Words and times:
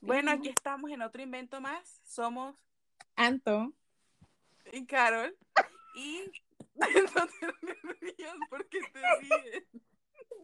Bueno, 0.00 0.30
aquí 0.32 0.48
estamos 0.48 0.90
en 0.90 1.02
otro 1.02 1.22
invento 1.22 1.60
más. 1.60 2.00
Somos 2.04 2.56
Anto. 3.16 3.72
y 4.72 4.84
Carol. 4.86 5.36
Y 5.94 6.22
no 6.74 6.86
te 6.86 7.52
rías 8.00 8.36
porque 8.48 8.80
te 8.92 9.00
ríes. 9.20 9.64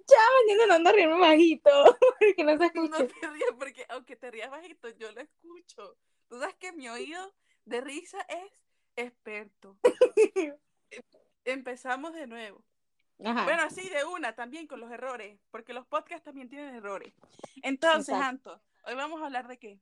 Ya, 0.07 0.19
mañana 0.47 0.75
ando 0.77 0.91
a 0.91 0.93
reírme 0.93 1.19
bajito. 1.19 1.71
Porque 2.19 2.43
no 2.45 2.53
se 2.53 2.59
No 2.59 2.65
escucha. 2.65 3.07
te 3.21 3.31
rías 3.31 3.51
porque 3.59 3.87
aunque 3.91 4.17
te 4.17 4.31
rías 4.31 4.51
bajito, 4.51 4.89
yo 4.97 5.13
lo 5.13 5.21
escucho. 5.21 5.97
Tú 6.29 6.39
sabes 6.41 6.55
que 6.57 6.73
mi 6.73 6.89
oído 6.89 7.35
de 7.67 7.81
risa 7.83 8.19
es 8.29 8.53
experto. 8.97 9.77
Empezamos 11.45 12.15
de 12.15 12.27
nuevo. 12.27 12.65
Ajá. 13.25 13.45
Bueno, 13.45 13.63
así 13.65 13.89
de 13.89 14.05
una 14.05 14.35
también 14.35 14.67
con 14.67 14.81
los 14.81 14.91
errores, 14.91 15.39
porque 15.51 15.73
los 15.75 15.87
podcasts 15.87 16.25
también 16.25 16.49
tienen 16.49 16.75
errores. 16.75 17.13
Entonces, 17.63 18.15
Exacto. 18.15 18.53
Anto, 18.53 18.63
hoy 18.85 18.95
vamos 18.95 19.21
a 19.23 19.27
hablar 19.27 19.49
de 19.49 19.59
qué? 19.59 19.81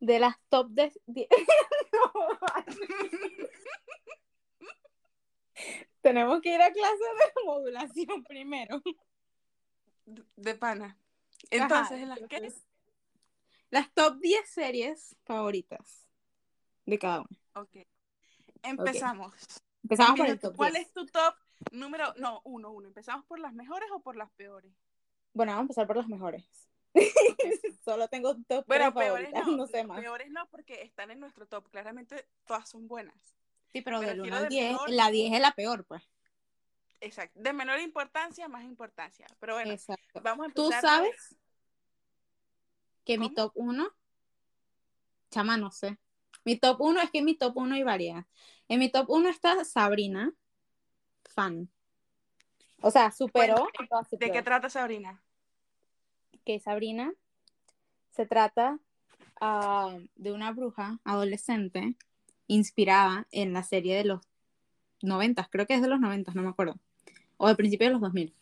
de 0.00 0.18
las 0.18 0.36
top 0.48 0.70
de... 0.70 0.92
No. 1.92 2.12
Tenemos 6.00 6.40
que 6.40 6.54
ir 6.54 6.62
a 6.62 6.72
clase 6.72 6.96
de 6.96 7.44
modulación 7.44 8.24
primero. 8.24 8.80
De 10.36 10.54
pana. 10.54 10.96
Entonces, 11.50 11.92
Ajá, 11.92 11.96
¿en 11.98 12.08
las 12.08 12.18
qué? 12.20 12.36
entonces, 12.36 12.66
Las 13.68 13.92
top 13.92 14.18
10 14.20 14.48
series 14.48 15.16
favoritas 15.24 16.08
de 16.86 16.98
cada 16.98 17.20
uno. 17.20 17.28
Ok. 17.54 17.86
Empezamos. 18.62 19.34
Empezamos 19.82 20.18
por 20.18 20.28
el 20.28 20.40
top 20.40 20.56
¿Cuál 20.56 20.72
10. 20.72 20.86
es 20.86 20.92
tu 20.94 21.04
top 21.06 21.34
número? 21.72 22.14
No, 22.16 22.40
uno, 22.44 22.70
uno. 22.70 22.88
¿Empezamos 22.88 23.26
por 23.26 23.38
las 23.38 23.52
mejores 23.52 23.90
o 23.92 24.00
por 24.00 24.16
las 24.16 24.30
peores? 24.30 24.72
Bueno, 25.34 25.52
vamos 25.52 25.60
a 25.60 25.64
empezar 25.64 25.86
por 25.86 25.96
las 25.96 26.08
mejores. 26.08 26.69
Solo 27.84 28.08
tengo 28.08 28.34
top 28.46 28.64
Bueno, 28.66 28.92
tres 28.92 29.04
peores 29.06 29.32
no, 29.32 29.56
no 29.56 29.66
sé 29.66 29.84
más. 29.84 30.00
Peores 30.00 30.30
no, 30.30 30.46
porque 30.50 30.82
están 30.82 31.10
en 31.10 31.20
nuestro 31.20 31.46
top. 31.46 31.68
Claramente 31.70 32.26
todas 32.46 32.68
son 32.68 32.88
buenas. 32.88 33.14
Sí, 33.72 33.82
pero 33.82 34.00
me 34.00 34.06
del 34.06 34.20
1 34.20 34.24
refiero 34.24 34.36
al 34.36 34.42
de 34.44 34.48
10, 34.48 34.72
mejor. 34.72 34.90
la 34.90 35.10
10 35.10 35.32
es 35.34 35.40
la 35.40 35.52
peor, 35.52 35.84
pues. 35.84 36.02
Exacto. 37.00 37.40
De 37.40 37.52
menor 37.52 37.80
importancia 37.80 38.48
más 38.48 38.64
importancia. 38.64 39.26
Pero 39.38 39.54
bueno, 39.54 39.72
Exacto. 39.72 40.20
vamos 40.22 40.48
a 40.48 40.52
¿Tú 40.52 40.64
empezar. 40.64 40.82
sabes 40.82 41.36
que 43.04 43.16
mi 43.18 43.32
¿Cómo? 43.32 43.34
top 43.36 43.52
1, 43.54 43.96
chama, 45.30 45.56
no 45.56 45.70
sé. 45.70 45.98
Mi 46.44 46.56
top 46.56 46.80
1 46.80 47.00
es 47.00 47.10
que 47.10 47.18
en 47.18 47.24
mi 47.24 47.36
top 47.36 47.56
1 47.56 47.74
hay 47.74 47.82
varias. 47.82 48.24
En 48.68 48.78
mi 48.80 48.90
top 48.90 49.08
1 49.08 49.28
está 49.28 49.64
Sabrina, 49.64 50.32
fan. 51.34 51.70
O 52.82 52.90
sea, 52.90 53.10
superó 53.12 53.68
sus 54.08 54.18
¿De 54.18 54.30
qué 54.30 54.42
trata 54.42 54.68
Sabrina? 54.70 55.22
Que 56.44 56.60
Sabrina 56.60 57.12
se 58.10 58.26
trata 58.26 58.78
ah, 59.40 59.96
de 60.16 60.32
una 60.32 60.52
bruja 60.52 60.98
adolescente 61.04 61.96
inspirada 62.46 63.26
en 63.30 63.52
la 63.52 63.62
serie 63.62 63.96
de 63.96 64.04
los 64.04 64.20
90, 65.02 65.48
creo 65.50 65.66
que 65.66 65.74
es 65.74 65.82
de 65.82 65.88
los 65.88 66.00
90, 66.00 66.32
no 66.34 66.42
me 66.42 66.48
acuerdo, 66.48 66.78
o 67.36 67.48
de 67.48 67.54
principios 67.54 67.88
de 67.88 67.92
los 67.92 68.00
2000. 68.00 68.34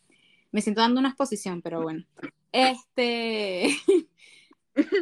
Me 0.51 0.63
siento 0.63 0.81
dando 0.81 0.99
una 0.99 1.11
exposición, 1.11 1.61
pero 1.61 1.83
bueno. 1.83 2.05
Este. 2.53 3.69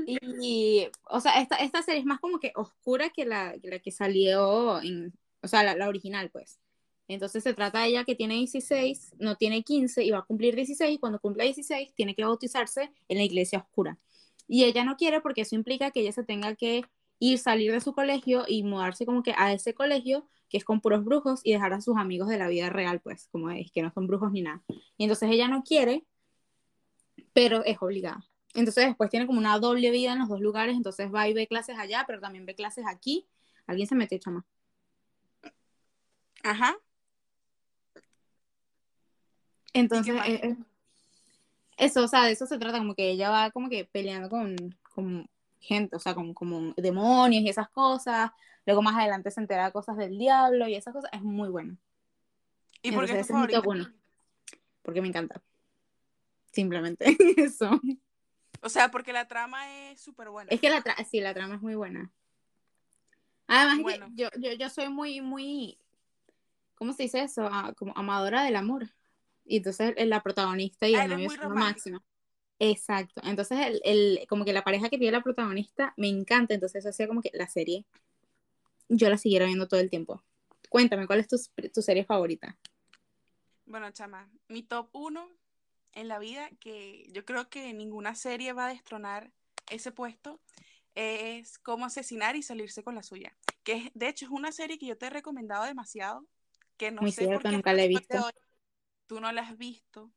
y, 0.07 0.89
o 1.05 1.21
sea, 1.21 1.41
esta, 1.41 1.57
esta 1.57 1.83
serie 1.83 2.01
es 2.01 2.07
más 2.07 2.19
como 2.19 2.41
que 2.41 2.53
oscura 2.57 3.11
que 3.11 3.25
la 3.25 3.55
que, 3.61 3.93
salió 3.93 4.83
en. 4.83 5.15
O 5.41 5.49
sea, 5.49 5.63
la 5.77 5.89
original, 5.89 6.31
pues. 6.31 6.59
Entonces 7.09 7.45
se 7.45 7.55
trata 7.55 7.83
de 7.83 7.89
ella 7.89 8.05
que 8.05 8.15
tiene 8.15 8.35
16, 8.35 9.15
no 9.19 9.37
tiene 9.37 9.63
15 9.63 10.05
y 10.05 10.11
va 10.11 10.19
a 10.19 10.23
cumplir 10.23 10.57
16 10.57 10.95
y 10.95 10.99
cuando 10.99 11.21
cumpla 11.21 11.45
16 11.45 11.95
tiene 11.95 12.15
que 12.15 12.25
bautizarse 12.25 12.91
en 13.09 13.19
la 13.19 13.25
iglesia 13.25 13.61
oscura. 13.61 13.99
Y 14.49 14.65
ella 14.65 14.85
no 14.85 14.97
quiere 14.97 15.21
porque 15.21 15.43
eso 15.43 15.55
implica 15.55 15.91
que 15.91 16.01
ella 16.01 16.13
se 16.13 16.25
tenga 16.25 16.55
que 16.57 16.83
ir, 17.19 17.39
salir 17.39 17.73
de 17.73 17.81
su 17.81 17.93
colegio 17.93 18.45
y 18.47 18.63
mudarse 18.63 19.07
como 19.07 19.23
que 19.23 19.35
a 19.37 19.53
ese 19.53 19.75
colegio 19.75 20.27
que 20.49 20.59
es 20.59 20.65
con 20.65 20.81
puros 20.81 21.05
brujos 21.05 21.41
y 21.45 21.53
dejar 21.53 21.73
a 21.73 21.81
sus 21.81 21.97
amigos 21.97 22.29
de 22.29 22.39
la 22.39 22.49
vida 22.49 22.71
real, 22.71 23.01
pues, 23.01 23.29
como 23.33 23.51
es, 23.51 23.71
que 23.73 23.83
no 23.83 23.91
son 23.93 24.07
brujos 24.07 24.31
ni 24.33 24.43
nada. 24.43 24.63
Y 24.97 25.05
entonces 25.05 25.31
ella 25.31 25.49
no 25.49 25.65
quiere, 25.65 26.05
pero 27.33 27.65
es 27.65 27.79
obligada. 27.81 28.25
Entonces 28.55 28.87
después 28.87 29.11
tiene 29.11 29.27
como 29.27 29.39
una 29.39 29.59
doble 29.59 29.91
vida 29.91 30.13
en 30.13 30.21
los 30.21 30.29
dos 30.29 30.41
lugares, 30.41 30.77
entonces 30.77 31.13
va 31.13 31.29
y 31.29 31.35
ve 31.35 31.47
clases 31.47 31.79
allá, 31.79 32.05
pero 32.07 32.21
también 32.21 32.47
ve 32.47 32.55
clases 32.55 32.85
aquí. 32.87 33.27
Alguien 33.67 33.89
se 33.89 33.95
mete, 33.95 34.19
chama. 34.19 34.47
Ajá. 36.43 36.77
Entonces, 39.79 40.15
eh, 40.27 40.41
eh, 40.43 40.57
eso, 41.77 42.05
o 42.05 42.09
sea, 42.09 42.25
de 42.25 42.33
eso 42.33 42.47
se 42.47 42.59
trata, 42.59 42.79
como 42.79 42.95
que 42.95 43.11
ella 43.11 43.31
va 43.31 43.51
como 43.51 43.69
que 43.69 43.85
peleando 43.85 44.29
con, 44.29 44.57
con 44.95 45.29
gente, 45.61 45.97
o 45.97 45.99
sea, 45.99 46.15
con 46.15 46.33
como 46.35 46.73
demonios 46.77 47.43
y 47.45 47.49
esas 47.49 47.69
cosas. 47.69 48.31
Luego 48.65 48.83
más 48.83 48.97
adelante 48.97 49.31
se 49.31 49.41
entera 49.41 49.67
de 49.67 49.73
cosas 49.73 49.97
del 49.97 50.19
diablo 50.19 50.67
y 50.69 50.75
esas 50.75 50.93
cosas. 50.95 51.11
Es 51.13 51.23
muy 51.23 51.49
bueno, 51.49 51.77
¿Y 52.83 52.93
por 52.93 53.07
qué 53.07 53.21
es 53.21 53.29
favorita? 53.29 53.61
uno. 53.65 53.93
porque 54.83 55.01
me 55.03 55.09
encanta. 55.09 55.41
Simplemente 56.53 57.05
eso. 57.37 57.81
O 58.63 58.69
sea, 58.69 58.91
porque 58.91 59.13
la 59.13 59.29
trama 59.29 59.91
es 59.91 60.01
súper 60.01 60.31
buena. 60.31 60.51
Es 60.51 60.61
que 60.61 60.71
la, 60.71 60.81
tra 60.83 60.97
sí, 61.05 61.21
la 61.21 61.35
trama 61.35 61.57
es 61.57 61.63
muy 61.63 61.75
buena. 61.75 62.11
Además, 63.47 63.77
es 63.77 63.83
Bueno. 63.83 64.07
que 64.17 64.23
yo, 64.23 64.29
yo, 64.39 64.53
yo 64.55 64.71
soy 64.71 64.89
muy, 64.89 65.21
muy, 65.21 65.79
¿cómo 66.75 66.93
se 66.93 67.05
dice 67.05 67.21
eso? 67.23 67.49
Ah, 67.53 67.73
como 67.77 67.93
amadora 67.97 68.43
del 68.43 68.57
amor. 68.57 68.89
Y 69.47 69.59
entonces 69.59 69.95
la 69.97 70.23
protagonista 70.23 70.89
y 70.89 70.95
Ah, 70.95 71.05
el 71.05 71.11
novio 71.11 71.31
son 71.31 71.51
lo 71.51 71.55
máximo. 71.55 72.03
Exacto. 72.59 73.21
Entonces, 73.25 73.59
el, 73.67 73.81
el, 73.85 74.27
como 74.29 74.45
que 74.45 74.53
la 74.53 74.65
pareja 74.65 74.89
que 74.89 74.99
tiene 74.99 75.13
la 75.13 75.23
protagonista 75.23 75.93
me 75.97 76.09
encanta. 76.09 76.55
Entonces, 76.55 76.81
eso 76.81 76.89
hacía 76.89 77.07
como 77.07 77.21
que 77.21 77.31
la 77.35 77.49
serie, 77.49 77.85
yo 78.89 79.09
la 79.09 79.19
siguiera 79.19 79.47
viendo 79.47 79.69
todo 79.69 79.81
el 79.81 79.91
tiempo. 79.91 80.23
Cuéntame, 80.69 81.07
¿cuál 81.07 81.21
es 81.21 81.29
tu, 81.29 81.37
tu 81.73 81.83
serie 81.83 82.05
favorita? 82.05 82.59
Bueno, 83.67 83.91
chama, 83.91 84.31
mi 84.49 84.63
top 84.63 84.89
uno 84.93 85.29
en 85.93 86.09
la 86.09 86.19
vida, 86.19 86.51
que 86.61 87.07
yo 87.11 87.25
creo 87.25 87.49
que 87.49 87.73
ninguna 87.73 88.15
serie 88.15 88.53
va 88.53 88.67
a 88.67 88.71
destronar 88.71 89.33
ese 89.71 89.93
puesto, 89.93 90.41
es 90.95 91.59
Cómo 91.59 91.85
asesinar 91.85 92.37
y 92.37 92.43
salirse 92.43 92.83
con 92.83 92.95
la 92.95 93.03
suya. 93.03 93.37
Que 93.65 93.73
es, 93.75 93.91
de 93.95 94.09
hecho 94.09 94.25
es 94.27 94.31
una 94.31 94.53
serie 94.53 94.79
que 94.79 94.87
yo 94.87 94.97
te 94.97 95.07
he 95.07 95.11
recomendado 95.11 95.65
demasiado, 95.65 96.25
que 96.77 96.91
no 96.91 97.03
Muy 97.03 97.11
sé 97.13 97.23
por 97.23 97.29
cierto, 97.29 97.49
qué 97.51 97.57
nunca 97.57 97.73
la 97.73 97.85
he 97.85 97.89
visto. 97.89 98.19
hoy 98.19 98.33
tú 99.07 99.21
no 99.21 99.31
la 99.33 99.43
has 99.43 99.57
visto, 99.57 100.13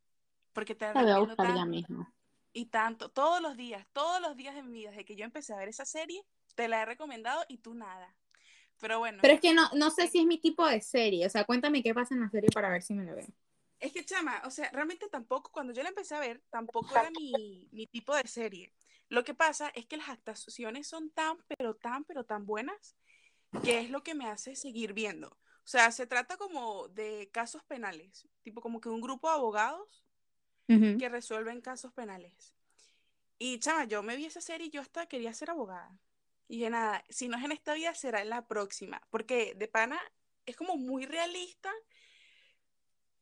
porque 0.54 0.76
te 0.76 0.86
la 0.86 0.94
voy 0.94 1.12
a 1.12 1.20
buscar 1.20 1.48
ya 1.48 1.54
tanto 1.54 1.66
mismo. 1.66 2.14
y 2.54 2.66
tanto, 2.66 3.10
todos 3.10 3.42
los 3.42 3.56
días, 3.56 3.88
todos 3.94 4.22
los 4.22 4.36
días 4.36 4.56
de 4.56 4.64
mi 4.64 4.72
vida, 4.72 4.90
desde 4.92 5.06
que 5.06 5.16
yo 5.16 5.26
empecé 5.26 5.54
a 5.54 5.58
ver 5.58 5.70
esa 5.70 5.86
serie, 5.86 6.24
te 6.56 6.68
la 6.68 6.82
he 6.82 6.86
recomendado 6.86 7.44
y 7.48 7.60
tú 7.60 7.74
nada. 7.74 8.16
Pero 8.80 9.00
bueno. 9.00 9.20
Pero 9.22 9.34
es 9.34 9.42
que 9.42 9.54
no, 9.54 9.70
no 9.76 9.92
sé 9.92 10.08
si 10.08 10.20
es 10.20 10.26
mi 10.26 10.38
tipo 10.40 10.66
de 10.66 10.82
serie. 10.82 11.26
O 11.26 11.30
sea, 11.30 11.44
cuéntame 11.44 11.84
qué 11.84 11.94
pasa 11.94 12.16
en 12.16 12.22
la 12.22 12.30
serie 12.30 12.50
para 12.54 12.70
ver 12.70 12.82
si 12.82 12.94
me 12.94 13.04
la 13.04 13.14
veo. 13.14 13.28
Es 13.80 13.94
que, 13.94 14.06
chama, 14.06 14.42
o 14.46 14.52
sea, 14.52 14.70
realmente 14.72 15.08
tampoco, 15.10 15.52
cuando 15.52 15.74
yo 15.74 15.84
la 15.84 15.90
empecé 15.90 16.16
a 16.16 16.20
ver, 16.20 16.42
tampoco 16.50 16.90
era 16.92 17.10
mi, 17.12 17.68
mi 17.72 17.88
tipo 17.88 18.16
de 18.16 18.28
serie. 18.28 18.74
Lo 19.10 19.24
que 19.24 19.34
pasa 19.34 19.70
es 19.70 19.86
que 19.86 19.98
las 19.98 20.10
actuaciones 20.10 20.88
son 20.88 21.10
tan, 21.12 21.38
pero 21.48 21.76
tan, 21.76 22.04
pero 22.04 22.26
tan 22.26 22.46
buenas, 22.46 22.96
que 23.64 23.80
es 23.80 23.90
lo 23.90 24.04
que 24.04 24.16
me 24.16 24.28
hace 24.28 24.56
seguir 24.56 24.94
viendo. 24.94 25.38
O 25.70 25.72
sea, 25.72 25.92
se 25.92 26.08
trata 26.08 26.36
como 26.36 26.88
de 26.88 27.30
casos 27.32 27.64
penales, 27.64 28.28
tipo 28.42 28.60
como 28.60 28.82
que 28.82 28.90
un 28.90 29.02
grupo 29.02 29.28
de 29.28 29.36
abogados 29.36 30.04
Ujú. 30.68 30.98
que 30.98 31.10
resuelven 31.10 31.62
casos 31.62 31.94
penales. 31.94 32.56
Y, 33.38 33.60
chama, 33.60 33.86
yo 33.86 34.02
me 34.02 34.16
vi 34.16 34.26
esa 34.26 34.42
serie 34.42 34.66
y 34.66 34.70
yo 34.72 34.82
hasta 34.82 35.06
quería 35.06 35.32
ser 35.32 35.52
abogada. 35.52 35.96
Y 36.48 36.56
dije, 36.56 36.72
nada, 36.72 37.06
si 37.10 37.28
no 37.28 37.38
es 37.38 37.44
en 37.44 37.52
esta 37.52 37.76
vida, 37.76 37.94
será 37.94 38.24
en 38.24 38.30
la 38.30 38.48
próxima. 38.48 39.00
Porque 39.12 39.54
de 39.54 39.68
pana 39.68 40.00
es 40.48 40.58
como 40.58 40.76
muy 40.76 41.06
realista, 41.06 41.72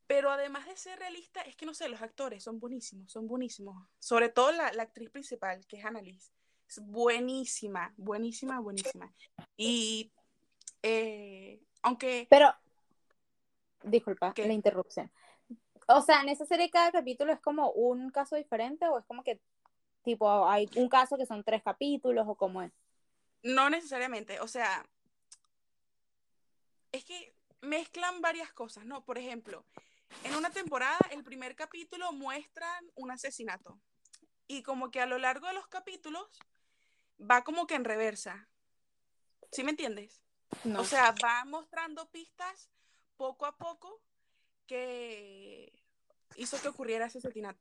pero 0.07 0.31
además 0.31 0.67
de 0.67 0.77
ser 0.77 0.99
realista, 0.99 1.41
es 1.41 1.57
que 1.57 1.65
no 1.65 1.73
sé, 1.73 1.89
los 1.89 2.01
actores 2.01 2.45
son 2.45 2.61
buenísimos, 2.61 3.11
son 3.11 3.27
buenísimos. 3.27 3.89
Sobre 3.99 4.29
todo 4.29 4.53
la, 4.53 4.71
la 4.71 4.83
actriz 4.83 5.09
principal, 5.09 5.67
que 5.67 5.79
es 5.79 5.83
Annalise. 5.83 6.31
Es 6.69 6.79
buenísima, 6.79 7.93
buenísima, 7.97 8.61
buenísima. 8.61 9.13
Y 9.57 10.13
eh, 10.81 11.61
aunque 11.81 12.27
Pero, 12.29 12.53
disculpa 13.83 14.33
¿Qué? 14.33 14.47
la 14.47 14.53
interrupción. 14.53 15.11
O 15.87 16.01
sea, 16.01 16.21
en 16.21 16.29
esa 16.29 16.45
serie 16.45 16.69
cada 16.69 16.91
capítulo 16.91 17.31
es 17.31 17.39
como 17.39 17.71
un 17.71 18.09
caso 18.09 18.35
diferente 18.35 18.87
o 18.87 18.99
es 18.99 19.05
como 19.05 19.23
que, 19.23 19.39
tipo, 20.03 20.47
hay 20.47 20.69
un 20.75 20.89
caso 20.89 21.17
que 21.17 21.25
son 21.25 21.43
tres 21.43 21.63
capítulos 21.63 22.25
o 22.27 22.35
cómo 22.35 22.61
es. 22.61 22.71
no 23.43 23.69
necesariamente, 23.69 24.39
o 24.41 24.47
sea, 24.47 24.85
es 26.91 27.05
que 27.05 27.33
mezclan 27.61 28.21
varias 28.21 28.51
cosas, 28.51 28.85
¿no? 28.85 29.03
Por 29.05 29.17
ejemplo, 29.17 29.65
en 30.23 30.35
una 30.35 30.49
temporada, 30.49 30.97
el 31.11 31.23
primer 31.23 31.55
capítulo 31.55 32.11
muestran 32.11 32.91
un 32.95 33.11
asesinato. 33.11 33.79
Y 34.47 34.63
como 34.63 34.91
que 34.91 35.01
a 35.01 35.05
lo 35.05 35.17
largo 35.17 35.47
de 35.47 35.53
los 35.53 35.67
capítulos 35.67 36.27
va 37.19 37.43
como 37.43 37.67
que 37.67 37.75
en 37.75 37.83
reversa. 37.85 38.47
¿Sí 39.51 39.63
me 39.63 39.71
entiendes? 39.71 40.21
No. 40.63 40.81
O 40.81 40.83
sea, 40.83 41.13
va 41.23 41.45
mostrando 41.45 42.09
pistas 42.09 42.69
poco 43.17 43.45
a 43.45 43.55
poco 43.57 44.01
que 44.65 45.71
hizo 46.35 46.61
que 46.61 46.67
ocurriera 46.67 47.05
ese 47.05 47.19
asesinato. 47.19 47.59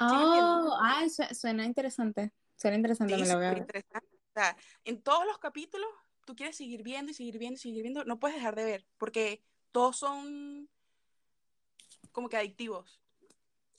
Oh, 0.00 0.78
ay, 0.80 1.08
suena 1.10 1.64
interesante. 1.64 2.32
Suena 2.56 2.76
interesante, 2.76 3.16
me 3.16 3.26
lo. 3.26 3.56
Interesante. 3.56 4.16
O 4.16 4.32
sea, 4.34 4.56
en 4.84 5.02
todos 5.02 5.26
los 5.26 5.38
capítulos 5.38 5.88
tú 6.24 6.36
quieres 6.36 6.56
seguir 6.56 6.82
viendo 6.82 7.10
y 7.10 7.14
seguir 7.14 7.38
viendo 7.38 7.56
y 7.56 7.60
seguir 7.60 7.82
viendo, 7.82 8.04
no 8.04 8.20
puedes 8.20 8.36
dejar 8.36 8.54
de 8.54 8.64
ver, 8.64 8.86
porque 8.98 9.42
todos 9.72 9.96
son 9.96 10.68
como 12.12 12.28
que 12.28 12.36
adictivos. 12.36 13.00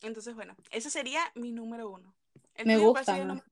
Entonces, 0.02 0.34
bueno, 0.36 0.56
ese 0.72 0.90
sería 0.90 1.22
mi 1.36 1.52
número 1.52 1.90
uno. 1.90 2.16
me 2.66 2.78
gusta. 2.78 3.44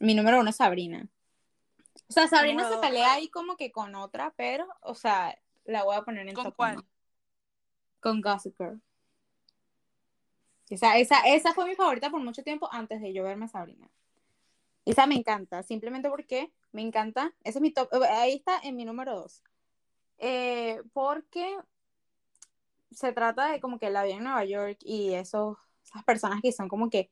Mi 0.00 0.14
número 0.14 0.40
uno 0.40 0.50
es 0.50 0.56
Sabrina. 0.56 1.08
O 2.08 2.12
sea, 2.12 2.28
Sabrina 2.28 2.68
se 2.68 2.76
pelea 2.78 3.14
ahí 3.14 3.28
como 3.28 3.56
que 3.56 3.72
con 3.72 3.94
otra, 3.94 4.32
pero, 4.36 4.66
o 4.80 4.94
sea, 4.94 5.36
la 5.64 5.84
voy 5.84 5.96
a 5.96 6.02
poner 6.02 6.28
en 6.28 6.34
¿Con 6.34 6.50
cuál? 6.52 6.84
Con 8.00 8.20
Gossip 8.20 8.56
Girl. 8.56 8.80
Esa, 10.68 10.98
esa, 10.98 11.20
esa 11.26 11.52
fue 11.54 11.64
mi 11.66 11.74
favorita 11.74 12.10
por 12.10 12.20
mucho 12.20 12.42
tiempo 12.42 12.68
antes 12.72 13.00
de 13.00 13.12
yo 13.12 13.24
verme 13.24 13.48
Sabrina. 13.48 13.88
Esa 14.84 15.06
me 15.06 15.16
encanta, 15.16 15.62
simplemente 15.62 16.08
porque 16.08 16.52
me 16.72 16.82
encanta. 16.82 17.32
Ese 17.42 17.58
es 17.58 17.62
mi 17.62 17.72
top. 17.72 17.88
Ahí 18.10 18.34
está 18.34 18.60
en 18.62 18.76
mi 18.76 18.84
número 18.84 19.16
dos. 19.16 19.42
Eh, 20.18 20.80
porque 20.92 21.58
se 22.90 23.12
trata 23.12 23.50
de 23.50 23.60
como 23.60 23.78
que 23.78 23.90
la 23.90 24.04
vida 24.04 24.16
en 24.16 24.24
Nueva 24.24 24.44
York 24.44 24.78
y 24.80 25.12
esos, 25.14 25.58
esas 25.84 26.04
personas 26.04 26.40
que 26.40 26.52
son 26.52 26.68
como 26.68 26.88
que 26.88 27.10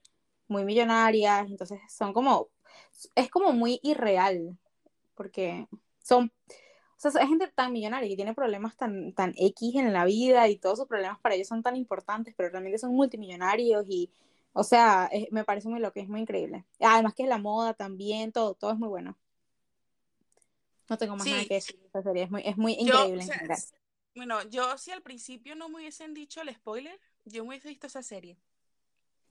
muy 0.48 0.64
millonarias, 0.64 1.48
entonces 1.48 1.80
son 1.88 2.12
como, 2.12 2.48
es 3.14 3.30
como 3.30 3.52
muy 3.52 3.80
irreal, 3.82 4.56
porque 5.14 5.66
son, 6.02 6.32
o 6.48 7.10
sea, 7.10 7.10
es 7.22 7.28
gente 7.28 7.48
tan 7.48 7.72
millonaria 7.72 8.08
que 8.08 8.16
tiene 8.16 8.34
problemas 8.34 8.76
tan, 8.76 9.12
tan 9.12 9.34
X 9.36 9.74
en 9.76 9.92
la 9.92 10.04
vida 10.04 10.48
y 10.48 10.56
todos 10.56 10.78
sus 10.78 10.88
problemas 10.88 11.18
para 11.20 11.34
ellos 11.34 11.48
son 11.48 11.62
tan 11.62 11.76
importantes, 11.76 12.34
pero 12.36 12.50
realmente 12.50 12.78
son 12.78 12.94
multimillonarios 12.94 13.84
y, 13.88 14.10
o 14.52 14.64
sea, 14.64 15.10
me 15.30 15.44
parece 15.44 15.68
muy 15.68 15.80
loco, 15.80 16.00
es 16.00 16.08
muy 16.08 16.20
increíble. 16.20 16.64
Además 16.80 17.14
que 17.14 17.24
es 17.24 17.28
la 17.28 17.38
moda 17.38 17.74
también, 17.74 18.32
todo, 18.32 18.54
todo 18.54 18.72
es 18.72 18.78
muy 18.78 18.88
bueno. 18.88 19.16
No 20.88 20.98
tengo 20.98 21.16
más 21.16 21.26
nada 21.26 21.44
que 21.44 21.54
decir 21.54 21.80
esta 21.84 22.02
serie, 22.02 22.24
es 22.24 22.30
muy, 22.30 22.42
es 22.44 22.56
muy 22.56 22.74
increíble 22.74 23.24
Bueno, 24.14 24.42
yo 24.50 24.76
si 24.76 24.90
al 24.90 25.02
principio 25.02 25.54
no 25.54 25.68
me 25.68 25.76
hubiesen 25.76 26.12
dicho 26.12 26.42
el 26.42 26.54
spoiler, 26.54 27.00
yo 27.24 27.42
me 27.42 27.50
hubiese 27.50 27.68
visto 27.68 27.86
esa 27.86 28.02
serie. 28.02 28.36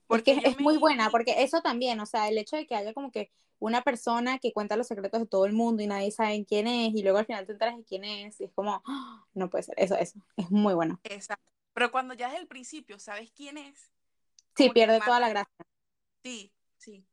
Porque 0.06 0.32
es, 0.44 0.60
muy 0.60 0.76
buena, 0.76 1.10
porque 1.10 1.42
eso 1.42 1.62
también, 1.62 1.98
o 2.00 2.06
sea, 2.06 2.28
el 2.28 2.36
hecho 2.36 2.56
de 2.56 2.66
que 2.66 2.74
haya 2.74 2.92
como 2.92 3.10
que 3.10 3.30
una 3.64 3.80
persona 3.80 4.38
que 4.38 4.52
cuenta 4.52 4.76
los 4.76 4.86
secretos 4.86 5.22
de 5.22 5.26
todo 5.26 5.46
el 5.46 5.54
mundo 5.54 5.82
y 5.82 5.86
nadie 5.86 6.10
sabe 6.10 6.44
quién 6.44 6.66
es, 6.66 6.94
y 6.94 7.02
luego 7.02 7.16
al 7.16 7.24
final 7.24 7.46
te 7.46 7.52
enteras 7.52 7.78
de 7.78 7.84
quién 7.84 8.04
es, 8.04 8.38
y 8.38 8.44
es 8.44 8.52
como, 8.52 8.82
¡ah! 8.84 9.24
no 9.32 9.48
puede 9.48 9.62
ser, 9.64 9.74
eso, 9.78 9.96
eso, 9.96 10.18
es 10.36 10.50
muy 10.50 10.74
bueno. 10.74 11.00
Exacto. 11.04 11.50
Pero 11.72 11.90
cuando 11.90 12.12
ya 12.12 12.26
desde 12.26 12.40
el 12.40 12.46
principio 12.46 12.98
sabes 12.98 13.32
quién 13.32 13.56
es. 13.56 13.90
Sí, 14.54 14.68
pierde 14.68 15.00
toda 15.00 15.18
la 15.18 15.30
gracia. 15.30 15.66
Sí, 16.22 16.52
sí. 16.76 17.06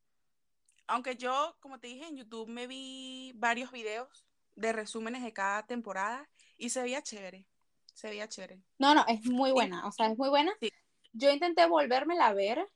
Aunque 0.88 1.16
yo, 1.16 1.56
como 1.62 1.80
te 1.80 1.88
dije, 1.88 2.06
en 2.06 2.18
YouTube 2.18 2.50
me 2.50 2.68
vi 2.68 3.32
varios 3.36 3.72
videos 3.72 4.26
de 4.58 4.74
resúmenes 4.74 5.24
de 5.24 5.32
cada 5.32 5.66
temporada 5.66 6.30
y 6.58 6.70
se 6.70 6.82
veía 6.82 7.02
chévere. 7.02 7.46
Se 7.94 8.10
veía 8.10 8.28
chévere. 8.28 8.62
No, 8.78 8.94
no, 8.94 9.06
es 9.08 9.26
muy 9.26 9.54
buena, 9.54 9.88
o 9.88 9.92
sea, 9.94 10.08
es 10.08 10.18
muy 10.18 10.28
buena. 10.28 10.52
Sí. 10.60 10.70
Yo 11.14 11.32
intenté 11.32 11.66
volvérmela 11.66 12.28
a 12.28 12.34
ver, 12.34 12.68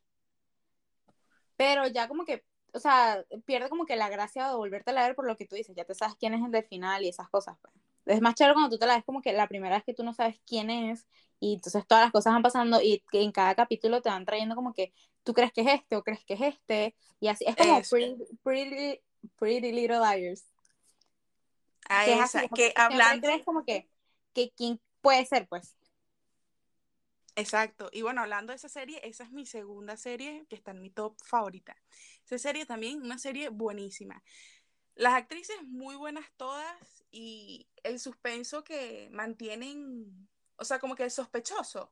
pero 1.57 1.87
ya 1.87 2.07
como 2.07 2.23
que, 2.23 2.45
o 2.75 2.79
sea, 2.79 3.23
pierde 3.45 3.69
como 3.69 3.85
que 3.85 3.95
la 3.95 4.09
gracia 4.09 4.49
de 4.49 4.55
volverte 4.55 4.91
a 4.91 5.07
ver 5.07 5.15
por 5.15 5.25
lo 5.25 5.37
que 5.37 5.45
tú 5.45 5.55
dices, 5.55 5.75
ya 5.75 5.85
te 5.85 5.95
sabes 5.95 6.15
quién 6.19 6.33
es 6.33 6.43
el 6.43 6.51
del 6.51 6.65
final 6.65 7.03
y 7.03 7.09
esas 7.09 7.29
cosas. 7.29 7.57
Pues. 7.61 7.73
Es 8.05 8.21
más 8.21 8.35
chévere 8.35 8.53
cuando 8.53 8.69
tú 8.69 8.77
te 8.77 8.85
la 8.85 8.95
ves 8.95 9.05
como 9.05 9.21
que 9.21 9.31
la 9.31 9.47
primera 9.47 9.75
vez 9.75 9.85
que 9.85 9.93
tú 9.93 10.03
no 10.03 10.13
sabes 10.13 10.39
quién 10.45 10.69
es 10.69 11.07
y 11.39 11.55
entonces 11.55 11.87
todas 11.87 12.03
las 12.03 12.11
cosas 12.11 12.33
van 12.33 12.43
pasando 12.43 12.81
y 12.81 13.01
que 13.11 13.21
en 13.21 13.31
cada 13.31 13.55
capítulo 13.55 14.01
te 14.01 14.09
van 14.09 14.25
trayendo 14.25 14.55
como 14.55 14.73
que 14.73 14.93
tú 15.23 15.33
crees 15.33 15.53
que 15.53 15.61
es 15.61 15.67
este 15.67 15.95
o 15.95 16.03
crees 16.03 16.23
que 16.25 16.33
es 16.33 16.41
este 16.41 16.95
y 17.21 17.29
así. 17.29 17.45
Es 17.47 17.55
como 17.55 17.81
pretty, 18.43 19.01
pretty, 19.37 19.71
Little 19.71 19.99
Liars. 19.99 20.45
Ah, 21.87 22.03
que 22.03 22.13
esa, 22.19 22.47
que 22.49 22.73
hablando... 22.75 23.29
Es 23.29 23.45
como 23.45 23.63
que, 23.63 23.89
que 24.33 24.51
quién 24.51 24.81
puede 25.01 25.25
ser, 25.25 25.47
pues. 25.47 25.75
Exacto. 27.35 27.89
Y 27.91 28.01
bueno, 28.01 28.21
hablando 28.21 28.51
de 28.51 28.57
esa 28.57 28.69
serie, 28.69 28.99
esa 29.07 29.23
es 29.23 29.31
mi 29.31 29.45
segunda 29.45 29.97
serie 29.97 30.45
que 30.49 30.55
está 30.55 30.71
en 30.71 30.81
mi 30.81 30.89
top 30.89 31.15
favorita. 31.23 31.75
Esa 32.25 32.37
serie 32.37 32.65
también, 32.65 33.01
una 33.01 33.17
serie 33.17 33.49
buenísima. 33.49 34.23
Las 34.95 35.13
actrices 35.13 35.55
muy 35.63 35.95
buenas 35.95 36.25
todas 36.37 37.03
y 37.11 37.67
el 37.83 37.99
suspenso 37.99 38.63
que 38.63 39.09
mantienen, 39.11 40.27
o 40.55 40.65
sea, 40.65 40.79
como 40.79 40.95
que 40.95 41.03
el 41.03 41.11
sospechoso, 41.11 41.91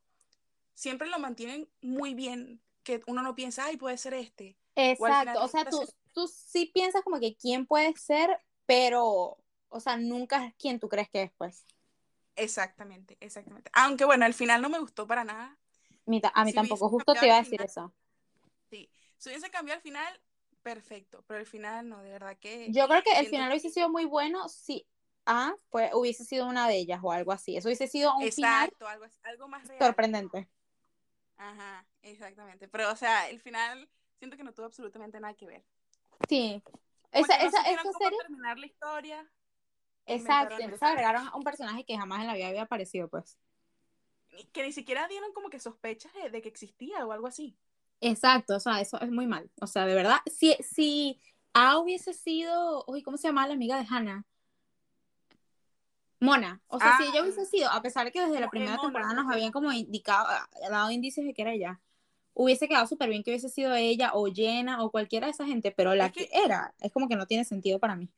siempre 0.74 1.08
lo 1.08 1.20
mantienen 1.20 1.70
muy 1.82 2.14
bien, 2.14 2.62
que 2.84 3.02
uno 3.08 3.22
no 3.22 3.36
piensa, 3.36 3.66
ay, 3.66 3.78
puede 3.78 3.98
ser 3.98 4.14
este. 4.16 4.58
Exacto, 4.76 5.44
o, 5.44 5.48
sea, 5.48 5.66
tú, 5.66 5.84
tú 6.14 6.28
sí 6.28 6.72
piensas 6.74 7.04
como 7.04 7.20
que 7.20 7.36
quién 7.36 7.66
puede 7.66 7.96
ser, 7.96 8.40
pero, 8.66 9.38
o 9.70 9.80
sea, 9.80 9.98
nunca 9.98 10.46
es 10.46 10.56
quien 10.56 10.80
tú 10.80 10.90
crees 10.90 11.10
que 11.10 11.24
es, 11.24 11.32
pues. 11.38 11.66
Exactamente, 12.36 13.18
exactamente. 13.20 13.70
Aunque 13.74 14.06
bueno, 14.06 14.26
al 14.26 14.34
final 14.34 14.62
no 14.62 14.70
me 14.70 14.80
gustó 14.80 15.06
para 15.06 15.24
nada. 15.24 15.58
a 16.34 16.46
mí 16.46 16.54
tampoco, 16.54 16.90
justo 16.90 17.14
te 17.14 17.26
iba 17.26 17.36
a 17.36 17.44
decir 17.44 17.62
eso. 17.62 17.94
Sí, 18.70 18.90
si 19.24 19.30
hubiese 19.30 19.50
cambiado 19.50 19.78
al 19.78 19.82
final, 19.82 20.22
perfecto, 20.62 21.24
pero 21.28 21.40
al 21.40 21.46
final 21.46 21.88
no, 21.88 22.02
de 22.04 22.12
verdad 22.12 22.38
que... 22.38 22.70
Yo 22.72 22.88
creo 22.90 23.02
que 23.02 23.18
el 23.18 23.28
final 23.28 23.50
hubiese 23.50 23.70
sido 23.70 23.88
muy 23.90 24.04
bueno 24.04 24.50
si 24.50 24.86
A 25.26 25.56
pues, 25.70 25.92
hubiese 25.94 26.26
sido 26.26 26.46
una 26.46 26.68
de 26.68 26.76
ellas 26.76 27.00
o 27.02 27.12
algo 27.12 27.32
así. 27.32 27.56
Eso 27.56 27.70
hubiese 27.70 27.88
sido 27.88 28.14
un 28.18 28.24
Exacto, 28.24 28.76
final 28.76 28.92
algo, 28.92 29.06
algo 29.24 29.48
más 29.48 29.66
real. 29.66 29.80
sorprendente. 29.80 30.50
Ajá, 31.38 31.86
exactamente. 32.02 32.68
Pero, 32.68 32.92
o 32.92 32.96
sea, 32.98 33.30
el 33.30 33.40
final 33.40 33.90
siento 34.18 34.36
que 34.36 34.44
no 34.44 34.54
tuvo 34.54 34.66
absolutamente 34.66 35.20
nada 35.22 35.34
que 35.34 35.48
ver. 35.48 35.64
Sí. 36.28 36.62
esa, 37.14 37.36
esa, 37.36 37.62
esa 37.62 37.92
serie... 37.94 38.18
terminar 38.20 38.60
la 38.60 38.66
historia. 38.66 39.32
Exacto, 40.06 40.56
entonces 40.60 40.84
agregaron 40.84 41.28
a 41.28 41.36
un 41.38 41.44
personaje 41.44 41.86
que 41.86 41.98
jamás 41.98 42.20
en 42.20 42.28
la 42.28 42.34
vida 42.34 42.50
había 42.50 42.64
aparecido, 42.64 43.08
pues. 43.08 43.38
Que 44.52 44.64
ni 44.64 44.74
siquiera 44.74 45.08
dieron 45.08 45.32
como 45.32 45.50
que 45.50 45.62
sospechas 45.62 46.12
de, 46.30 46.42
que 46.42 46.50
existía 46.50 47.06
o 47.06 47.14
algo 47.14 47.28
así. 47.28 47.58
Exacto, 48.04 48.58
o 48.58 48.60
sea, 48.60 48.82
eso 48.82 49.00
es 49.00 49.12
muy 49.12 49.28
mal. 49.28 49.50
O 49.62 49.68
sea, 49.68 49.86
de 49.86 49.96
verdad, 49.96 50.18
si, 50.26 50.56
si 50.60 51.20
A 51.54 51.78
hubiese 51.78 52.14
sido, 52.14 52.84
uy, 52.88 53.02
¿cómo 53.02 53.18
se 53.18 53.28
llama 53.28 53.48
la 53.48 53.54
amiga 53.54 53.78
de 53.78 53.88
Hannah? 53.90 54.26
Mona, 56.20 56.62
o 56.68 56.80
sea, 56.80 56.98
si 56.98 57.04
ella 57.04 57.20
ah. 57.20 57.24
hubiese 57.24 57.46
sido, 57.46 57.70
a 57.70 57.82
pesar 57.82 58.06
de 58.06 58.12
que 58.12 58.22
desde 58.22 58.40
la 58.40 58.50
primera 58.50 58.78
temporada 58.78 59.14
nos 59.14 59.30
habían 59.32 59.52
como 59.52 59.72
indicado, 59.72 60.26
ah, 60.30 60.50
dado 60.70 60.90
indicios 60.92 61.26
de 61.26 61.34
que 61.34 61.42
era 61.42 61.54
ella, 61.54 61.82
hubiese 62.34 62.68
quedado 62.68 62.88
súper 62.88 63.10
bien 63.10 63.24
que 63.24 63.32
hubiese 63.32 63.50
sido 63.50 63.74
ella 63.76 64.12
o 64.14 64.26
Jenna 64.34 64.84
o 64.84 64.92
cualquiera 64.92 65.28
de 65.28 65.32
esa 65.32 65.46
gente, 65.46 65.72
pero 65.72 65.96
la 65.96 66.12
que 66.12 66.30
era, 66.32 66.74
es 66.82 66.92
como 66.92 67.08
que 67.08 67.16
no 67.16 67.26
tiene 67.26 67.46
sentido 67.46 67.80
para 67.80 67.96
mí. 67.96 68.10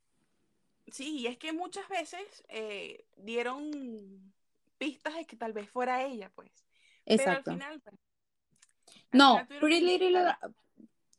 Sí, 0.90 1.18
y 1.18 1.26
es 1.26 1.36
que 1.36 1.52
muchas 1.52 1.88
veces 1.88 2.44
eh, 2.48 3.04
dieron 3.16 4.32
pistas 4.78 5.14
de 5.14 5.26
que 5.26 5.36
tal 5.36 5.52
vez 5.52 5.68
fuera 5.68 6.04
ella, 6.04 6.30
pues. 6.34 6.50
Exacto. 7.06 7.52
Pero 7.52 7.54
al 7.54 7.60
final, 7.60 7.80
pues, 7.80 7.96
no, 9.16 9.40
Pretty 9.60 9.80
Little, 9.80 10.36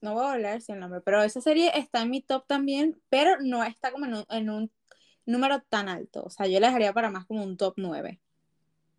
no 0.01 0.13
voy 0.13 0.25
a 0.25 0.33
hablar 0.33 0.61
sin 0.61 0.75
el 0.75 0.81
nombre, 0.81 1.01
pero 1.01 1.21
esa 1.23 1.41
serie 1.41 1.71
está 1.75 2.01
en 2.01 2.09
mi 2.09 2.21
top 2.21 2.45
también, 2.47 3.01
pero 3.09 3.37
no 3.41 3.63
está 3.63 3.91
como 3.91 4.05
en 4.29 4.49
un, 4.49 4.71
número 5.25 5.61
tan 5.63 5.89
alto. 5.89 6.23
O 6.23 6.29
sea, 6.29 6.47
yo 6.47 6.59
la 6.59 6.67
dejaría 6.67 6.93
para 6.93 7.09
más 7.09 7.25
como 7.25 7.43
un 7.43 7.57
top 7.57 7.73
9. 7.77 8.19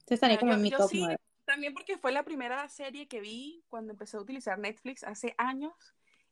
Entonces 0.01 0.15
estaría 0.15 0.37
ah, 0.37 0.41
como 0.41 0.53
en 0.53 0.63
mi 0.63 0.71
top 0.71 0.91
9. 0.93 1.17
También 1.45 1.73
porque 1.73 1.97
fue 1.97 2.13
la 2.13 2.25
primera 2.25 2.69
serie 2.69 3.09
que 3.09 3.21
vi 3.21 3.65
cuando 3.69 3.93
empecé 3.93 4.19
a 4.19 4.21
utilizar 4.21 4.59
Netflix 4.59 5.03
hace 5.05 5.35
años 5.39 5.73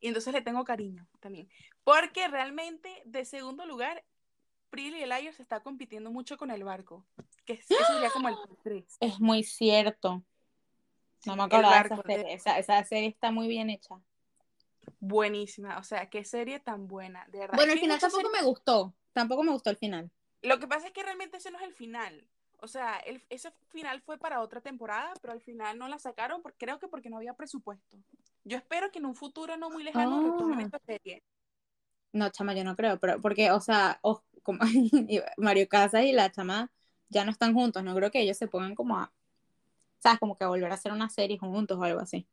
y 0.01 0.09
entonces 0.09 0.35
le 0.35 0.43
tengo 0.43 0.65
cariño 0.65 1.09
también. 1.21 1.49
Porque 1.85 2.29
realmente, 2.29 2.91
de 3.07 3.25
segundo 3.25 3.65
lugar, 3.65 4.05
Pretty 4.69 5.03
y 5.03 5.07
Liars 5.07 5.41
está 5.41 5.63
compitiendo 5.63 6.11
mucho 6.11 6.37
con 6.37 6.51
el 6.51 6.65
barco, 6.65 7.07
que 7.47 7.55
eso 7.55 7.75
sería 7.87 8.11
como 8.11 8.29
el 8.29 8.35
3. 8.63 8.85
Es 9.01 9.21
muy 9.21 9.43
cierto. 9.43 10.23
No 11.25 11.37
me 11.37 11.45
acuerdo 11.45 11.71
de 11.71 11.77
esa 11.77 12.03
serie. 12.03 12.35
Esa, 12.35 12.85
serie 12.85 13.09
está 13.09 13.31
muy 13.31 13.49
bien 13.49 13.71
hecha. 13.71 13.97
Buenísima, 15.01 15.79
o 15.79 15.83
sea, 15.83 16.09
qué 16.09 16.25
serie 16.25 16.61
tan 16.61 16.87
buena, 16.87 17.27
de 17.29 17.41
verdad. 17.41 17.57
Bueno, 17.57 17.73
el 17.73 17.81
final 17.81 17.99
tampoco 17.99 18.31
me 18.31 18.43
gustó, 18.43 18.95
tampoco 19.13 19.43
me 19.43 19.53
gustó 19.53 19.71
el 19.71 19.77
final. 19.77 20.11
Lo 20.43 20.59
que 20.59 20.69
pasa 20.69 20.87
es 20.87 20.93
que 20.93 21.03
realmente 21.03 21.39
ese 21.39 21.51
no 21.51 21.59
es 21.59 21.65
el 21.65 21.75
final. 21.75 22.29
O 22.61 22.69
sea, 22.69 22.99
el, 22.99 23.23
ese 23.29 23.53
final 23.69 24.01
fue 24.01 24.19
para 24.19 24.41
otra 24.41 24.61
temporada, 24.61 25.13
pero 25.21 25.33
al 25.33 25.41
final 25.41 25.79
no 25.79 25.89
la 25.89 25.99
sacaron, 25.99 26.43
porque, 26.43 26.59
creo 26.59 26.79
que 26.79 26.89
porque 26.89 27.11
no 27.11 27.17
había 27.17 27.35
presupuesto. 27.35 27.99
Yo 28.45 28.57
espero 28.57 28.91
que 28.91 28.99
en 28.99 29.07
un 29.07 29.17
futuro 29.17 29.57
no 29.57 29.71
muy 29.71 29.83
lejano 29.83 30.33
retomen 30.33 30.61
ah. 30.61 30.63
esta 30.63 30.79
serie. 30.87 31.23
No, 32.13 32.31
chama, 32.31 32.55
yo 32.55 32.65
no 32.65 32.77
creo, 32.77 32.99
pero 32.99 33.21
porque, 33.21 33.51
o 33.51 33.61
sea, 33.61 34.01
como 34.43 34.61
Mario 35.37 35.69
Casas 35.69 36.05
y 36.05 36.13
la 36.13 36.31
chama 36.31 36.71
ya 37.09 37.25
no 37.25 37.31
están 37.31 37.55
juntos, 37.55 37.83
no 37.83 37.95
creo 37.95 38.11
que 38.11 38.21
ellos 38.21 38.37
se 38.37 38.49
pongan 38.49 38.75
como 38.75 38.99
a, 38.99 39.13
¿sabes? 39.99 40.19
Como 40.19 40.37
que 40.37 40.45
volver 40.45 40.71
a 40.71 40.75
hacer 40.75 40.93
una 40.93 41.09
serie 41.09 41.39
juntos 41.39 41.79
o 41.79 41.83
algo 41.83 42.01
así. 42.01 42.27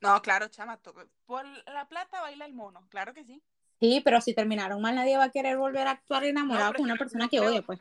No, 0.00 0.20
claro, 0.22 0.48
chama, 0.48 0.80
por 1.26 1.46
la 1.66 1.88
plata 1.88 2.20
baila 2.22 2.46
el 2.46 2.54
mono, 2.54 2.86
claro 2.88 3.12
que 3.12 3.24
sí. 3.24 3.42
Sí, 3.80 4.00
pero 4.04 4.20
si 4.20 4.34
terminaron 4.34 4.80
mal, 4.80 4.94
nadie 4.94 5.16
va 5.16 5.24
a 5.24 5.30
querer 5.30 5.56
volver 5.56 5.86
a 5.86 5.92
actuar 5.92 6.24
enamorado 6.24 6.74
con 6.74 6.84
una 6.84 6.96
persona 6.96 7.28
que 7.28 7.40
odia, 7.40 7.62
pues. 7.62 7.80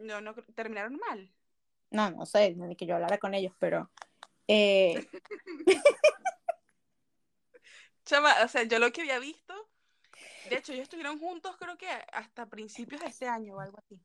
No, 0.00 0.20
no, 0.20 0.34
terminaron 0.54 0.96
mal. 0.96 1.30
No, 1.90 2.10
no 2.10 2.26
sé, 2.26 2.54
ni 2.54 2.76
que 2.76 2.86
yo 2.86 2.94
hablara 2.94 3.18
con 3.18 3.34
ellos, 3.34 3.52
pero... 3.58 3.90
Eh... 4.46 5.06
Chama, 8.04 8.34
o 8.44 8.48
sea, 8.48 8.64
yo 8.64 8.78
lo 8.78 8.90
que 8.90 9.02
había 9.02 9.18
visto, 9.20 9.54
de 10.48 10.56
hecho, 10.56 10.72
ellos 10.72 10.84
estuvieron 10.84 11.18
juntos 11.18 11.56
creo 11.58 11.76
que 11.76 11.88
hasta 12.12 12.46
principios 12.46 13.00
de 13.00 13.08
este 13.08 13.28
año 13.28 13.54
o 13.54 13.60
algo 13.60 13.78
así. 13.78 14.00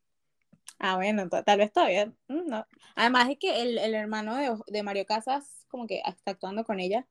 Ah, 0.80 0.96
bueno, 0.98 1.30
tal 1.30 1.58
vez 1.60 1.72
todavía. 1.74 2.08
mm, 2.28 2.48
No. 2.48 2.66
Además 2.96 3.30
es 3.30 3.38
que 3.40 3.62
el, 3.62 3.78
el 3.78 3.96
hermano 3.96 4.36
de, 4.36 4.56
de 4.68 4.84
Mario 4.84 5.06
Casas 5.06 5.66
como 5.70 5.88
que 5.88 6.02
está 6.06 6.32
actuando 6.32 6.64
con 6.66 6.80
ella. 6.80 7.08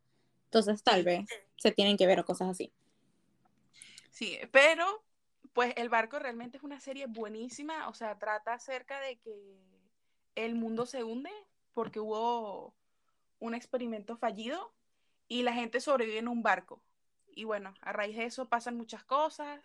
Entonces 0.46 0.82
tal 0.82 1.04
vez 1.04 1.26
se 1.56 1.72
tienen 1.72 1.96
que 1.96 2.06
ver 2.06 2.24
cosas 2.24 2.50
así. 2.50 2.72
Sí, 4.10 4.38
pero 4.52 5.02
pues 5.52 5.74
El 5.76 5.88
Barco 5.88 6.18
realmente 6.18 6.56
es 6.58 6.62
una 6.64 6.80
serie 6.80 7.06
buenísima, 7.06 7.88
o 7.88 7.94
sea, 7.94 8.18
trata 8.18 8.54
acerca 8.54 9.00
de 9.00 9.18
que 9.18 9.58
el 10.34 10.54
mundo 10.54 10.86
se 10.86 11.04
hunde 11.04 11.30
porque 11.74 12.00
hubo 12.00 12.74
un 13.40 13.54
experimento 13.54 14.16
fallido 14.16 14.72
y 15.28 15.42
la 15.42 15.54
gente 15.54 15.80
sobrevive 15.80 16.18
en 16.18 16.28
un 16.28 16.42
barco. 16.42 16.82
Y 17.28 17.44
bueno, 17.44 17.74
a 17.82 17.92
raíz 17.92 18.16
de 18.16 18.26
eso 18.26 18.48
pasan 18.48 18.76
muchas 18.76 19.04
cosas. 19.04 19.60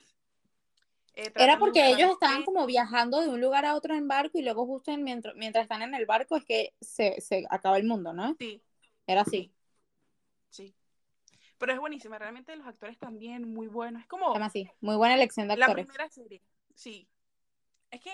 Eh, 1.15 1.31
Era 1.35 1.57
porque 1.59 1.89
ellos 1.89 2.11
estaban 2.11 2.43
como 2.43 2.65
viajando 2.65 3.21
de 3.21 3.29
un 3.29 3.41
lugar 3.41 3.65
a 3.65 3.75
otro 3.75 3.95
en 3.95 4.07
barco 4.07 4.37
y 4.37 4.43
luego 4.43 4.65
justo 4.65 4.91
en- 4.91 5.03
mientras, 5.03 5.35
mientras 5.35 5.63
están 5.63 5.81
en 5.81 5.95
el 5.95 6.05
barco 6.05 6.35
es 6.37 6.45
que 6.45 6.73
se, 6.81 7.19
se 7.21 7.45
acaba 7.49 7.77
el 7.77 7.85
mundo, 7.85 8.13
¿no? 8.13 8.35
Sí, 8.39 8.61
Era 9.07 9.21
así. 9.21 9.51
sí. 10.49 10.73
Pero 11.57 11.73
es 11.73 11.79
buenísima, 11.79 12.17
realmente 12.17 12.55
los 12.55 12.65
actores 12.67 12.97
también 12.97 13.53
muy 13.53 13.67
buenos. 13.67 14.01
Es 14.01 14.07
como 14.07 14.33
llama 14.33 14.45
así. 14.45 14.69
Muy 14.81 14.95
buena 14.95 15.15
elección 15.15 15.47
de 15.47 15.57
la 15.57 15.65
actores. 15.65 15.85
primera 15.87 16.09
serie. 16.09 16.41
Sí. 16.73 17.07
Es 17.91 18.01
que 18.01 18.11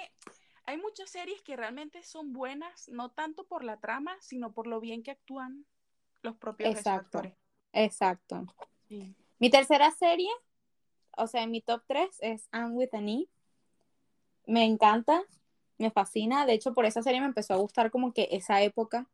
hay 0.65 0.77
muchas 0.77 1.09
series 1.09 1.41
que 1.43 1.55
realmente 1.55 2.01
son 2.03 2.33
buenas, 2.33 2.89
no 2.89 3.11
tanto 3.11 3.45
por 3.45 3.63
la 3.63 3.77
trama, 3.79 4.17
sino 4.21 4.51
por 4.51 4.65
lo 4.67 4.79
bien 4.79 5.03
que 5.03 5.11
actúan 5.11 5.65
los 6.23 6.35
propios 6.37 6.75
Exacto. 6.75 7.19
actores. 7.19 7.33
Exacto. 7.73 8.45
Sí. 8.89 9.13
Mi 9.37 9.49
tercera 9.49 9.91
serie, 9.91 10.29
o 11.17 11.27
sea, 11.27 11.43
en 11.43 11.51
mi 11.51 11.61
top 11.61 11.83
3 11.87 12.09
es 12.21 12.47
Anne 12.51 12.71
with 12.75 12.89
an 12.93 13.09
E. 13.09 13.27
Me 14.47 14.63
encanta, 14.65 15.23
me 15.77 15.91
fascina. 15.91 16.45
De 16.45 16.53
hecho, 16.53 16.73
por 16.73 16.85
esa 16.85 17.01
serie 17.01 17.19
me 17.21 17.27
empezó 17.27 17.53
a 17.53 17.57
gustar 17.57 17.91
como 17.91 18.13
que 18.13 18.27
esa 18.31 18.61
época, 18.61 19.07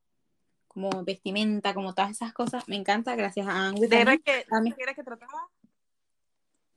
como 0.67 0.89
vestimenta, 1.03 1.73
como 1.73 1.93
todas 1.93 2.11
esas 2.11 2.33
cosas. 2.33 2.67
Me 2.67 2.75
encanta, 2.75 3.15
gracias 3.15 3.47
a 3.47 3.67
Anne 3.67 3.79
with 3.79 3.89
¿De 3.89 3.95
an 3.97 4.05
verdad 4.05 4.13
E. 4.15 4.21
que, 4.23 4.45
A 4.51 4.61
mí- 4.61 4.73
que 4.73 5.03
trataba? 5.03 5.49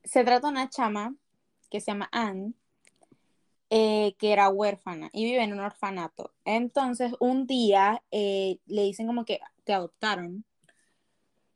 Se 0.05 0.23
trata 0.25 0.47
de 0.49 0.53
una 0.53 0.69
chama 0.69 1.15
que 1.71 1.81
se 1.81 1.91
llama 1.91 2.09
Anne, 2.13 2.53
eh, 3.71 4.15
que 4.19 4.33
era 4.33 4.49
huérfana 4.51 5.11
y 5.13 5.25
vive 5.25 5.43
en 5.43 5.53
un 5.53 5.61
orfanato. 5.61 6.33
Entonces, 6.45 7.15
un 7.19 7.47
día 7.47 8.03
eh, 8.11 8.59
le 8.67 8.83
dicen 8.83 9.07
como 9.07 9.25
que 9.25 9.41
te 9.65 9.73
adoptaron. 9.73 10.45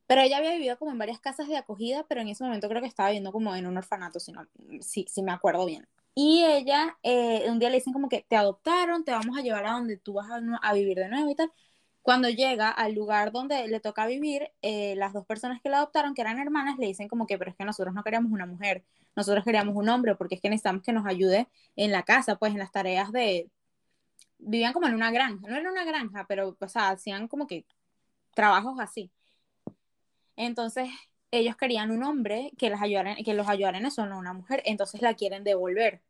Pero 0.09 0.23
ella 0.23 0.39
había 0.39 0.53
vivido 0.55 0.79
como 0.79 0.93
en 0.93 0.99
varias 0.99 1.21
casas 1.21 1.49
de 1.49 1.59
acogida, 1.59 2.05
pero 2.09 2.23
en 2.23 2.29
ese 2.29 2.45
momento 2.45 2.69
creo 2.69 2.83
que 2.83 2.89
estaba 2.89 3.11
viviendo 3.11 3.33
como 3.33 3.55
en 3.55 3.67
un 3.69 3.77
orfanato, 3.77 4.21
si, 4.21 4.33
no, 4.33 4.49
si, 4.81 5.07
si 5.09 5.23
me 5.23 5.33
acuerdo 5.33 5.67
bien. 5.67 5.87
Y 6.15 6.45
ella, 6.45 6.99
eh, 7.05 7.45
un 7.51 7.61
día 7.61 7.71
le 7.71 7.77
dicen 7.77 7.93
como 7.93 8.09
que 8.09 8.27
te 8.29 8.37
adoptaron, 8.37 9.05
te 9.05 9.13
vamos 9.13 9.39
a 9.39 9.43
llevar 9.43 9.67
a 9.67 9.73
donde 9.73 9.99
tú 9.99 10.15
vas 10.15 10.29
a, 10.31 10.41
a 10.63 10.73
vivir 10.75 10.99
de 10.99 11.09
nuevo 11.09 11.31
y 11.31 11.37
tal. 11.37 11.53
Cuando 12.03 12.31
llega 12.31 12.71
al 12.71 12.95
lugar 12.95 13.33
donde 13.33 13.69
le 13.69 13.81
toca 13.81 14.07
vivir, 14.07 14.51
eh, 14.63 14.97
las 14.97 15.13
dos 15.13 15.27
personas 15.27 15.61
que 15.63 15.69
la 15.69 15.79
adoptaron, 15.79 16.15
que 16.15 16.23
eran 16.23 16.39
hermanas, 16.39 16.79
le 16.79 16.87
dicen 16.87 17.07
como 17.09 17.27
que, 17.27 17.39
pero 17.39 17.51
es 17.51 17.57
que 17.57 17.65
nosotros 17.67 17.95
no 17.95 18.03
queríamos 18.03 18.33
una 18.33 18.47
mujer, 18.47 18.85
nosotros 19.15 19.45
queríamos 19.45 19.77
un 19.77 19.89
hombre, 19.91 20.15
porque 20.17 20.37
es 20.37 20.41
que 20.41 20.49
necesitamos 20.49 20.83
que 20.83 20.93
nos 20.93 21.07
ayude 21.07 21.49
en 21.77 21.93
la 21.93 22.03
casa, 22.05 22.37
pues 22.37 22.53
en 22.53 22.59
las 22.61 22.73
tareas 22.73 23.13
de... 23.13 23.51
Vivían 24.39 24.73
como 24.73 24.87
en 24.87 24.95
una 24.95 25.11
granja, 25.11 25.47
no 25.49 25.57
era 25.57 25.71
una 25.71 25.85
granja, 25.85 26.25
pero, 26.29 26.57
o 26.61 26.69
sea, 26.69 26.91
hacían 26.91 27.29
como 27.29 27.47
que 27.47 27.67
trabajos 28.35 28.81
así. 28.81 29.11
Entonces, 30.39 30.89
ellos 31.33 31.57
querían 31.57 31.91
un 31.91 32.05
hombre 32.05 32.53
que, 32.59 32.73
que 33.25 33.35
los 33.35 33.49
ayudara 33.49 33.79
en 33.79 33.87
eso, 33.87 34.07
no 34.07 34.19
una 34.19 34.33
mujer. 34.33 34.63
Entonces 34.67 35.03
la 35.03 35.15
quieren 35.15 35.45
devolver. 35.45 36.03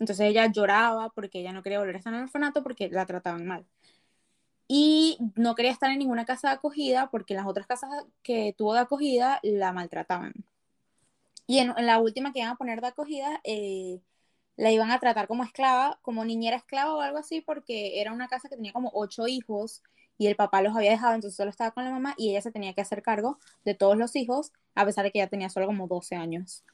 Entonces 0.00 0.26
ella 0.28 0.46
lloraba 0.50 1.10
porque 1.10 1.40
ella 1.40 1.52
no 1.52 1.62
quería 1.62 1.78
volver 1.80 1.96
a 1.96 1.98
estar 1.98 2.12
en 2.14 2.20
el 2.20 2.24
orfanato 2.26 2.62
porque 2.62 2.88
la 2.90 3.06
trataban 3.06 3.46
mal. 3.46 3.66
Y 4.68 5.18
no 5.36 5.54
quería 5.54 5.70
estar 5.72 5.90
en 5.90 5.98
ninguna 5.98 6.24
casa 6.26 6.48
de 6.48 6.54
acogida 6.54 7.10
porque 7.10 7.34
las 7.34 7.46
otras 7.46 7.66
casas 7.66 7.90
que 8.22 8.54
tuvo 8.56 8.74
de 8.74 8.80
acogida 8.80 9.40
la 9.42 9.72
maltrataban. 9.72 10.34
Y 11.46 11.58
en, 11.58 11.72
en 11.76 11.86
la 11.86 11.98
última 11.98 12.32
que 12.32 12.40
iban 12.40 12.52
a 12.52 12.56
poner 12.56 12.80
de 12.80 12.86
acogida, 12.88 13.40
eh, 13.44 14.00
la 14.56 14.72
iban 14.72 14.90
a 14.90 15.00
tratar 15.00 15.28
como 15.28 15.44
esclava, 15.44 15.98
como 16.02 16.24
niñera 16.24 16.56
esclava 16.56 16.94
o 16.96 17.00
algo 17.00 17.18
así, 17.18 17.40
porque 17.42 18.00
era 18.00 18.12
una 18.12 18.28
casa 18.28 18.48
que 18.48 18.56
tenía 18.56 18.72
como 18.72 18.90
ocho 18.94 19.26
hijos 19.28 19.82
y 20.18 20.26
el 20.26 20.36
papá 20.36 20.62
los 20.62 20.76
había 20.76 20.90
dejado, 20.90 21.14
entonces 21.14 21.36
solo 21.36 21.50
estaba 21.50 21.72
con 21.72 21.84
la 21.84 21.90
mamá 21.90 22.14
y 22.16 22.30
ella 22.30 22.40
se 22.40 22.52
tenía 22.52 22.72
que 22.72 22.80
hacer 22.80 23.02
cargo 23.02 23.38
de 23.64 23.74
todos 23.74 23.96
los 23.96 24.16
hijos, 24.16 24.52
a 24.74 24.84
pesar 24.84 25.04
de 25.04 25.10
que 25.10 25.18
ella 25.18 25.28
tenía 25.28 25.50
solo 25.50 25.66
como 25.66 25.86
12 25.86 26.16
años. 26.16 26.64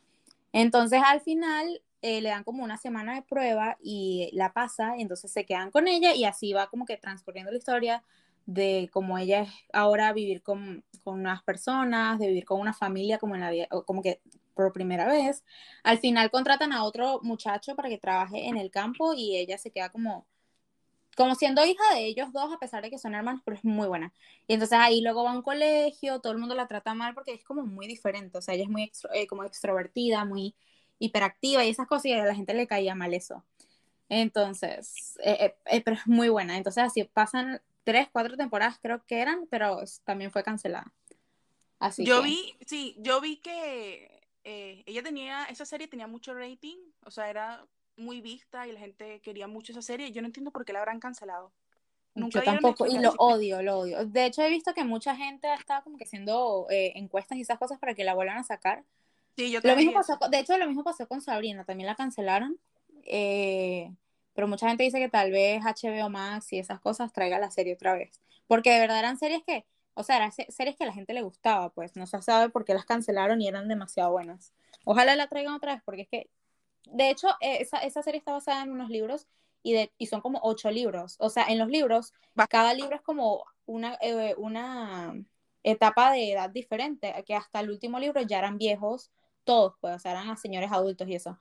Entonces 0.52 1.00
al 1.04 1.20
final 1.20 1.82
eh, 2.02 2.20
le 2.20 2.30
dan 2.30 2.44
como 2.44 2.64
una 2.64 2.76
semana 2.76 3.14
de 3.14 3.22
prueba 3.22 3.76
y 3.82 4.30
la 4.32 4.52
pasa, 4.52 4.96
y 4.96 5.02
entonces 5.02 5.30
se 5.32 5.46
quedan 5.46 5.70
con 5.70 5.88
ella 5.88 6.14
y 6.14 6.24
así 6.24 6.52
va 6.52 6.68
como 6.68 6.86
que 6.86 6.96
transcurriendo 6.96 7.50
la 7.52 7.58
historia 7.58 8.02
de 8.46 8.88
cómo 8.92 9.16
ella 9.18 9.42
es 9.42 9.50
ahora 9.72 10.12
vivir 10.12 10.42
con, 10.42 10.84
con 11.04 11.20
unas 11.20 11.42
personas, 11.42 12.18
de 12.18 12.28
vivir 12.28 12.44
con 12.44 12.60
una 12.60 12.72
familia 12.72 13.18
como 13.18 13.34
en 13.34 13.42
la 13.42 13.50
vida, 13.50 13.68
como 13.86 14.02
que 14.02 14.20
por 14.54 14.72
primera 14.72 15.06
vez. 15.06 15.44
Al 15.84 15.98
final 15.98 16.30
contratan 16.30 16.72
a 16.72 16.84
otro 16.84 17.20
muchacho 17.22 17.76
para 17.76 17.88
que 17.88 17.98
trabaje 17.98 18.48
en 18.48 18.56
el 18.56 18.70
campo 18.70 19.14
y 19.14 19.36
ella 19.36 19.56
se 19.58 19.70
queda 19.70 19.90
como 19.90 20.26
como 21.20 21.34
siendo 21.34 21.62
hija 21.66 21.82
de 21.92 22.06
ellos 22.06 22.32
dos, 22.32 22.50
a 22.50 22.58
pesar 22.58 22.82
de 22.82 22.88
que 22.88 22.96
son 22.96 23.14
hermanos, 23.14 23.42
pero 23.44 23.54
es 23.54 23.62
muy 23.62 23.86
buena. 23.86 24.10
Y 24.48 24.54
entonces 24.54 24.78
ahí 24.80 25.02
luego 25.02 25.22
va 25.22 25.32
a 25.32 25.34
un 25.34 25.42
colegio, 25.42 26.18
todo 26.20 26.32
el 26.32 26.38
mundo 26.38 26.54
la 26.54 26.66
trata 26.66 26.94
mal 26.94 27.12
porque 27.12 27.34
es 27.34 27.44
como 27.44 27.62
muy 27.66 27.86
diferente, 27.86 28.38
o 28.38 28.40
sea, 28.40 28.54
ella 28.54 28.64
es 28.64 28.70
muy 28.70 28.84
extro, 28.84 29.12
eh, 29.12 29.26
como 29.26 29.44
extrovertida, 29.44 30.24
muy 30.24 30.54
hiperactiva 30.98 31.62
y 31.62 31.68
esas 31.68 31.86
cosas 31.86 32.06
y 32.06 32.12
a 32.14 32.24
la 32.24 32.34
gente 32.34 32.54
le 32.54 32.66
caía 32.66 32.94
mal 32.94 33.12
eso. 33.12 33.44
Entonces, 34.08 35.18
eh, 35.22 35.54
eh, 35.66 35.82
pero 35.82 35.96
es 35.98 36.06
muy 36.06 36.30
buena. 36.30 36.56
Entonces 36.56 36.84
así 36.84 37.04
pasan 37.04 37.60
tres, 37.84 38.08
cuatro 38.10 38.38
temporadas 38.38 38.78
creo 38.80 39.04
que 39.04 39.20
eran, 39.20 39.46
pero 39.50 39.82
también 40.04 40.30
fue 40.30 40.42
cancelada. 40.42 40.90
Así 41.78 42.02
yo 42.02 42.22
que... 42.22 42.28
vi, 42.28 42.56
sí, 42.64 42.96
yo 42.98 43.20
vi 43.20 43.36
que 43.36 44.22
eh, 44.44 44.84
ella 44.86 45.02
tenía, 45.02 45.44
esa 45.44 45.66
serie 45.66 45.86
tenía 45.86 46.06
mucho 46.06 46.32
rating, 46.32 46.78
o 47.04 47.10
sea, 47.10 47.28
era 47.28 47.66
muy 47.96 48.20
vista 48.20 48.66
y 48.66 48.72
la 48.72 48.80
gente 48.80 49.20
quería 49.20 49.48
mucho 49.48 49.72
esa 49.72 49.82
serie. 49.82 50.12
Yo 50.12 50.22
no 50.22 50.26
entiendo 50.26 50.50
por 50.50 50.64
qué 50.64 50.72
la 50.72 50.80
habrán 50.80 51.00
cancelado. 51.00 51.52
Nunca 52.14 52.40
yo 52.40 52.44
tampoco, 52.44 52.86
y 52.86 52.98
lo 52.98 53.12
odio, 53.18 53.62
lo 53.62 53.80
odio. 53.80 54.04
De 54.04 54.26
hecho, 54.26 54.42
he 54.42 54.50
visto 54.50 54.74
que 54.74 54.84
mucha 54.84 55.14
gente 55.14 55.46
ha 55.46 55.54
estado 55.54 55.84
como 55.84 55.96
que 55.96 56.04
haciendo 56.04 56.66
eh, 56.70 56.92
encuestas 56.96 57.38
y 57.38 57.42
esas 57.42 57.58
cosas 57.58 57.78
para 57.78 57.94
que 57.94 58.04
la 58.04 58.14
vuelvan 58.14 58.38
a 58.38 58.44
sacar. 58.44 58.84
Sí, 59.36 59.50
yo 59.50 59.60
lo 59.62 59.76
mismo 59.76 59.92
pasó, 59.92 60.18
de 60.28 60.38
hecho, 60.38 60.58
lo 60.58 60.66
mismo 60.66 60.82
pasó 60.82 61.06
con 61.06 61.22
Sabrina, 61.22 61.64
también 61.64 61.86
la 61.86 61.94
cancelaron. 61.94 62.58
Eh, 63.04 63.92
pero 64.34 64.48
mucha 64.48 64.68
gente 64.68 64.84
dice 64.84 64.98
que 64.98 65.08
tal 65.08 65.30
vez 65.30 65.62
HBO 65.62 66.08
Max 66.08 66.52
y 66.52 66.58
esas 66.58 66.80
cosas 66.80 67.12
traiga 67.12 67.38
la 67.38 67.50
serie 67.50 67.74
otra 67.74 67.94
vez. 67.94 68.20
Porque 68.46 68.72
de 68.72 68.80
verdad 68.80 68.98
eran 68.98 69.18
series 69.18 69.42
que, 69.44 69.64
o 69.94 70.02
sea, 70.02 70.16
eran 70.16 70.32
series 70.32 70.76
que 70.76 70.84
a 70.84 70.86
la 70.86 70.92
gente 70.92 71.14
le 71.14 71.22
gustaba, 71.22 71.70
pues 71.70 71.94
no 71.94 72.06
se 72.06 72.20
sabe 72.22 72.48
por 72.48 72.64
qué 72.64 72.74
las 72.74 72.84
cancelaron 72.84 73.40
y 73.40 73.48
eran 73.48 73.68
demasiado 73.68 74.10
buenas. 74.10 74.52
Ojalá 74.84 75.14
la 75.14 75.28
traigan 75.28 75.54
otra 75.54 75.74
vez, 75.74 75.82
porque 75.84 76.02
es 76.02 76.08
que, 76.08 76.30
de 76.86 77.10
hecho, 77.10 77.28
esa, 77.40 77.78
esa 77.78 78.02
serie 78.02 78.18
está 78.18 78.32
basada 78.32 78.62
en 78.62 78.70
unos 78.72 78.90
libros 78.90 79.26
y, 79.62 79.72
de, 79.74 79.92
y 79.98 80.06
son 80.06 80.20
como 80.20 80.40
ocho 80.42 80.70
libros. 80.70 81.16
O 81.18 81.30
sea, 81.30 81.44
en 81.44 81.58
los 81.58 81.68
libros, 81.68 82.12
cada 82.48 82.74
libro 82.74 82.96
es 82.96 83.02
como 83.02 83.44
una, 83.66 83.96
eh, 84.00 84.34
una 84.38 85.14
etapa 85.62 86.12
de 86.12 86.32
edad 86.32 86.50
diferente, 86.50 87.12
que 87.26 87.34
hasta 87.34 87.60
el 87.60 87.70
último 87.70 87.98
libro 87.98 88.20
ya 88.22 88.38
eran 88.38 88.58
viejos, 88.58 89.10
todos, 89.44 89.74
pues, 89.80 89.96
o 89.96 89.98
sea, 89.98 90.12
eran 90.12 90.36
señores 90.36 90.72
adultos 90.72 91.08
y 91.08 91.14
eso. 91.14 91.38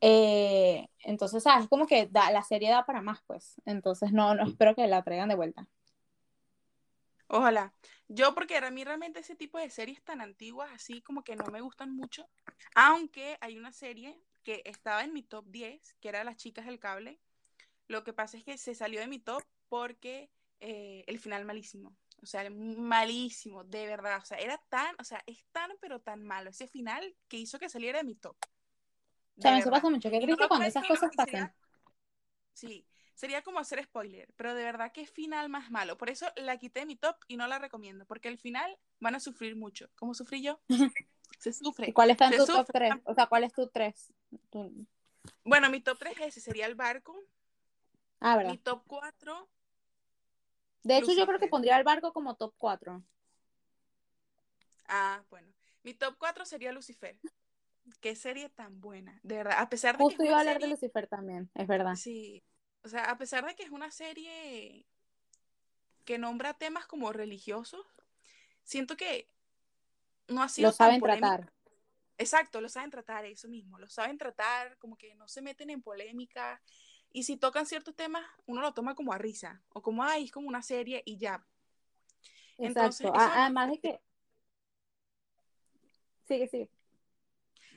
Eh, 0.00 0.88
entonces, 1.00 1.42
¿sabes? 1.42 1.64
Es 1.64 1.68
como 1.68 1.86
que 1.86 2.06
da, 2.06 2.30
la 2.30 2.42
serie 2.42 2.70
da 2.70 2.86
para 2.86 3.02
más, 3.02 3.20
pues. 3.26 3.60
Entonces, 3.64 4.12
no, 4.12 4.34
no 4.34 4.44
espero 4.44 4.74
que 4.74 4.86
la 4.86 5.02
traigan 5.02 5.28
de 5.28 5.34
vuelta. 5.34 5.66
Ojalá. 7.28 7.74
Yo, 8.08 8.34
porque 8.34 8.56
a 8.56 8.70
mí 8.70 8.84
realmente 8.84 9.20
ese 9.20 9.34
tipo 9.34 9.58
de 9.58 9.68
series 9.68 10.02
tan 10.02 10.20
antiguas, 10.20 10.70
así 10.72 11.02
como 11.02 11.22
que 11.22 11.36
no 11.36 11.44
me 11.46 11.60
gustan 11.60 11.94
mucho. 11.94 12.26
Aunque 12.74 13.36
hay 13.40 13.58
una 13.58 13.72
serie 13.72 14.18
que 14.48 14.62
estaba 14.64 15.04
en 15.04 15.12
mi 15.12 15.22
top 15.22 15.44
10, 15.50 15.96
que 16.00 16.08
era 16.08 16.24
Las 16.24 16.36
Chicas 16.36 16.64
del 16.64 16.78
Cable. 16.78 17.20
Lo 17.86 18.02
que 18.02 18.14
pasa 18.14 18.38
es 18.38 18.44
que 18.44 18.56
se 18.56 18.74
salió 18.74 18.98
de 18.98 19.06
mi 19.06 19.18
top 19.18 19.42
porque 19.68 20.30
eh, 20.58 21.04
el 21.06 21.18
final 21.18 21.44
malísimo. 21.44 21.94
O 22.22 22.24
sea, 22.24 22.48
malísimo, 22.48 23.62
de 23.64 23.86
verdad. 23.86 24.16
O 24.22 24.24
sea, 24.24 24.38
era 24.38 24.56
tan, 24.70 24.96
o 24.98 25.04
sea, 25.04 25.22
es 25.26 25.44
tan, 25.52 25.70
pero 25.82 26.00
tan 26.00 26.24
malo 26.24 26.48
ese 26.48 26.66
final 26.66 27.14
que 27.28 27.36
hizo 27.36 27.58
que 27.58 27.68
saliera 27.68 27.98
de 27.98 28.04
mi 28.04 28.14
top. 28.14 28.38
O 29.36 29.42
sea, 29.42 29.58
eso 29.58 29.70
pasa 29.70 29.90
mucho. 29.90 30.10
Qué 30.10 30.18
triste 30.18 30.40
no 30.40 30.48
cuando 30.48 30.66
esas 30.66 30.88
cosas 30.88 31.10
pasan. 31.14 31.26
Sería, 31.26 31.54
sí, 32.54 32.86
sería 33.12 33.42
como 33.42 33.58
hacer 33.58 33.84
spoiler, 33.84 34.32
pero 34.34 34.54
de 34.54 34.64
verdad 34.64 34.92
que 34.92 35.06
final 35.06 35.50
más 35.50 35.70
malo. 35.70 35.98
Por 35.98 36.08
eso 36.08 36.26
la 36.36 36.56
quité 36.56 36.80
de 36.80 36.86
mi 36.86 36.96
top 36.96 37.16
y 37.28 37.36
no 37.36 37.46
la 37.48 37.58
recomiendo, 37.58 38.06
porque 38.06 38.28
al 38.28 38.38
final 38.38 38.78
van 38.98 39.14
a 39.14 39.20
sufrir 39.20 39.56
mucho. 39.56 39.90
¿Cómo 39.94 40.14
sufrí 40.14 40.42
yo? 40.42 40.58
Se 41.38 41.52
sufre. 41.52 41.90
¿Y 41.90 41.92
cuál 41.92 42.10
está 42.10 42.28
en 42.28 42.38
tu 42.38 42.46
top 42.46 42.66
3? 42.72 42.94
O 43.04 43.14
sea, 43.14 43.26
¿cuál 43.26 43.44
es 43.44 43.52
tu 43.52 43.68
3? 43.68 44.14
Bueno, 45.44 45.70
mi 45.70 45.80
top 45.80 45.98
3 45.98 46.20
ese 46.20 46.40
sería 46.40 46.66
el 46.66 46.74
barco. 46.74 47.24
Ah, 48.20 48.36
¿verdad? 48.36 48.52
Mi 48.52 48.58
top 48.58 48.82
4. 48.86 49.48
De 50.82 50.98
hecho, 50.98 51.12
yo 51.12 51.26
creo 51.26 51.38
que 51.38 51.48
pondría 51.48 51.76
el 51.76 51.84
barco 51.84 52.12
como 52.12 52.34
top 52.34 52.54
4. 52.58 53.02
Ah, 54.88 55.22
bueno. 55.30 55.48
Mi 55.82 55.94
top 55.94 56.16
4 56.18 56.44
sería 56.44 56.72
Lucifer. 56.72 57.18
Qué 58.00 58.14
serie 58.14 58.48
tan 58.50 58.80
buena, 58.80 59.18
de 59.22 59.36
verdad. 59.36 59.56
A 59.58 59.68
pesar 59.68 59.96
de 59.96 60.04
Justo 60.04 60.18
que 60.18 60.24
es 60.24 60.28
iba 60.28 60.36
a 60.36 60.40
hablar 60.40 60.60
de 60.60 60.68
Lucifer 60.68 61.06
también, 61.06 61.50
es 61.54 61.66
verdad. 61.66 61.94
Sí. 61.94 62.42
O 62.82 62.88
sea, 62.88 63.10
a 63.10 63.18
pesar 63.18 63.44
de 63.46 63.54
que 63.54 63.62
es 63.62 63.70
una 63.70 63.90
serie 63.90 64.86
que 66.04 66.18
nombra 66.18 66.54
temas 66.54 66.86
como 66.86 67.12
religiosos, 67.12 67.86
siento 68.62 68.96
que 68.96 69.28
no 70.28 70.42
ha 70.42 70.48
sido 70.48 70.68
Lo 70.68 70.72
tan 70.72 70.86
saben 70.86 71.00
polémica. 71.00 71.28
tratar. 71.28 71.52
Exacto, 72.18 72.60
lo 72.60 72.68
saben 72.68 72.90
tratar, 72.90 73.24
eso 73.24 73.48
mismo, 73.48 73.78
lo 73.78 73.88
saben 73.88 74.18
tratar, 74.18 74.76
como 74.78 74.96
que 74.98 75.14
no 75.14 75.28
se 75.28 75.40
meten 75.40 75.70
en 75.70 75.82
polémica. 75.82 76.60
Y 77.12 77.22
si 77.22 77.36
tocan 77.36 77.64
ciertos 77.64 77.94
temas, 77.94 78.24
uno 78.46 78.60
lo 78.60 78.74
toma 78.74 78.94
como 78.94 79.12
a 79.12 79.18
risa, 79.18 79.62
o 79.70 79.80
como, 79.80 80.02
ay, 80.02 80.24
es 80.24 80.32
como 80.32 80.48
una 80.48 80.62
serie 80.62 81.02
y 81.06 81.16
ya. 81.16 81.46
Entonces, 82.58 83.06
Exacto. 83.06 83.20
eso 83.20 83.30
me 83.30 83.36
Además 83.36 83.70
de 83.70 83.80
que. 83.80 84.00
Sigue, 86.26 86.48
sigue. 86.48 86.70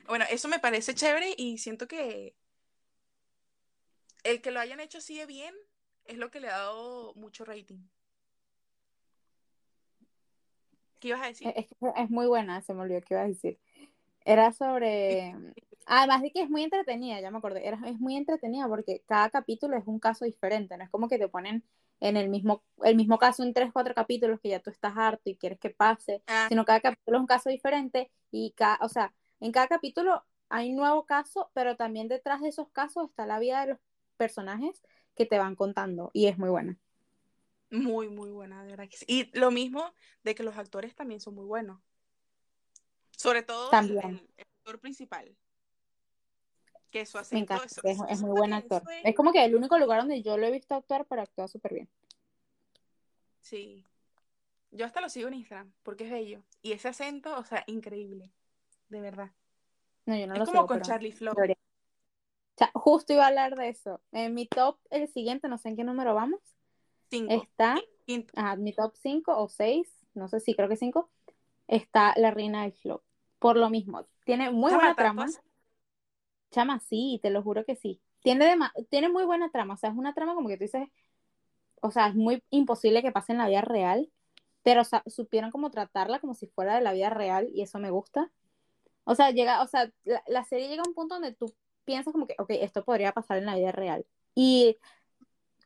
Bueno, 0.06 0.24
eso 0.28 0.48
me 0.48 0.58
parece 0.58 0.94
chévere 0.94 1.34
y 1.38 1.58
siento 1.58 1.86
que 1.86 2.34
el 4.24 4.42
que 4.42 4.50
lo 4.50 4.60
hayan 4.60 4.80
hecho 4.80 4.98
así 4.98 5.16
de 5.16 5.26
bien 5.26 5.54
es 6.04 6.18
lo 6.18 6.30
que 6.30 6.40
le 6.40 6.48
ha 6.48 6.58
dado 6.58 7.14
mucho 7.14 7.44
rating. 7.44 7.78
¿Qué 11.00 11.08
ibas 11.08 11.22
a 11.22 11.26
decir? 11.26 11.48
Es, 11.56 11.66
es- 11.96 12.10
muy 12.10 12.26
buena, 12.26 12.60
se 12.62 12.74
me 12.74 12.82
olvidó 12.82 13.00
qué 13.00 13.14
iba 13.14 13.22
a 13.22 13.28
decir. 13.28 13.58
Era 14.24 14.52
sobre. 14.52 15.34
Además 15.86 16.22
de 16.22 16.30
que 16.30 16.42
es 16.42 16.50
muy 16.50 16.62
entretenida, 16.62 17.20
ya 17.20 17.30
me 17.30 17.38
acordé. 17.38 17.66
Era, 17.66 17.78
es 17.86 17.98
muy 17.98 18.16
entretenida 18.16 18.68
porque 18.68 19.02
cada 19.06 19.30
capítulo 19.30 19.76
es 19.76 19.84
un 19.86 19.98
caso 19.98 20.24
diferente. 20.24 20.76
No 20.76 20.84
es 20.84 20.90
como 20.90 21.08
que 21.08 21.18
te 21.18 21.28
ponen 21.28 21.64
en 22.00 22.16
el 22.16 22.28
mismo, 22.28 22.62
el 22.84 22.96
mismo 22.96 23.18
caso 23.18 23.42
en 23.42 23.52
tres, 23.54 23.70
cuatro 23.72 23.94
capítulos 23.94 24.40
que 24.40 24.48
ya 24.50 24.60
tú 24.60 24.70
estás 24.70 24.94
harto 24.96 25.30
y 25.30 25.36
quieres 25.36 25.58
que 25.58 25.70
pase, 25.70 26.22
Ah, 26.26 26.48
sino 26.48 26.64
cada 26.64 26.80
capítulo 26.80 27.18
es 27.18 27.20
un 27.20 27.26
caso 27.26 27.48
diferente 27.50 28.10
y 28.30 28.52
cada, 28.56 28.78
o 28.82 28.88
sea, 28.88 29.14
en 29.40 29.52
cada 29.52 29.68
capítulo 29.68 30.24
hay 30.48 30.70
un 30.70 30.76
nuevo 30.76 31.06
caso, 31.06 31.50
pero 31.54 31.76
también 31.76 32.08
detrás 32.08 32.40
de 32.40 32.48
esos 32.48 32.68
casos 32.70 33.08
está 33.10 33.26
la 33.26 33.38
vida 33.38 33.60
de 33.62 33.68
los 33.72 33.78
personajes 34.16 34.82
que 35.14 35.26
te 35.26 35.38
van 35.38 35.56
contando 35.56 36.10
y 36.12 36.26
es 36.26 36.38
muy 36.38 36.48
buena. 36.50 36.78
muy, 37.70 38.08
muy 38.08 38.30
buena, 38.30 38.62
de 38.64 38.70
verdad 38.70 38.88
que 38.88 38.96
sí. 38.96 39.04
Y 39.08 39.38
lo 39.38 39.50
mismo 39.50 39.94
de 40.22 40.34
que 40.34 40.42
los 40.42 40.56
actores 40.58 40.94
también 40.94 41.20
son 41.20 41.34
muy 41.34 41.46
buenos. 41.46 41.80
Sobre 43.22 43.42
todo 43.42 43.66
el, 43.66 43.70
También. 43.70 44.04
el- 44.04 44.30
el 44.36 44.46
actor 44.58 44.80
principal. 44.80 45.36
Que 46.90 47.06
su 47.06 47.16
Me 47.18 47.22
acento, 47.22 47.54
encanta, 47.54 47.64
eso- 47.66 47.80
es, 47.84 47.94
eso- 47.94 48.06
es 48.08 48.20
muy 48.20 48.30
buen 48.36 48.52
actor. 48.52 48.82
es- 48.90 49.00
Es 49.04 49.14
como 49.14 49.32
que 49.32 49.44
el 49.44 49.54
único 49.54 49.78
lugar 49.78 50.00
donde 50.00 50.22
yo 50.22 50.36
lo 50.36 50.44
he 50.46 50.50
visto 50.50 50.74
actuar, 50.74 51.06
pero 51.06 51.22
actúa 51.22 51.46
súper 51.48 51.74
bien. 51.74 51.88
Sí. 53.40 53.84
Yo 54.72 54.86
hasta 54.86 55.00
lo 55.00 55.08
sigo 55.08 55.28
en 55.28 55.34
Instagram 55.34 55.72
porque 55.82 56.04
es 56.04 56.10
bello. 56.10 56.42
Y 56.62 56.72
ese 56.72 56.88
acento, 56.88 57.36
o 57.38 57.44
sea, 57.44 57.62
increíble. 57.66 58.32
De 58.88 59.00
verdad. 59.00 59.30
No, 60.06 60.16
yo 60.16 60.26
no 60.26 60.32
es 60.34 60.38
lo 60.40 60.44
como 60.46 60.58
sigo, 60.58 60.66
con 60.66 60.76
pero 60.78 60.86
Charlie 60.88 61.12
Flow. 61.12 61.34
justo 62.74 63.12
iba 63.12 63.24
a 63.24 63.28
hablar 63.28 63.54
de 63.56 63.68
eso. 63.68 64.00
En 64.12 64.34
mi 64.34 64.46
top, 64.46 64.78
el 64.90 65.08
siguiente, 65.08 65.48
no 65.48 65.58
sé 65.58 65.68
en 65.68 65.76
qué 65.76 65.84
número 65.84 66.14
vamos, 66.14 66.40
Cinco. 67.10 67.32
está, 67.32 67.76
Quinto. 68.06 68.32
ajá, 68.36 68.56
mi 68.56 68.72
top 68.74 68.94
5 68.96 69.36
o 69.36 69.48
6, 69.48 69.88
no 70.14 70.28
sé 70.28 70.40
si 70.40 70.54
creo 70.54 70.68
que 70.68 70.76
5, 70.76 71.08
está 71.68 72.12
La 72.16 72.30
Reina 72.30 72.62
del 72.62 72.72
Flow. 72.72 73.02
Por 73.42 73.56
lo 73.56 73.68
mismo, 73.70 74.06
tiene 74.24 74.50
muy 74.50 74.70
Chama, 74.70 74.84
buena 74.84 74.94
trama. 74.94 75.26
Chama, 76.50 76.80
sí, 76.80 77.18
te 77.22 77.30
lo 77.30 77.42
juro 77.42 77.64
que 77.64 77.76
sí. 77.76 78.00
Tiene, 78.22 78.46
dema- 78.46 78.72
tiene 78.90 79.08
muy 79.08 79.24
buena 79.24 79.50
trama, 79.50 79.74
o 79.74 79.76
sea, 79.76 79.90
es 79.90 79.96
una 79.96 80.14
trama 80.14 80.34
como 80.34 80.48
que 80.48 80.56
tú 80.56 80.64
dices, 80.64 80.88
o 81.80 81.90
sea, 81.90 82.08
es 82.08 82.14
muy 82.14 82.42
imposible 82.50 83.02
que 83.02 83.12
pase 83.12 83.32
en 83.32 83.38
la 83.38 83.48
vida 83.48 83.62
real, 83.62 84.10
pero 84.62 84.82
o 84.82 84.84
sea, 84.84 85.02
supieron 85.06 85.50
como 85.50 85.70
tratarla 85.70 86.20
como 86.20 86.34
si 86.34 86.46
fuera 86.48 86.76
de 86.76 86.82
la 86.82 86.92
vida 86.92 87.10
real 87.10 87.48
y 87.54 87.62
eso 87.62 87.78
me 87.78 87.90
gusta. 87.90 88.30
O 89.04 89.14
sea, 89.16 89.30
llega, 89.32 89.62
o 89.62 89.68
sea, 89.68 89.90
la, 90.04 90.22
la 90.28 90.44
serie 90.44 90.68
llega 90.68 90.82
a 90.84 90.88
un 90.88 90.94
punto 90.94 91.16
donde 91.16 91.34
tú 91.34 91.54
piensas 91.84 92.12
como 92.12 92.26
que, 92.28 92.36
ok, 92.38 92.50
esto 92.52 92.84
podría 92.84 93.12
pasar 93.12 93.38
en 93.38 93.46
la 93.46 93.56
vida 93.56 93.72
real. 93.72 94.06
Y, 94.34 94.78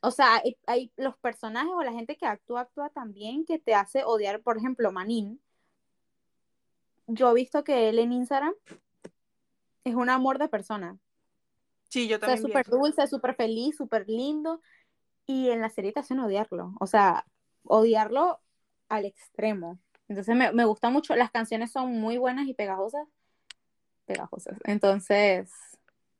o 0.03 0.11
sea, 0.13 0.37
hay, 0.37 0.59
hay 0.67 0.93
los 0.97 1.17
personajes 1.19 1.71
o 1.75 1.83
la 1.85 1.93
gente 1.93 2.17
que 2.17 2.27
actúa, 2.27 2.63
actúa 2.63 2.91
también 2.91 3.45
que 3.47 3.59
te 3.59 3.75
hace 3.75 4.05
odiar, 4.05 4.43
por 4.43 4.59
ejemplo, 4.59 4.93
Manin. 4.93 5.41
Yo 7.07 7.31
he 7.31 7.35
visto 7.35 7.65
que 7.65 7.89
él 7.89 7.99
en 7.99 8.13
Instagram 8.13 8.55
es 9.85 9.95
un 9.95 10.11
amor 10.11 10.39
de 10.39 10.49
persona. 10.49 10.99
Sí, 11.89 12.09
yo 12.09 12.17
O 12.17 12.21
sea, 12.21 12.29
también 12.29 12.47
súper 12.49 12.67
dulce, 12.67 13.07
súper 13.07 13.35
feliz, 13.37 13.77
súper 13.77 14.09
lindo. 14.09 14.61
Y 15.27 15.51
en 15.51 15.61
la 15.61 15.71
serie 15.71 15.93
te 15.93 16.01
hacen 16.01 16.21
odiarlo. 16.21 16.75
O 16.81 16.87
sea, 16.87 17.27
odiarlo 17.63 18.41
al 18.89 19.05
extremo. 19.05 19.79
Entonces 20.09 20.35
me, 20.37 20.53
me 20.53 20.65
gusta 20.65 20.91
mucho. 20.91 21.15
Las 21.17 21.31
canciones 21.31 21.73
son 21.73 22.01
muy 22.01 22.19
buenas 22.19 22.47
y 22.49 22.55
pegajosas. 22.55 23.07
Pegajosas. 24.07 24.59
Entonces, 24.65 25.51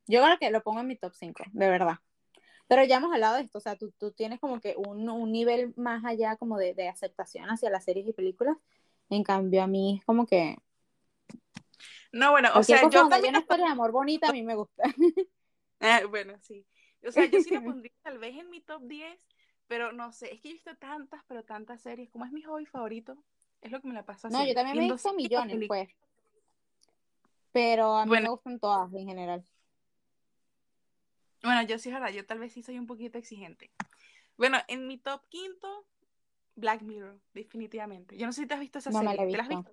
yo 0.07 0.23
creo 0.23 0.37
que 0.39 0.51
lo 0.51 0.63
pongo 0.63 0.79
en 0.81 0.87
mi 0.87 0.97
top 0.97 1.13
5, 1.13 1.43
de 1.51 1.69
verdad. 1.69 1.99
Pero 2.67 2.83
ya 2.83 2.97
hemos 2.97 3.13
hablado 3.13 3.35
de 3.35 3.43
esto. 3.43 3.57
O 3.59 3.61
sea, 3.61 3.77
tú, 3.77 3.91
tú 3.97 4.11
tienes 4.11 4.39
como 4.39 4.59
que 4.59 4.75
un, 4.77 5.09
un 5.09 5.31
nivel 5.31 5.73
más 5.77 6.03
allá 6.05 6.35
como 6.35 6.57
de, 6.57 6.73
de 6.73 6.89
aceptación 6.89 7.49
hacia 7.49 7.69
las 7.69 7.85
series 7.85 8.07
y 8.07 8.13
películas. 8.13 8.57
En 9.09 9.23
cambio, 9.23 9.63
a 9.63 9.67
mí 9.67 9.97
es 9.99 10.05
como 10.05 10.25
que. 10.25 10.57
No, 12.17 12.31
bueno, 12.31 12.49
o 12.55 12.63
sea, 12.63 12.89
yo 12.89 13.07
también. 13.09 13.35
historia 13.35 13.65
de 13.65 13.71
amor 13.71 13.91
bonita, 13.91 14.29
a 14.29 14.33
mí 14.33 14.43
me 14.43 14.55
gusta. 14.55 14.83
Ah, 15.79 16.01
bueno, 16.09 16.33
sí. 16.41 16.65
O 17.07 17.11
sea, 17.11 17.25
yo 17.25 17.39
sí 17.39 17.51
lo 17.51 17.61
pondría 17.63 17.91
tal 18.01 18.17
vez 18.17 18.35
en 18.35 18.49
mi 18.49 18.61
top 18.61 18.81
10, 18.87 19.27
pero 19.67 19.91
no 19.91 20.11
sé, 20.11 20.33
es 20.33 20.41
que 20.41 20.49
yo 20.49 20.51
he 20.51 20.53
visto 20.53 20.75
tantas, 20.77 21.23
pero 21.27 21.43
tantas 21.43 21.81
series. 21.81 22.09
Como 22.09 22.25
es 22.25 22.31
mi 22.31 22.41
hobby 22.41 22.65
favorito, 22.65 23.15
es 23.61 23.71
lo 23.71 23.81
que 23.81 23.87
me 23.87 23.93
la 23.93 24.03
paso 24.05 24.27
No, 24.29 24.45
yo 24.45 24.53
también 24.55 24.77
me 24.77 24.87
he 24.87 24.91
visto 24.91 25.13
millones, 25.13 25.55
películas. 25.55 25.87
pues. 25.87 25.89
Pero 27.51 27.95
a 27.97 28.05
mí 28.05 28.09
Bueno. 28.09 28.25
me 28.25 28.29
gustan 28.29 28.59
todas 28.59 28.91
en 28.93 29.05
general. 29.07 29.43
Bueno, 31.43 31.61
yo 31.63 31.77
sí, 31.77 31.89
es 31.89 31.95
verdad, 31.95 32.11
yo 32.11 32.25
tal 32.25 32.39
vez 32.39 32.53
sí 32.53 32.63
soy 32.63 32.79
un 32.79 32.87
poquito 32.87 33.17
exigente. 33.17 33.69
Bueno, 34.37 34.57
en 34.67 34.87
mi 34.87 34.97
top 34.97 35.21
quinto, 35.29 35.85
Black 36.55 36.81
Mirror, 36.81 37.19
definitivamente. 37.33 38.17
Yo 38.17 38.25
no 38.25 38.33
sé 38.33 38.41
si 38.41 38.47
te 38.47 38.53
has 38.55 38.59
visto 38.59 38.79
esa 38.79 38.91
No 38.91 38.99
me 38.99 39.05
serie. 39.05 39.17
la 39.17 39.23
he 39.23 39.31
¿Te 39.31 39.37
la 39.37 39.43
has 39.43 39.49
visto. 39.49 39.71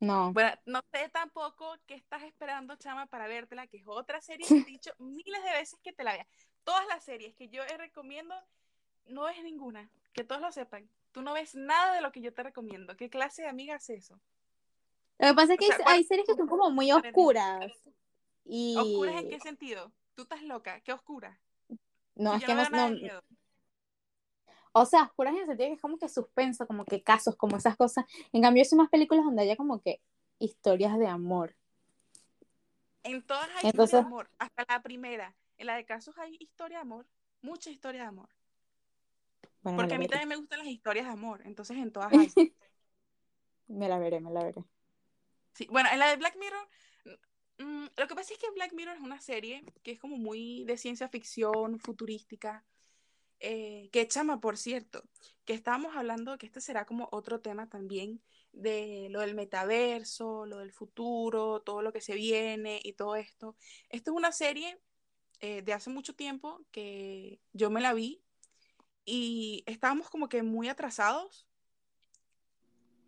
No. 0.00 0.32
Bueno, 0.32 0.52
no 0.66 0.80
sé 0.92 1.08
tampoco 1.10 1.76
qué 1.86 1.94
estás 1.94 2.22
esperando, 2.24 2.76
chama, 2.76 3.06
para 3.06 3.26
vértela, 3.26 3.66
que 3.66 3.78
es 3.78 3.84
otra 3.86 4.20
serie 4.20 4.46
que 4.46 4.54
he 4.58 4.64
dicho 4.78 4.92
miles 4.98 5.42
de 5.44 5.52
veces 5.52 5.78
que 5.82 5.92
te 5.92 6.04
la 6.04 6.12
veas. 6.12 6.26
Todas 6.64 6.86
las 6.88 7.04
series 7.04 7.34
que 7.34 7.48
yo 7.48 7.62
recomiendo, 7.78 8.34
no 9.06 9.24
ves 9.24 9.42
ninguna. 9.42 9.88
Que 10.12 10.24
todos 10.24 10.40
lo 10.40 10.52
sepan. 10.52 10.88
Tú 11.12 11.22
no 11.22 11.32
ves 11.32 11.54
nada 11.54 11.94
de 11.94 12.00
lo 12.02 12.12
que 12.12 12.20
yo 12.20 12.32
te 12.34 12.42
recomiendo. 12.42 12.96
¿Qué 12.96 13.08
clase 13.08 13.42
de 13.42 13.48
amiga 13.48 13.76
es 13.76 13.88
eso? 13.90 14.20
Lo 15.18 15.28
que 15.28 15.34
pasa 15.34 15.52
es 15.54 15.58
O 15.58 15.60
que 15.60 15.66
sea, 15.66 15.76
hay, 15.76 15.82
¿cuál- 15.84 15.94
hay 15.96 16.04
series 16.04 16.26
que 16.26 16.34
son 16.34 16.48
como 16.48 16.70
muy 16.70 16.90
es? 16.90 16.96
oscuras. 16.96 17.72
Y... 18.44 18.76
¿Oscuras 18.76 19.22
en 19.22 19.28
qué 19.30 19.40
sentido? 19.40 19.92
Tú 20.14 20.22
estás 20.22 20.42
loca. 20.42 20.80
¿Qué 20.80 20.92
oscura? 20.92 21.38
No, 22.16 22.32
Si 22.32 22.38
es 22.38 22.44
que 22.44 22.54
no 22.54 22.62
no, 22.62 22.70
veo 22.70 22.70
nada 22.70 22.84
de 22.88 22.94
no- 22.94 23.00
miedo. 23.00 23.22
O 24.76 24.84
sea, 24.86 25.04
oscuras 25.04 25.34
en 25.34 25.40
el 25.40 25.46
sentido 25.46 25.68
que 25.68 25.74
es 25.74 25.80
como 25.80 25.98
que 25.98 26.08
suspenso, 26.08 26.66
como 26.66 26.84
que 26.84 27.00
casos, 27.02 27.36
como 27.36 27.56
esas 27.56 27.76
cosas. 27.76 28.04
En 28.32 28.42
cambio, 28.42 28.64
yo 28.64 28.68
soy 28.68 28.78
más 28.78 28.90
películas 28.90 29.24
donde 29.24 29.42
haya 29.42 29.56
como 29.56 29.80
que 29.80 30.00
historias 30.40 30.98
de 30.98 31.06
amor. 31.06 31.54
En 33.04 33.22
todas 33.22 33.44
hay 33.50 33.54
historia 33.56 33.70
Entonces- 33.70 34.00
de 34.00 34.06
amor, 34.06 34.30
hasta 34.38 34.64
la 34.68 34.82
primera. 34.82 35.36
En 35.58 35.66
la 35.68 35.76
de 35.76 35.84
casos 35.84 36.18
hay 36.18 36.36
historia 36.40 36.78
de 36.78 36.82
amor, 36.82 37.06
mucha 37.40 37.70
historia 37.70 38.02
de 38.02 38.06
amor. 38.08 38.28
Bueno, 39.62 39.78
Porque 39.78 39.94
a 39.94 39.98
mí 39.98 40.06
veré. 40.06 40.18
también 40.18 40.28
me 40.30 40.36
gustan 40.36 40.58
las 40.58 40.68
historias 40.68 41.06
de 41.06 41.12
amor, 41.12 41.40
entonces 41.44 41.76
en 41.76 41.92
todas 41.92 42.12
hay. 42.12 42.28
Me 43.68 43.88
la 43.88 43.98
veré, 43.98 44.20
me 44.20 44.30
la 44.30 44.42
veré. 44.44 44.62
Sí, 45.54 45.66
bueno, 45.70 45.88
en 45.90 45.98
la 45.98 46.08
de 46.08 46.16
Black 46.16 46.36
Mirror, 46.36 46.68
mm, 47.60 47.86
lo 47.96 48.06
que 48.06 48.14
pasa 48.14 48.34
es 48.34 48.38
que 48.38 48.50
Black 48.50 48.72
Mirror 48.74 48.96
es 48.96 49.00
una 49.02 49.20
serie 49.20 49.64
que 49.82 49.92
es 49.92 49.98
como 50.00 50.18
muy 50.18 50.64
de 50.64 50.76
ciencia 50.76 51.08
ficción, 51.08 51.78
futurística. 51.78 52.62
Eh, 53.40 53.88
que 53.92 54.08
chama, 54.08 54.40
por 54.40 54.56
cierto, 54.56 55.02
que 55.44 55.54
estábamos 55.54 55.96
hablando, 55.96 56.38
que 56.38 56.46
este 56.46 56.60
será 56.60 56.86
como 56.86 57.08
otro 57.12 57.40
tema 57.40 57.68
también, 57.68 58.22
de 58.52 59.08
lo 59.10 59.20
del 59.20 59.34
metaverso, 59.34 60.46
lo 60.46 60.58
del 60.58 60.72
futuro, 60.72 61.60
todo 61.62 61.82
lo 61.82 61.92
que 61.92 62.00
se 62.00 62.14
viene 62.14 62.80
y 62.82 62.94
todo 62.94 63.16
esto. 63.16 63.56
Esto 63.90 64.12
es 64.12 64.16
una 64.16 64.32
serie 64.32 64.78
eh, 65.40 65.62
de 65.62 65.72
hace 65.72 65.90
mucho 65.90 66.14
tiempo 66.14 66.64
que 66.70 67.40
yo 67.52 67.70
me 67.70 67.80
la 67.80 67.92
vi 67.92 68.22
y 69.04 69.64
estábamos 69.66 70.08
como 70.08 70.28
que 70.28 70.42
muy 70.42 70.68
atrasados 70.68 71.46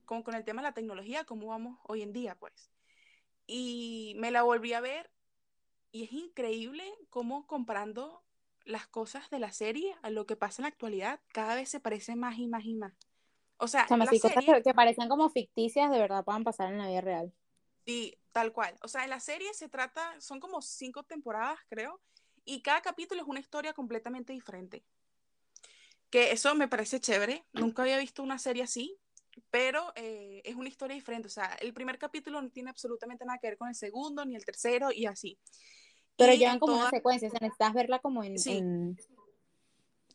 con, 0.05 0.23
con 0.23 0.35
el 0.35 0.45
tema 0.45 0.63
de 0.63 0.69
la 0.69 0.75
tecnología, 0.75 1.25
como 1.25 1.47
vamos 1.49 1.79
hoy 1.85 2.03
en 2.03 2.13
día, 2.13 2.37
pues. 2.39 2.71
Y 3.47 4.15
me 4.19 4.31
la 4.31 4.43
volví 4.43 4.73
a 4.73 4.81
ver 4.81 5.11
y 5.93 6.05
es 6.05 6.13
increíble 6.13 6.85
cómo 7.09 7.47
comparando 7.47 8.26
las 8.67 8.87
cosas 8.87 9.31
de 9.31 9.39
la 9.39 9.53
serie 9.53 9.97
a 10.03 10.11
lo 10.11 10.27
que 10.27 10.37
pasa 10.37 10.61
en 10.61 10.65
la 10.65 10.69
actualidad, 10.69 11.21
cada 11.33 11.55
vez 11.55 11.69
se 11.69 11.81
parece 11.81 12.17
más 12.17 12.39
y 12.39 12.49
más 12.49 12.65
y 12.65 12.75
más. 12.75 12.93
O 13.59 13.69
sea, 13.69 13.87
la 13.89 14.07
sí, 14.07 14.21
cosas 14.21 14.45
que 14.63 14.75
parecen 14.75 15.09
como 15.09 15.31
ficticias, 15.31 15.91
de 15.91 15.99
verdad 15.99 16.25
puedan 16.25 16.45
pasar 16.45 16.71
en 16.71 16.79
la 16.79 16.89
vida 16.89 17.01
real. 17.01 17.33
sí, 17.87 18.19
tal 18.33 18.53
cual. 18.53 18.77
O 18.83 18.89
sea, 18.89 19.05
en 19.05 19.11
la 19.11 19.21
serie 19.21 19.53
se 19.55 19.69
trata, 19.69 20.21
son 20.21 20.41
como 20.41 20.61
cinco 20.61 21.05
temporadas, 21.05 21.59
creo, 21.69 22.01
y 22.45 22.63
cada 22.63 22.81
capítulo 22.83 23.23
es 23.23 23.29
una 23.29 23.41
historia 23.41 23.73
completamente 23.73 24.33
diferente. 24.33 24.85
Que 26.11 26.33
eso 26.33 26.55
me 26.55 26.69
parece 26.69 27.01
chévere. 27.01 27.45
Nunca 27.53 27.83
había 27.83 27.99
visto 27.99 28.23
una 28.23 28.39
serie 28.39 28.63
así, 28.63 28.97
pero 29.51 29.93
eh, 29.97 30.43
es 30.45 30.55
una 30.55 30.69
historia 30.69 30.95
diferente. 30.95 31.29
O 31.29 31.31
sea, 31.31 31.57
el 31.61 31.73
primer 31.75 31.99
capítulo 31.99 32.41
no 32.41 32.51
tiene 32.51 32.71
absolutamente 32.71 33.25
nada 33.25 33.39
que 33.39 33.49
ver 33.49 33.59
con 33.59 33.69
el 33.69 33.75
segundo, 33.75 34.25
ni 34.25 34.37
el 34.37 34.45
tercero, 34.45 34.93
y 34.93 35.07
así. 35.07 35.39
Pero 36.17 36.33
Y 36.33 36.39
llevan 36.39 36.59
como 36.59 36.73
toda- 36.75 36.85
una 36.85 36.91
secuencia, 36.91 37.29
o 37.29 37.31
sea, 37.31 37.41
necesitas 37.43 37.75
verla 37.75 37.99
como 37.99 38.25
en, 38.25 38.39
Sí. 38.39 38.59
en, 38.59 38.99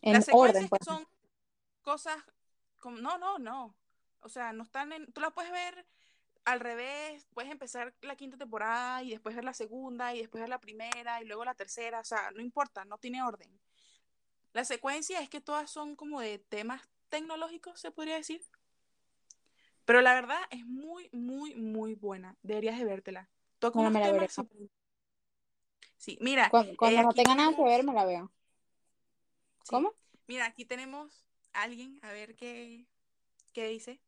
en 0.02 0.14
Las 0.14 0.28
orden. 0.32 0.64
secuencias 0.64 0.70
Pues. 0.70 0.82
son 0.86 1.08
cosas 1.84 2.18
como, 2.80 2.98
no, 2.98 3.18
no, 3.18 3.38
no. 3.38 3.76
O 4.22 4.30
sea, 4.30 4.52
no 4.54 4.64
están 4.64 4.92
en, 4.94 5.12
tú 5.14 5.22
la 5.22 5.30
puedes 5.32 5.52
ver 5.52 5.86
al 6.46 6.60
revés, 6.60 7.28
puedes 7.34 7.52
empezar 7.52 7.94
la 8.02 8.16
quinta 8.16 8.36
temporada 8.38 9.04
y 9.04 9.12
después 9.12 9.36
ver 9.36 9.44
la 9.46 9.54
segunda 9.54 10.16
y 10.16 10.20
después 10.22 10.42
ver 10.42 10.50
la 10.50 10.60
primera 10.60 11.22
y 11.22 11.26
luego 11.26 11.46
la 11.46 11.54
tercera, 11.54 12.00
o 12.00 12.04
sea, 12.04 12.32
no 12.32 12.42
importa, 12.42 12.84
no 12.86 12.98
tiene 12.98 13.22
orden. 13.22 13.60
La 14.54 14.66
secuencia 14.66 15.22
es 15.22 15.30
que 15.30 15.40
todas 15.40 15.70
son 15.70 15.96
como 15.96 16.20
de 16.20 16.40
temas 16.40 16.82
tecnológicos, 17.10 17.80
se 17.80 17.92
podría 17.92 18.16
decir. 18.16 18.42
Pero 19.86 20.02
la 20.02 20.14
verdad 20.14 20.40
es 20.50 20.66
muy, 20.66 21.10
muy, 21.12 21.54
muy 21.56 21.94
buena. 21.96 22.36
Deberías 22.42 22.78
de 22.80 22.86
vértela. 22.86 23.30
Toca 23.60 23.80
unos 23.80 23.94
temas 23.94 24.34
súper- 24.34 24.70
Sí, 26.02 26.18
mira, 26.22 26.52
Cuando, 26.52 26.76
cuando 26.78 27.02
eh, 27.02 27.04
no 27.04 27.14
tenga 27.16 27.34
nada 27.34 27.56
que 27.56 27.64
ver, 27.64 27.84
me 27.84 27.94
la 27.94 28.06
veo. 28.06 28.32
sí, 29.64 29.82
¿Cómo? 29.82 29.96
Mira, 30.28 30.46
aquí 30.46 30.66
tenemos 30.66 31.26
a 31.54 31.64
alguien, 31.64 32.00
a 32.04 32.12
ver 32.14 32.36
qué, 32.36 32.86
qué 33.54 33.68
dice. 33.68 34.02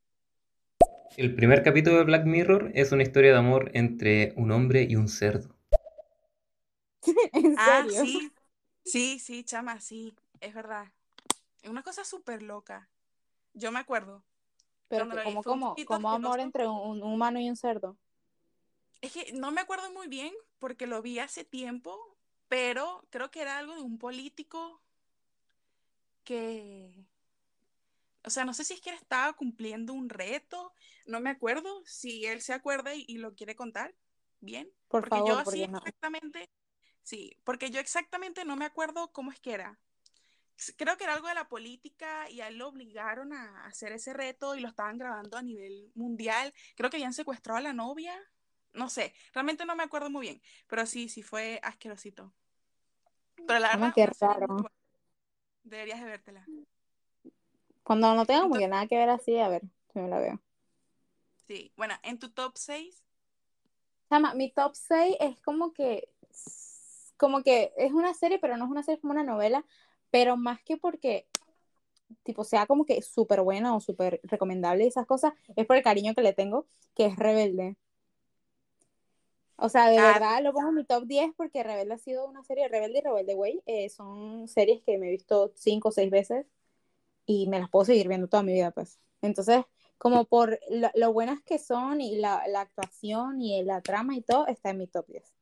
El 1.17 1.34
primer 1.34 1.63
capítulo 1.63 1.97
de 1.97 2.03
Black 2.03 2.25
Mirror 2.27 2.69
es 2.75 2.91
una 2.91 3.01
historia 3.01 3.32
de 3.32 3.39
amor 3.39 3.71
entre 3.73 4.32
un 4.36 4.51
hombre 4.51 4.86
y 4.88 4.95
un 4.95 5.08
cerdo. 5.08 5.56
¿En 7.34 7.58
Ah, 7.58 7.88
serio? 7.88 7.91
sí, 7.91 8.34
sí, 8.84 9.19
sí, 9.19 9.43
chama, 9.43 9.79
sí, 9.82 10.15
es 10.39 10.53
verdad. 10.53 10.91
Es 11.62 11.69
una 11.69 11.84
cosa 11.84 12.06
súper 12.06 12.43
loca. 12.43 12.89
Yo 13.53 13.71
me 13.71 13.79
acuerdo. 13.79 14.23
Pero 14.88 15.21
como, 15.23 15.43
como, 15.43 15.82
como 15.84 16.10
amor 16.12 16.39
entre 16.39 16.67
un, 16.67 16.77
un 17.01 17.03
humano 17.03 17.38
y 17.39 17.49
un 17.49 17.58
cerdo. 17.58 17.97
Es 19.03 19.11
que 19.13 19.31
no 19.33 19.51
me 19.51 19.61
acuerdo 19.61 19.91
muy 19.91 20.07
bien 20.07 20.33
porque 20.57 20.87
lo 20.87 21.03
vi 21.03 21.19
hace 21.19 21.45
tiempo, 21.45 22.17
pero 22.47 23.07
creo 23.11 23.29
que 23.29 23.41
era 23.41 23.59
algo 23.59 23.75
de 23.75 23.81
un 23.83 23.99
político 23.99 24.81
que, 26.23 27.05
o 28.25 28.29
sea, 28.29 28.45
no 28.45 28.53
sé 28.53 28.63
si 28.63 28.73
es 28.73 28.81
que 28.81 28.89
él 28.91 28.95
estaba 28.95 29.33
cumpliendo 29.33 29.93
un 29.93 30.09
reto, 30.09 30.73
no 31.05 31.19
me 31.19 31.29
acuerdo 31.29 31.83
si 31.85 32.25
él 32.25 32.41
se 32.41 32.53
acuerda 32.53 32.95
y, 32.95 33.05
y 33.07 33.17
lo 33.17 33.35
quiere 33.35 33.55
contar 33.55 33.95
bien, 34.39 34.69
Por 34.87 35.01
porque 35.01 35.09
favor, 35.09 35.29
yo 35.29 35.39
así 35.39 35.67
no. 35.67 35.81
exactamente, 35.83 36.49
sí, 37.03 37.37
porque 37.43 37.71
yo 37.71 37.79
exactamente 37.79 38.45
no 38.45 38.55
me 38.55 38.65
acuerdo 38.65 39.11
cómo 39.13 39.31
es 39.31 39.39
que 39.39 39.53
era. 39.53 39.79
Creo 40.77 40.97
que 40.97 41.03
era 41.05 41.13
algo 41.15 41.27
de 41.27 41.35
la 41.35 41.49
política 41.49 42.29
y 42.29 42.41
a 42.41 42.47
él 42.47 42.57
lo 42.57 42.69
obligaron 42.69 43.33
a 43.33 43.65
hacer 43.65 43.91
ese 43.93 44.13
reto 44.13 44.55
y 44.55 44.61
lo 44.61 44.69
estaban 44.69 44.97
grabando 44.97 45.37
a 45.37 45.41
nivel 45.43 45.91
mundial. 45.95 46.53
Creo 46.75 46.89
que 46.89 46.97
habían 46.97 47.13
secuestrado 47.13 47.57
a 47.59 47.61
la 47.61 47.73
novia. 47.73 48.15
No 48.73 48.89
sé, 48.89 49.13
realmente 49.33 49.65
no 49.65 49.75
me 49.75 49.83
acuerdo 49.83 50.09
muy 50.09 50.21
bien, 50.27 50.41
pero 50.67 50.86
sí, 50.86 51.09
sí 51.09 51.21
fue 51.21 51.59
asquerosito. 51.63 52.33
Pero 53.47 53.59
la 53.59 53.75
verdad, 53.75 53.93
qué 53.95 54.07
raro. 54.19 54.47
Deberías 55.63 55.99
de 55.99 56.05
vértela. 56.05 56.47
Cuando 57.83 58.13
no 58.15 58.25
tenga 58.25 58.41
como 58.41 58.55
que 58.55 58.67
nada 58.67 58.88
que 58.88 58.97
ver 58.97 59.09
así, 59.09 59.38
a 59.39 59.49
ver, 59.49 59.62
si 59.91 59.99
me 59.99 60.07
la 60.07 60.19
veo. 60.19 60.41
sí, 61.47 61.71
bueno, 61.75 61.95
en 62.03 62.17
tu 62.19 62.29
top 62.29 62.53
6, 62.55 63.03
Chama, 64.09 64.33
mi 64.36 64.51
top 64.51 64.75
6 64.75 65.15
es 65.19 65.39
como 65.41 65.73
que, 65.73 66.09
como 67.17 67.41
que 67.41 67.73
es 67.77 67.91
una 67.91 68.13
serie, 68.13 68.39
pero 68.39 68.57
no 68.57 68.65
es 68.65 68.71
una 68.71 68.83
serie, 68.83 68.95
es 68.95 69.01
como 69.01 69.13
una 69.13 69.23
novela, 69.23 69.65
pero 70.12 70.38
más 70.38 70.62
que 70.63 70.77
porque, 70.77 71.27
tipo, 72.23 72.43
sea 72.43 72.65
como 72.67 72.86
que 72.86 73.01
súper 73.01 73.41
buena 73.41 73.75
o 73.75 73.79
súper 73.79 74.19
recomendable 74.23 74.83
y 74.83 74.88
esas 74.88 75.07
cosas, 75.07 75.33
es 75.55 75.65
por 75.65 75.77
el 75.77 75.83
cariño 75.83 76.13
que 76.13 76.21
le 76.21 76.33
tengo, 76.33 76.67
que 76.95 77.07
es 77.07 77.15
Rebelde. 77.15 77.75
O 79.63 79.69
sea, 79.69 79.89
de 79.89 79.97
ah, 79.97 80.12
verdad 80.12 80.43
lo 80.43 80.52
pongo 80.52 80.67
en 80.69 80.76
mi 80.76 80.84
top 80.84 81.06
10 81.06 81.32
porque 81.38 81.63
Rebelde 81.63 81.93
ha 81.93 81.97
sido 81.97 82.28
una 82.28 82.43
serie, 82.43 82.67
Rebelde 82.67 82.99
y 82.99 83.02
Rebelde 83.02 83.34
Way, 83.34 83.62
eh, 83.65 83.88
son 83.88 84.45
series 84.49 84.82
que 84.84 84.97
me 84.97 85.08
he 85.08 85.12
visto 85.12 85.54
cinco 85.56 85.88
o 85.88 85.91
seis 85.93 86.12
veces 86.12 86.45
y 87.26 87.47
me 87.47 87.60
las 87.60 87.69
puedo 87.69 87.86
seguir 87.86 88.10
viendo 88.10 88.28
toda 88.28 88.43
mi 88.43 88.52
vida, 88.52 88.71
pues. 88.71 88.99
Entonces, 89.21 89.63
como 89.97 90.26
por 90.26 90.60
lo, 90.69 90.89
lo 90.95 91.13
buenas 91.13 91.41
que 91.43 91.60
son 91.60 92.02
y 92.02 92.17
la, 92.17 92.45
la 92.49 92.60
actuación 92.60 93.39
y 93.39 93.63
la 93.63 93.80
trama 93.80 94.17
y 94.17 94.21
todo, 94.21 94.47
está 94.47 94.71
en 94.71 94.80
mi 94.80 94.88
top 94.88 95.08
10. 95.08 95.34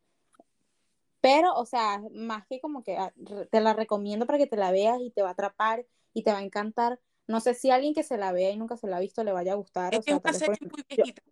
Pero, 1.19 1.55
o 1.55 1.65
sea, 1.65 2.03
más 2.13 2.45
que 2.45 2.59
como 2.59 2.83
que 2.83 2.97
ah, 2.97 3.11
te 3.49 3.59
la 3.59 3.73
recomiendo 3.73 4.27
para 4.27 4.37
que 4.37 4.45
te 4.45 4.55
la 4.55 4.71
veas 4.71 4.99
y 5.01 5.09
te 5.09 5.23
va 5.23 5.29
a 5.29 5.31
atrapar 5.31 5.87
y 6.13 6.21
te 6.21 6.31
va 6.31 6.37
a 6.37 6.43
encantar. 6.43 6.99
No 7.25 7.39
sé 7.39 7.55
si 7.55 7.71
alguien 7.71 7.95
que 7.95 8.03
se 8.03 8.17
la 8.19 8.31
vea 8.31 8.51
y 8.51 8.57
nunca 8.57 8.77
se 8.77 8.85
la 8.85 8.97
ha 8.97 8.99
visto 8.99 9.23
le 9.23 9.31
vaya 9.31 9.53
a 9.53 9.55
gustar, 9.55 9.95
es 9.95 10.01
o 10.01 10.03
sea, 10.03 10.21
una 10.23 10.33
serie 10.33 10.59
muy 10.61 10.83
viejita. 10.87 11.23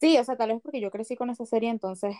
Sí, 0.00 0.18
o 0.18 0.24
sea, 0.24 0.36
tal 0.36 0.50
vez 0.50 0.60
porque 0.62 0.80
yo 0.80 0.90
crecí 0.90 1.16
con 1.16 1.30
esa 1.30 1.46
serie, 1.46 1.70
entonces 1.70 2.16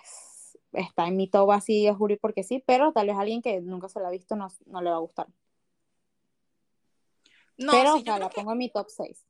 está 0.72 1.06
en 1.08 1.16
mi 1.16 1.28
top 1.28 1.50
así, 1.52 1.86
a 1.86 1.94
juro 1.94 2.16
porque 2.20 2.44
sí, 2.44 2.62
pero 2.66 2.92
tal 2.92 3.06
vez 3.08 3.16
alguien 3.16 3.42
que 3.42 3.60
nunca 3.60 3.88
se 3.88 4.00
la 4.00 4.08
ha 4.08 4.10
visto 4.10 4.36
no, 4.36 4.48
no 4.66 4.82
le 4.82 4.90
va 4.90 4.96
a 4.96 5.00
gustar. 5.00 5.26
No, 7.58 7.72
Pero, 7.72 7.96
sí, 7.96 8.00
o 8.00 8.04
sea, 8.04 8.18
la 8.18 8.28
que 8.28 8.36
pongo 8.36 8.52
en 8.52 8.58
mi 8.58 8.70
top 8.70 8.88
6. 8.88 9.26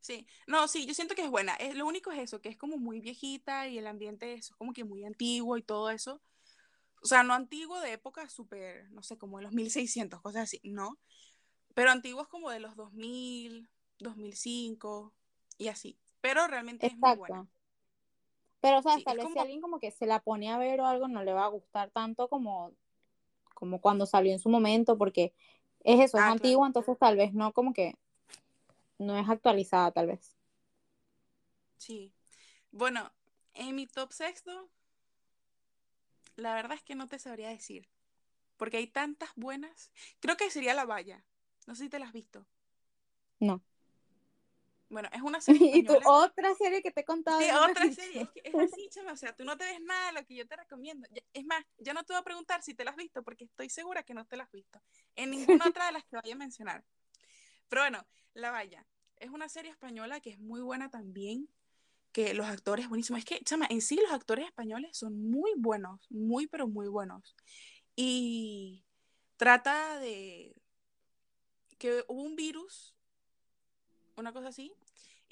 sí. 0.00 0.26
No, 0.46 0.66
sí, 0.68 0.86
yo 0.86 0.94
siento 0.94 1.14
que 1.14 1.22
es 1.22 1.30
buena. 1.30 1.54
Es, 1.56 1.74
lo 1.74 1.86
único 1.86 2.10
es 2.10 2.18
eso, 2.18 2.40
que 2.40 2.48
es 2.48 2.56
como 2.56 2.78
muy 2.78 3.00
viejita 3.00 3.68
y 3.68 3.78
el 3.78 3.86
ambiente 3.86 4.34
es 4.34 4.50
como 4.50 4.72
que 4.72 4.84
muy 4.84 5.04
antiguo 5.04 5.56
y 5.56 5.62
todo 5.62 5.90
eso. 5.90 6.22
O 7.02 7.06
sea, 7.06 7.22
no 7.22 7.34
antiguo 7.34 7.80
de 7.80 7.92
época 7.92 8.28
súper, 8.28 8.90
no 8.92 9.02
sé, 9.02 9.18
como 9.18 9.38
de 9.38 9.44
los 9.44 9.52
1600, 9.52 10.20
cosas 10.22 10.44
así, 10.44 10.60
no. 10.64 10.98
Pero 11.74 11.90
antiguos 11.90 12.28
como 12.28 12.50
de 12.50 12.60
los 12.60 12.76
2000, 12.76 13.68
2005 13.98 15.12
y 15.58 15.68
así. 15.68 15.98
Pero 16.22 16.46
realmente 16.46 16.86
es 16.86 16.96
muy 16.96 17.14
buena. 17.14 17.46
Pero, 18.60 18.78
o 18.78 18.82
sea, 18.82 18.94
Sí, 18.94 19.04
tal 19.04 19.16
vez 19.18 19.26
si 19.26 19.32
como, 19.32 19.42
alguien 19.42 19.60
como 19.60 19.78
que 19.80 19.90
se 19.90 20.06
la 20.06 20.20
pone 20.20 20.50
a 20.50 20.58
ver 20.58 20.80
o 20.80 20.86
algo, 20.86 21.08
no 21.08 21.22
le 21.24 21.32
va 21.32 21.44
a 21.44 21.48
gustar 21.48 21.90
tanto 21.90 22.28
como, 22.28 22.72
como 23.54 23.80
cuando 23.80 24.06
salió 24.06 24.32
en 24.32 24.40
su 24.40 24.50
momento, 24.50 24.98
porque 24.98 25.34
es 25.84 26.00
eso, 26.00 26.18
es 26.18 26.24
ah, 26.24 26.34
claro, 26.34 26.34
antigua, 26.34 26.66
entonces 26.66 26.98
tal 26.98 27.16
vez 27.16 27.34
no, 27.34 27.52
como 27.52 27.72
que 27.74 27.96
no 28.98 29.16
es 29.18 29.28
actualizada, 29.28 29.90
tal 29.92 30.06
vez. 30.06 30.36
sí. 31.76 32.12
Bueno, 32.70 33.12
en 33.54 33.74
mi 33.74 33.86
top 33.86 34.12
sexto, 34.12 34.70
la 36.36 36.54
verdad 36.54 36.76
es 36.76 36.82
que 36.82 36.94
no 36.94 37.08
te 37.08 37.18
sabría 37.18 37.48
decir, 37.48 37.88
porque 38.58 38.78
hay 38.78 38.86
tantas 38.88 39.30
buenas. 39.36 39.92
Creo 40.20 40.36
que 40.36 40.50
sería 40.50 40.74
La 40.74 40.84
Valla. 40.86 41.24
No 41.66 41.74
sé 41.76 41.84
si 41.84 41.90
te 41.90 41.98
la 42.00 42.06
has 42.06 42.12
visto. 42.14 42.46
No. 43.40 43.62
Bueno, 44.92 45.08
es 45.10 45.22
una 45.22 45.40
serie 45.40 45.70
Y 45.74 45.84
tu 45.84 45.94
otra 46.04 46.54
serie 46.54 46.82
que 46.82 46.90
te 46.90 47.00
he 47.00 47.04
contado 47.04 47.40
Sí, 47.40 47.46
otra 47.50 47.90
serie, 47.90 48.22
es 48.22 48.28
que 48.28 48.42
es 48.44 48.54
así, 48.74 48.88
chama, 48.90 49.12
o 49.12 49.16
sea, 49.16 49.34
tú 49.34 49.42
no 49.42 49.56
te 49.56 49.64
ves 49.64 49.80
nada 49.80 50.08
de 50.08 50.20
lo 50.20 50.26
que 50.26 50.34
yo 50.34 50.46
te 50.46 50.54
recomiendo. 50.54 51.08
Es 51.32 51.46
más, 51.46 51.64
yo 51.78 51.94
no 51.94 52.04
te 52.04 52.12
voy 52.12 52.20
a 52.20 52.24
preguntar 52.24 52.62
si 52.62 52.74
te 52.74 52.84
la 52.84 52.90
has 52.90 52.96
visto, 52.98 53.22
porque 53.22 53.44
estoy 53.44 53.70
segura 53.70 54.02
que 54.02 54.12
no 54.12 54.26
te 54.26 54.36
la 54.36 54.44
has 54.44 54.52
visto. 54.52 54.82
En 55.16 55.30
ninguna 55.30 55.66
otra 55.66 55.86
de 55.86 55.92
las 55.92 56.04
que 56.04 56.16
vaya 56.16 56.34
a 56.34 56.36
mencionar. 56.36 56.84
Pero 57.70 57.82
bueno, 57.82 58.06
La 58.34 58.50
Valla 58.50 58.86
es 59.16 59.30
una 59.30 59.48
serie 59.48 59.70
española 59.70 60.20
que 60.20 60.28
es 60.28 60.38
muy 60.38 60.60
buena 60.60 60.90
también, 60.90 61.48
que 62.12 62.34
los 62.34 62.46
actores 62.46 62.86
buenísimos. 62.90 63.20
Es 63.20 63.24
que, 63.24 63.40
chama, 63.44 63.66
en 63.70 63.80
sí 63.80 63.96
los 63.96 64.12
actores 64.12 64.44
españoles 64.44 64.94
son 64.94 65.30
muy 65.30 65.52
buenos, 65.56 66.06
muy, 66.10 66.48
pero 66.48 66.68
muy 66.68 66.88
buenos. 66.88 67.34
Y 67.96 68.84
trata 69.38 69.98
de 70.00 70.54
que 71.78 72.04
hubo 72.08 72.22
un 72.22 72.36
virus, 72.36 72.94
una 74.16 74.34
cosa 74.34 74.48
así, 74.48 74.74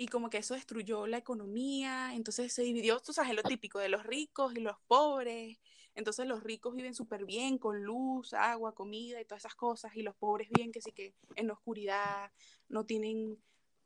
y 0.00 0.08
como 0.08 0.30
que 0.30 0.38
eso 0.38 0.54
destruyó 0.54 1.06
la 1.06 1.18
economía, 1.18 2.14
entonces 2.14 2.54
se 2.54 2.62
dividió, 2.62 3.00
tú 3.00 3.12
sabes, 3.12 3.34
lo 3.34 3.42
típico 3.42 3.78
de 3.78 3.90
los 3.90 4.02
ricos 4.02 4.54
y 4.56 4.60
los 4.60 4.78
pobres, 4.86 5.58
entonces 5.94 6.26
los 6.26 6.42
ricos 6.42 6.74
viven 6.74 6.94
súper 6.94 7.26
bien 7.26 7.58
con 7.58 7.84
luz, 7.84 8.32
agua, 8.32 8.74
comida 8.74 9.20
y 9.20 9.26
todas 9.26 9.42
esas 9.42 9.54
cosas, 9.56 9.94
y 9.94 10.00
los 10.00 10.16
pobres 10.16 10.48
viven 10.56 10.72
que 10.72 10.80
sí 10.80 10.90
que 10.92 11.14
en 11.36 11.48
la 11.48 11.52
oscuridad, 11.52 12.32
no 12.70 12.86
tienen 12.86 13.36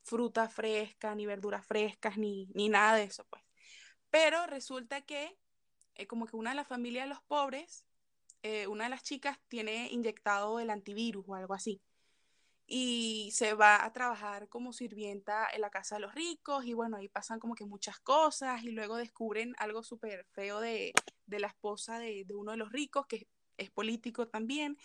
fruta 0.04 0.48
fresca, 0.48 1.16
ni 1.16 1.26
verduras 1.26 1.66
frescas, 1.66 2.16
ni, 2.16 2.46
ni 2.54 2.68
nada 2.68 2.94
de 2.94 3.02
eso, 3.02 3.26
pues. 3.28 3.42
Pero 4.08 4.46
resulta 4.46 5.00
que 5.00 5.36
eh, 5.96 6.06
como 6.06 6.26
que 6.26 6.36
una 6.36 6.50
de 6.50 6.56
las 6.56 6.68
familias 6.68 7.06
de 7.06 7.08
los 7.08 7.24
pobres, 7.24 7.86
eh, 8.44 8.68
una 8.68 8.84
de 8.84 8.90
las 8.90 9.02
chicas 9.02 9.40
tiene 9.48 9.90
inyectado 9.90 10.60
el 10.60 10.70
antivirus 10.70 11.24
o 11.26 11.34
algo 11.34 11.54
así 11.54 11.82
y 12.76 13.30
se 13.30 13.54
va 13.54 13.84
a 13.84 13.92
trabajar 13.92 14.48
como 14.48 14.72
sirvienta 14.72 15.46
en 15.54 15.60
la 15.60 15.70
casa 15.70 15.94
de 15.94 16.00
los 16.00 16.12
ricos 16.12 16.64
y 16.64 16.74
bueno, 16.74 16.96
ahí 16.96 17.08
pasan 17.08 17.38
como 17.38 17.54
que 17.54 17.64
muchas 17.64 18.00
cosas 18.00 18.64
y 18.64 18.72
luego 18.72 18.96
descubren 18.96 19.54
algo 19.58 19.84
súper 19.84 20.24
feo 20.32 20.58
de, 20.58 20.92
de, 21.26 21.38
la 21.38 21.46
esposa 21.46 22.00
de, 22.00 22.24
de, 22.24 22.34
uno 22.34 22.50
de 22.50 22.56
los 22.56 22.72
ricos 22.72 23.06
que 23.06 23.28
es 23.58 23.70
político 23.70 24.26
también. 24.26 24.76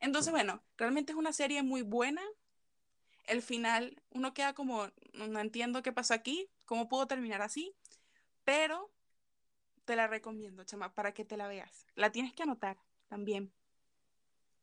Entonces, 0.00 0.32
bueno, 0.32 0.62
realmente 0.76 1.12
es 1.12 1.16
una 1.18 1.32
serie 1.32 1.62
muy 1.62 1.80
buena. 1.80 2.20
El 3.24 3.40
final, 3.40 4.02
uno 4.10 4.34
queda 4.34 4.52
como, 4.52 4.88
no 5.14 5.40
entiendo 5.40 5.82
qué 5.82 5.92
pasó 5.92 6.12
aquí, 6.12 6.50
cómo 6.66 6.90
pudo 6.90 7.06
terminar 7.06 7.40
así, 7.40 7.74
pero 8.44 8.92
te 9.86 9.96
la 9.96 10.08
recomiendo, 10.08 10.62
chama, 10.64 10.92
para 10.92 11.14
que 11.14 11.24
te 11.24 11.38
la 11.38 11.48
veas. 11.48 11.86
La 11.94 12.12
tienes 12.12 12.34
que 12.34 12.42
anotar 12.42 12.76
también. 13.08 13.50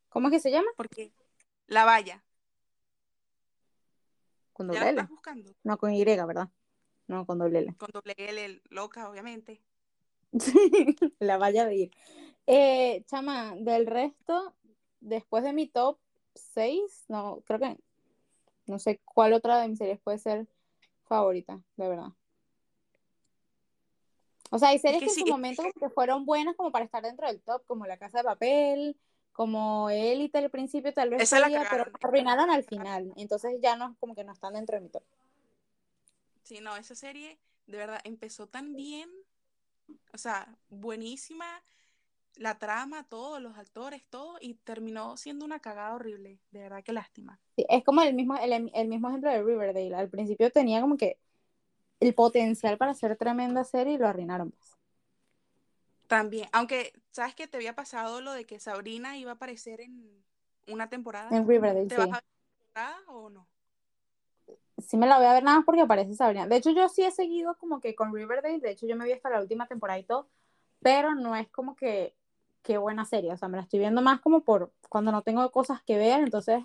¿Cómo 0.09 0.27
es 0.27 0.33
que 0.33 0.39
se 0.39 0.51
llama? 0.51 0.69
Porque 0.77 1.11
La 1.65 1.83
Valla. 1.83 2.23
Con 4.57 4.69
¿Ya 4.69 4.79
doble 4.79 4.89
L. 4.89 4.99
estás 5.01 5.09
buscando? 5.11 5.53
No, 5.63 5.77
con 5.77 5.93
Y, 5.93 6.03
¿verdad? 6.03 6.49
No, 7.05 7.27
con 7.27 7.37
doble 7.37 7.59
L. 7.59 7.75
Con 7.77 7.91
doble 7.93 8.15
L, 8.17 8.59
loca, 8.71 9.07
obviamente. 9.07 9.61
la 11.19 11.37
vaya 11.37 11.65
a 11.65 11.71
ir. 11.71 11.91
Eh, 12.47 13.03
chama, 13.05 13.53
del 13.55 13.85
resto, 13.85 14.55
después 14.99 15.43
de 15.43 15.53
mi 15.53 15.67
top 15.67 15.99
6, 16.33 17.05
no, 17.07 17.43
creo 17.45 17.59
que 17.59 17.77
no 18.65 18.79
sé 18.79 18.99
cuál 19.05 19.33
otra 19.33 19.61
de 19.61 19.67
mis 19.67 19.77
series 19.77 19.99
puede 19.99 20.17
ser 20.17 20.47
favorita, 21.03 21.61
de 21.75 21.89
verdad. 21.89 22.13
O 24.49 24.57
sea, 24.57 24.69
hay 24.69 24.79
series 24.79 25.01
que 25.01 25.05
que, 25.05 25.11
sí, 25.11 25.19
en 25.21 25.27
su 25.27 25.31
momento 25.33 25.61
como 25.61 25.73
que 25.73 25.93
fueron 25.93 26.25
buenas 26.25 26.55
como 26.55 26.71
para 26.71 26.83
estar 26.83 27.03
dentro 27.03 27.27
del 27.27 27.41
top, 27.41 27.63
como 27.67 27.85
La 27.85 27.97
Casa 27.97 28.17
de 28.17 28.23
Papel, 28.23 28.97
como 29.37 29.89
Élite 29.91 30.39
al 30.39 30.49
principio 30.49 30.91
tal 30.93 31.11
vez 31.11 31.21
Esa 31.21 31.39
la 31.39 31.45
podía, 31.45 31.67
pero 31.69 31.85
arruinaron 32.01 32.49
al 32.49 32.63
final. 32.63 33.13
Entonces 33.15 33.59
ya 33.61 33.77
no, 33.77 33.95
como 33.99 34.15
que 34.15 34.23
no 34.23 34.33
están 34.33 34.55
dentro 34.55 34.75
de 34.75 34.81
mi 34.81 34.89
top. 34.89 35.03
Sí, 36.43 36.59
no, 36.59 36.75
esa 36.75 36.95
serie 36.95 37.37
de 37.67 37.77
verdad 37.77 37.99
empezó 38.03 38.47
tan 38.47 38.75
bien, 38.75 39.09
o 40.13 40.17
sea, 40.17 40.47
buenísima, 40.69 41.45
la 42.35 42.57
trama, 42.57 43.07
todo, 43.09 43.39
los 43.39 43.57
actores, 43.57 44.03
todo, 44.09 44.37
y 44.41 44.55
terminó 44.55 45.17
siendo 45.17 45.45
una 45.45 45.59
cagada 45.59 45.93
horrible, 45.95 46.39
de 46.51 46.59
verdad 46.61 46.83
que 46.83 46.93
lástima. 46.93 47.39
Sí, 47.55 47.65
es 47.69 47.83
como 47.83 48.01
el 48.01 48.13
mismo, 48.13 48.37
el, 48.37 48.71
el 48.73 48.87
mismo 48.87 49.09
ejemplo 49.09 49.31
de 49.31 49.43
Riverdale. 49.43 49.95
Al 49.95 50.09
principio 50.09 50.51
tenía 50.51 50.81
como 50.81 50.97
que 50.97 51.17
el 51.99 52.13
potencial 52.15 52.77
para 52.77 52.93
ser 52.93 53.17
tremenda 53.17 53.63
serie 53.63 53.93
y 53.93 53.97
lo 53.97 54.07
arruinaron. 54.07 54.51
pues. 54.51 54.76
También, 56.07 56.47
aunque, 56.53 56.93
¿sabes 57.11 57.35
que 57.35 57.47
te 57.47 57.57
había 57.57 57.75
pasado 57.75 58.21
lo 58.21 58.31
de 58.31 58.45
que 58.45 58.59
Sabrina 58.59 59.17
iba 59.17 59.31
a 59.31 59.35
aparecer 59.35 59.81
en 59.81 60.23
una 60.67 60.89
temporada? 60.89 61.29
En 61.31 61.47
Riverdale, 61.47 61.89
¿Te 61.89 61.95
sí. 61.95 61.95
vas 61.97 62.07
a 62.07 62.13
ver 62.13 62.23
temporada 62.59 62.97
o 63.07 63.29
no? 63.29 63.47
Sí 64.77 64.95
me 64.95 65.07
la 65.07 65.17
voy 65.17 65.25
a 65.25 65.33
ver 65.33 65.43
nada 65.43 65.57
más 65.57 65.65
porque 65.65 65.81
aparece 65.81 66.13
Sabrina. 66.13 66.47
De 66.47 66.55
hecho, 66.55 66.69
yo 66.71 66.87
sí 66.87 67.03
he 67.03 67.11
seguido 67.11 67.57
como 67.57 67.81
que 67.81 67.95
con 67.95 68.13
Riverdale. 68.13 68.59
De 68.59 68.71
hecho, 68.71 68.87
yo 68.87 68.95
me 68.95 69.05
vi 69.05 69.11
hasta 69.11 69.29
la 69.29 69.41
última 69.41 69.67
temporada 69.67 69.99
y 69.99 70.03
todo. 70.03 70.29
Pero 70.81 71.15
no 71.15 71.35
es 71.35 71.49
como 71.49 71.75
que 71.75 72.15
qué 72.63 72.77
buena 72.77 73.03
serie. 73.03 73.33
O 73.33 73.37
sea, 73.37 73.49
me 73.49 73.57
la 73.57 73.63
estoy 73.63 73.79
viendo 73.79 74.01
más 74.01 74.21
como 74.21 74.41
por 74.41 74.71
cuando 74.89 75.11
no 75.11 75.23
tengo 75.23 75.51
cosas 75.51 75.81
que 75.83 75.97
ver. 75.97 76.21
Entonces, 76.21 76.63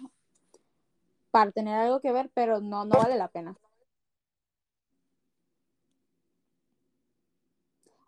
para 1.30 1.50
tener 1.50 1.74
algo 1.74 2.00
que 2.00 2.12
ver, 2.12 2.30
pero 2.34 2.60
no, 2.60 2.84
no 2.84 2.96
vale 2.98 3.16
la 3.16 3.28
pena. 3.28 3.56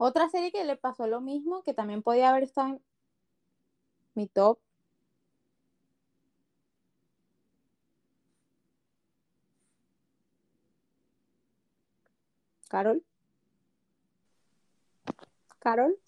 Otra 0.07 0.29
serie 0.29 0.53
que 0.53 0.63
le 0.65 0.77
pasó 0.77 1.07
lo 1.07 1.23
mismo, 1.23 1.63
que 1.63 1.73
también 1.73 2.03
podía 2.03 2.29
haber 2.29 2.43
estado 2.43 2.69
en 2.75 2.83
mi 4.15 4.27
top. 4.27 4.59
Carol. 12.69 13.03
Carol. 15.59 15.99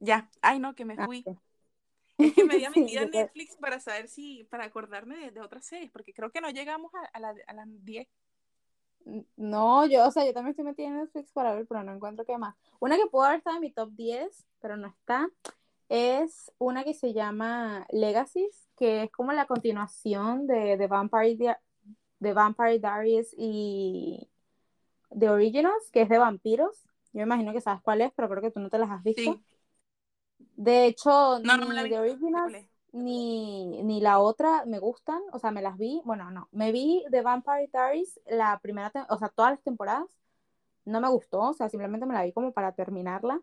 Ya, 0.00 0.28
ay 0.42 0.58
no, 0.58 0.74
que 0.74 0.84
me 0.84 0.96
Ah, 0.98 1.04
fui. 1.06 1.24
Es 2.18 2.34
que 2.34 2.42
me 2.44 2.54
metido 2.70 2.72
en 2.74 2.88
yo 2.88 3.10
creo- 3.12 3.22
Netflix 3.22 3.56
para 3.58 3.78
saber 3.78 4.08
si, 4.08 4.42
para 4.50 4.64
acordarme 4.64 5.16
de, 5.16 5.30
de 5.30 5.40
otras 5.40 5.64
series, 5.64 5.92
porque 5.92 6.12
creo 6.12 6.32
que 6.32 6.40
no 6.40 6.50
llegamos 6.50 6.92
a, 6.92 7.06
a 7.16 7.20
la- 7.20 7.36
a 7.46 7.52
las 7.52 7.68
10. 7.84 8.08
No, 9.36 9.86
yo, 9.86 10.06
o 10.06 10.10
sea, 10.10 10.24
yo 10.26 10.32
también 10.34 10.50
estoy 10.50 10.64
metida 10.64 10.88
en 10.88 10.96
Netflix 10.98 11.32
para 11.32 11.54
ver, 11.54 11.66
pero 11.66 11.82
no 11.82 11.94
encuentro 11.94 12.24
qué 12.26 12.36
más. 12.36 12.54
Una 12.78 12.96
que 12.96 13.06
pudo 13.06 13.22
haber 13.24 13.38
estado 13.38 13.56
en 13.56 13.62
mi 13.62 13.70
top 13.72 13.90
10, 13.92 14.44
pero 14.60 14.76
no 14.76 14.88
está, 14.88 15.28
es 15.88 16.52
una 16.58 16.84
que 16.84 16.94
se 16.94 17.14
llama 17.14 17.86
Legacies, 17.90 18.68
que 18.76 19.04
es 19.04 19.10
como 19.10 19.32
la 19.32 19.46
continuación 19.46 20.46
de, 20.46 20.76
de 20.76 20.86
Vampire, 20.86 21.36
Dia- 21.36 21.60
de 22.20 22.32
Vampire 22.34 22.78
Diaries 22.78 23.34
y 23.38 24.28
The 25.18 25.30
Originals, 25.30 25.90
que 25.92 26.02
es 26.02 26.08
de 26.10 26.18
vampiros. 26.18 26.82
Yo 27.12 27.20
me 27.20 27.22
imagino 27.22 27.52
que 27.54 27.60
sabes 27.62 27.80
cuál 27.82 28.02
es, 28.02 28.12
pero 28.14 28.28
creo 28.28 28.42
que 28.42 28.50
tú 28.50 28.60
no 28.60 28.68
te 28.70 28.78
las 28.78 28.90
has 28.90 29.02
visto. 29.02 29.22
Sí. 29.22 29.44
De 30.56 30.86
hecho, 30.86 31.38
No, 31.40 31.56
no 31.56 31.72
ni 31.72 31.84
vi. 31.84 31.90
The 31.90 31.98
Originals. 32.00 32.52
Ni, 32.92 33.82
ni 33.82 34.00
la 34.00 34.18
otra 34.20 34.64
me 34.66 34.78
gustan, 34.78 35.20
o 35.32 35.38
sea, 35.38 35.50
me 35.50 35.62
las 35.62 35.76
vi, 35.78 36.00
bueno, 36.04 36.30
no, 36.30 36.48
me 36.52 36.72
vi 36.72 37.04
The 37.10 37.22
Vampire 37.22 37.68
Diaries 37.72 38.20
la 38.26 38.58
primera, 38.60 38.90
o 39.10 39.18
sea, 39.18 39.28
todas 39.28 39.52
las 39.52 39.62
temporadas, 39.62 40.06
no 40.84 41.00
me 41.00 41.08
gustó, 41.10 41.40
o 41.40 41.54
sea, 41.54 41.68
simplemente 41.70 42.06
me 42.06 42.14
la 42.14 42.24
vi 42.24 42.32
como 42.32 42.52
para 42.52 42.72
terminarla. 42.72 43.40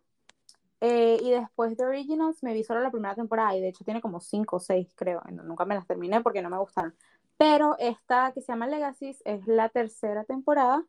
Eh, 0.81 1.17
y 1.23 1.31
después 1.31 1.77
de 1.77 1.86
Originals 1.86 2.43
me 2.43 2.53
vi 2.53 2.63
solo 2.63 2.81
la 2.81 2.91
primera 2.91 3.15
temporada 3.15 3.55
y 3.55 3.62
de 3.62 3.69
hecho 3.69 3.84
tiene 3.86 4.01
como 4.01 4.19
5 4.19 4.58
o 4.58 4.60
6 4.60 4.93
creo, 4.95 5.21
nunca 5.31 5.65
me 5.65 5.73
las 5.75 5.88
terminé 5.88 6.21
porque 6.21 6.41
no 6.41 6.49
me 6.49 6.58
gustaron. 6.60 6.93
Pero 7.38 7.75
esta 7.79 8.31
que 8.34 8.41
se 8.41 8.51
llama 8.51 8.67
Legacies 8.67 9.21
es 9.25 9.47
la 9.47 9.69
tercera 9.69 10.25
temporada 10.25 10.86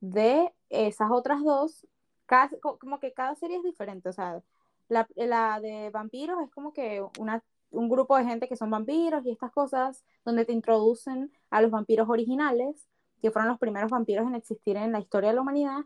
de 0.00 0.52
esas 0.70 1.10
otras 1.10 1.42
dos, 1.44 1.86
cada- 2.26 2.50
co- 2.60 2.78
como 2.78 2.98
que 3.00 3.12
cada 3.12 3.34
serie 3.36 3.58
es 3.58 3.62
diferente, 3.64 4.08
o 4.08 4.12
sea, 4.12 4.42
la, 4.88 5.06
la 5.16 5.60
de 5.60 5.90
vampiros 5.90 6.42
es 6.42 6.50
como 6.50 6.72
que 6.72 7.02
una, 7.18 7.42
un 7.70 7.88
grupo 7.88 8.16
de 8.16 8.24
gente 8.24 8.48
que 8.48 8.56
son 8.56 8.70
vampiros 8.70 9.24
y 9.24 9.30
estas 9.30 9.52
cosas, 9.52 10.04
donde 10.24 10.44
te 10.44 10.52
introducen 10.52 11.32
a 11.50 11.60
los 11.60 11.70
vampiros 11.70 12.08
originales, 12.08 12.88
que 13.20 13.30
fueron 13.30 13.48
los 13.48 13.58
primeros 13.58 13.90
vampiros 13.90 14.26
en 14.26 14.34
existir 14.34 14.76
en 14.76 14.92
la 14.92 15.00
historia 15.00 15.30
de 15.30 15.36
la 15.36 15.42
humanidad, 15.42 15.80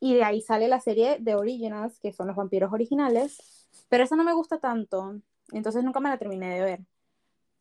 y 0.00 0.14
de 0.14 0.24
ahí 0.24 0.40
sale 0.40 0.68
la 0.68 0.80
serie 0.80 1.18
de 1.20 1.34
Originals, 1.34 1.98
que 2.00 2.12
son 2.12 2.26
los 2.26 2.36
vampiros 2.36 2.72
originales, 2.72 3.68
pero 3.88 4.04
esa 4.04 4.16
no 4.16 4.24
me 4.24 4.32
gusta 4.32 4.58
tanto, 4.58 5.20
entonces 5.52 5.84
nunca 5.84 6.00
me 6.00 6.08
la 6.08 6.18
terminé 6.18 6.54
de 6.54 6.62
ver. 6.62 6.80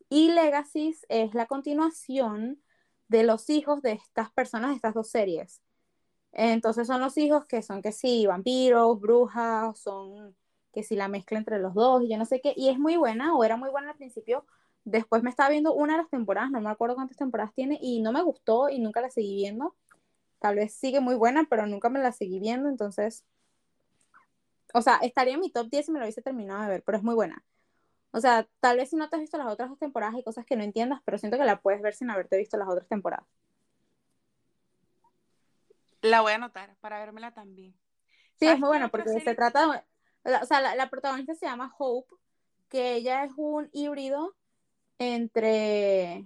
Y 0.10 0.31
Legacies 0.31 1.05
es 1.10 1.34
la 1.34 1.45
continuación 1.45 2.62
de 3.07 3.23
los 3.23 3.49
hijos 3.49 3.81
de 3.81 3.93
estas 3.93 4.31
personas 4.31 4.71
de 4.71 4.75
estas 4.77 4.93
dos 4.93 5.10
series. 5.10 5.62
Entonces 6.34 6.88
son 6.88 7.01
los 7.01 7.17
hijos 7.17 7.45
que 7.45 7.62
son 7.62 7.81
que 7.81 7.91
sí, 7.91 8.25
vampiros, 8.25 8.99
brujas, 8.99 9.79
son 9.79 10.36
que 10.73 10.84
sí 10.84 10.95
la 10.95 11.07
mezcla 11.07 11.38
entre 11.38 11.60
los 11.60 11.73
dos 11.73 12.03
y 12.03 12.10
yo 12.10 12.17
no 12.17 12.25
sé 12.25 12.41
qué. 12.41 12.53
Y 12.55 12.69
es 12.69 12.79
muy 12.79 12.97
buena, 12.97 13.36
o 13.36 13.43
era 13.43 13.57
muy 13.57 13.69
buena 13.69 13.91
al 13.91 13.97
principio. 13.97 14.45
Después 14.84 15.23
me 15.23 15.29
estaba 15.29 15.49
viendo 15.49 15.73
una 15.73 15.93
de 15.93 15.99
las 16.03 16.10
temporadas, 16.10 16.51
no 16.51 16.62
me 16.62 16.69
acuerdo 16.69 16.95
cuántas 16.95 17.17
temporadas 17.17 17.53
tiene, 17.53 17.77
y 17.81 18.01
no 18.01 18.12
me 18.12 18.21
gustó 18.21 18.69
y 18.69 18.79
nunca 18.79 19.01
la 19.01 19.10
seguí 19.10 19.36
viendo. 19.36 19.75
Tal 20.39 20.55
vez 20.55 20.73
sigue 20.73 21.01
muy 21.01 21.15
buena, 21.15 21.45
pero 21.49 21.67
nunca 21.67 21.89
me 21.89 21.99
la 21.99 22.12
seguí 22.12 22.39
viendo, 22.39 22.69
entonces. 22.69 23.23
O 24.73 24.81
sea, 24.81 24.97
estaría 24.97 25.36
en 25.36 25.41
mi 25.41 25.51
top 25.51 25.69
10 25.69 25.86
si 25.86 25.91
me 25.91 25.99
lo 25.99 26.05
hubiese 26.05 26.21
terminado 26.21 26.63
de 26.63 26.69
ver, 26.69 26.84
pero 26.84 26.97
es 26.97 27.03
muy 27.03 27.13
buena. 27.13 27.43
O 28.12 28.19
sea, 28.19 28.47
tal 28.60 28.77
vez 28.77 28.89
si 28.89 28.95
no 28.95 29.10
te 29.10 29.15
has 29.15 29.21
visto 29.21 29.38
las 29.38 29.47
otras 29.47 29.69
dos 29.69 29.79
temporadas 29.79 30.15
hay 30.15 30.23
cosas 30.23 30.45
que 30.45 30.55
no 30.55 30.63
entiendas, 30.63 31.01
pero 31.05 31.17
siento 31.17 31.38
que 31.38 31.45
la 31.45 31.62
puedes 31.62 31.81
ver 31.81 31.93
sin 31.93 32.10
haberte 32.10 32.38
visto 32.38 32.57
las 32.57 32.67
otras 32.67 32.88
temporadas. 32.88 33.25
La 36.01 36.21
voy 36.21 36.31
a 36.31 36.36
anotar 36.36 36.75
para 36.81 36.99
vérmela 36.99 37.31
también. 37.31 37.73
Sí, 38.39 38.45
es 38.45 38.47
¿Sabes 38.47 38.60
muy 38.60 38.69
buena 38.69 38.89
porque 38.89 39.19
se 39.19 39.36
trata 39.36 39.71
de, 39.71 39.84
o 40.25 40.45
sea, 40.45 40.62
la, 40.62 40.75
la 40.75 40.89
protagonista 40.89 41.36
se 41.36 41.45
llama 41.45 41.73
Hope, 41.77 42.15
que 42.69 42.95
ella 42.95 43.25
es 43.25 43.31
un 43.38 43.69
híbrido 43.73 44.36
entre 44.99 46.25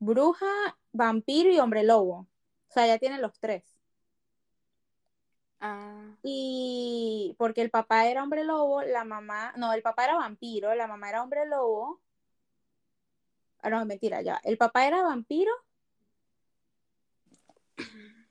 bruja, 0.00 0.46
vampiro 0.92 1.50
y 1.52 1.60
hombre 1.60 1.84
lobo. 1.84 2.28
O 2.70 2.72
sea, 2.72 2.86
ella 2.86 2.98
tiene 2.98 3.18
los 3.20 3.38
tres. 3.40 3.64
Ah, 5.60 6.16
Y 6.24 7.34
porque 7.38 7.62
el 7.62 7.70
papá 7.70 8.06
era 8.08 8.22
hombre 8.24 8.44
lobo, 8.44 8.82
la 8.82 9.04
mamá, 9.04 9.52
no, 9.56 9.72
el 9.72 9.82
papá 9.82 10.04
era 10.04 10.16
vampiro, 10.16 10.74
la 10.74 10.86
mamá 10.88 11.08
era 11.10 11.22
hombre 11.22 11.46
lobo. 11.46 12.00
Ah, 13.62 13.70
no, 13.70 13.84
mentira, 13.86 14.20
ya. 14.22 14.40
El 14.44 14.58
papá 14.58 14.86
era 14.86 15.02
vampiro. 15.02 15.52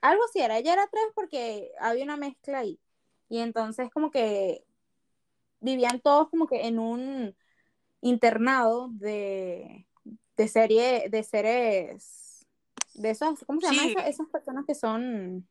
Algo 0.01 0.23
así 0.25 0.39
era, 0.41 0.57
ella 0.57 0.73
era 0.73 0.87
tres 0.87 1.03
porque 1.15 1.71
había 1.79 2.03
una 2.03 2.17
mezcla 2.17 2.59
ahí. 2.59 2.79
Y 3.29 3.39
entonces 3.39 3.89
como 3.91 4.11
que 4.11 4.65
vivían 5.61 6.01
todos 6.01 6.29
como 6.29 6.47
que 6.47 6.67
en 6.67 6.79
un 6.79 7.35
internado 8.01 8.89
de, 8.93 9.87
de 10.37 10.47
serie, 10.47 11.09
de 11.09 11.23
seres, 11.23 12.45
de 12.95 13.11
esos, 13.11 13.43
¿cómo 13.45 13.61
se 13.61 13.67
llama 13.67 13.83
Sí. 13.83 13.95
Esas 14.05 14.27
personas 14.29 14.65
que 14.65 14.75
son, 14.75 15.47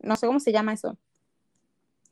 no 0.00 0.16
sé 0.16 0.26
cómo 0.26 0.40
se 0.40 0.52
llama 0.52 0.72
eso. 0.74 0.98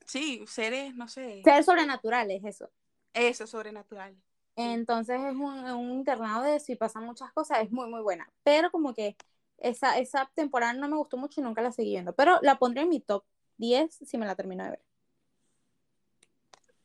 sí, 0.06 0.44
seres, 0.46 0.94
no 0.94 1.08
sé. 1.08 1.42
Seres 1.44 1.66
sobrenaturales, 1.66 2.44
eso. 2.44 2.70
Eso, 3.14 3.46
sobrenatural. 3.46 4.16
Entonces 4.56 5.20
es 5.20 5.34
un, 5.34 5.42
un 5.70 5.92
internado 5.92 6.42
de 6.42 6.56
eso 6.56 6.72
y 6.72 6.76
pasan 6.76 7.04
muchas 7.04 7.32
cosas, 7.32 7.60
es 7.62 7.70
muy, 7.70 7.88
muy 7.90 8.00
buena. 8.02 8.30
Pero 8.42 8.70
como 8.70 8.94
que 8.94 9.16
esa, 9.58 9.98
esa 9.98 10.30
temporada 10.34 10.72
no 10.72 10.88
me 10.88 10.96
gustó 10.96 11.16
mucho 11.16 11.40
y 11.40 11.44
nunca 11.44 11.62
la 11.62 11.72
seguí 11.72 11.90
viendo. 11.90 12.14
Pero 12.14 12.38
la 12.42 12.58
pondré 12.58 12.82
en 12.82 12.88
mi 12.88 13.00
top 13.00 13.24
10 13.58 13.94
si 13.94 14.18
me 14.18 14.26
la 14.26 14.34
termino 14.36 14.64
de 14.64 14.70
ver. 14.70 14.85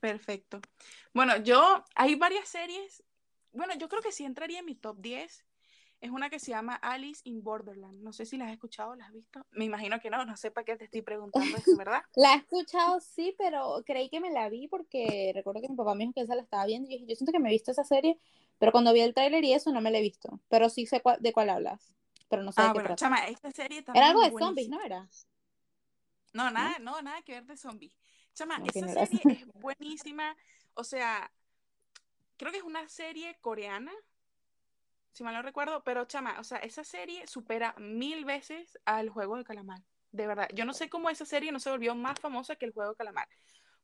Perfecto. 0.01 0.59
Bueno, 1.13 1.37
yo, 1.37 1.85
hay 1.95 2.15
varias 2.15 2.49
series. 2.49 3.03
Bueno, 3.53 3.73
yo 3.75 3.87
creo 3.87 4.01
que 4.01 4.11
sí 4.11 4.25
entraría 4.25 4.59
en 4.59 4.65
mi 4.65 4.75
top 4.75 4.97
10. 4.99 5.45
Es 6.01 6.09
una 6.09 6.31
que 6.31 6.39
se 6.39 6.49
llama 6.51 6.73
Alice 6.75 7.21
in 7.25 7.43
Borderland. 7.43 8.01
No 8.01 8.11
sé 8.11 8.25
si 8.25 8.35
la 8.35 8.45
has 8.45 8.51
escuchado, 8.53 8.95
la 8.95 9.05
has 9.05 9.13
visto. 9.13 9.45
Me 9.51 9.65
imagino 9.65 9.99
que 9.99 10.09
no, 10.09 10.25
no 10.25 10.35
sé 10.35 10.49
para 10.49 10.65
qué 10.65 10.75
te 10.75 10.85
estoy 10.85 11.03
preguntando 11.03 11.55
eso, 11.57 11.77
¿verdad? 11.77 12.01
La 12.15 12.33
he 12.33 12.37
escuchado, 12.37 12.99
sí, 12.99 13.35
pero 13.37 13.83
creí 13.85 14.09
que 14.09 14.19
me 14.19 14.31
la 14.31 14.49
vi 14.49 14.67
porque 14.67 15.31
recuerdo 15.35 15.61
que 15.61 15.69
mi 15.69 15.75
papá 15.75 15.93
me 15.93 16.05
dijo 16.05 16.13
que 16.13 16.21
esa 16.21 16.35
la 16.35 16.41
estaba 16.41 16.65
viendo 16.65 16.89
y 16.89 16.93
yo 16.93 16.95
dije, 16.97 17.11
yo 17.11 17.15
siento 17.15 17.31
que 17.31 17.39
me 17.39 17.49
he 17.49 17.51
visto 17.51 17.69
esa 17.71 17.83
serie, 17.83 18.17
pero 18.57 18.71
cuando 18.71 18.93
vi 18.93 19.01
el 19.01 19.13
tráiler 19.13 19.43
y 19.43 19.53
eso 19.53 19.71
no 19.71 19.79
me 19.81 19.91
la 19.91 19.99
he 19.99 20.01
visto. 20.01 20.39
Pero 20.49 20.69
sí 20.69 20.87
sé 20.87 21.03
de 21.19 21.33
cuál 21.33 21.49
hablas. 21.51 21.93
pero 22.29 22.41
no 22.43 22.51
sé 22.51 22.61
Ah, 22.61 22.65
de 22.65 22.69
qué 22.69 22.73
bueno, 22.73 22.87
trata. 22.89 23.05
chama, 23.05 23.25
esta 23.27 23.51
serie 23.51 23.83
también 23.83 24.03
Era 24.03 24.11
algo 24.11 24.21
de 24.23 24.31
zombies. 24.45 24.69
¿no 24.69 24.81
era? 24.81 25.07
Ah, 25.07 25.09
No, 26.33 26.49
nada, 26.51 26.79
no, 26.79 27.01
nada 27.01 27.21
que 27.21 27.33
ver 27.33 27.45
de 27.45 27.57
zombies. 27.57 27.93
Chama, 28.33 28.59
No 28.59 28.65
esa 28.65 28.87
serie 29.05 29.21
es 29.25 29.47
buenísima. 29.53 30.35
O 30.73 30.83
sea, 30.83 31.31
creo 32.37 32.51
que 32.51 32.59
es 32.59 32.63
una 32.63 32.87
serie 32.87 33.37
coreana, 33.41 33.91
si 35.11 35.23
mal 35.23 35.33
no 35.33 35.41
recuerdo, 35.41 35.83
pero 35.83 36.05
chama, 36.05 36.39
o 36.39 36.43
sea, 36.43 36.57
esa 36.59 36.83
serie 36.83 37.27
supera 37.27 37.75
mil 37.77 38.25
veces 38.25 38.79
al 38.85 39.09
juego 39.09 39.37
de 39.37 39.43
calamar. 39.43 39.81
De 40.11 40.27
verdad, 40.27 40.49
yo 40.53 40.65
no 40.65 40.73
sé 40.73 40.89
cómo 40.89 41.09
esa 41.09 41.25
serie 41.25 41.51
no 41.51 41.59
se 41.59 41.69
volvió 41.69 41.95
más 41.95 42.19
famosa 42.19 42.55
que 42.55 42.65
el 42.65 42.73
juego 42.73 42.91
de 42.91 42.97
calamar. 42.97 43.27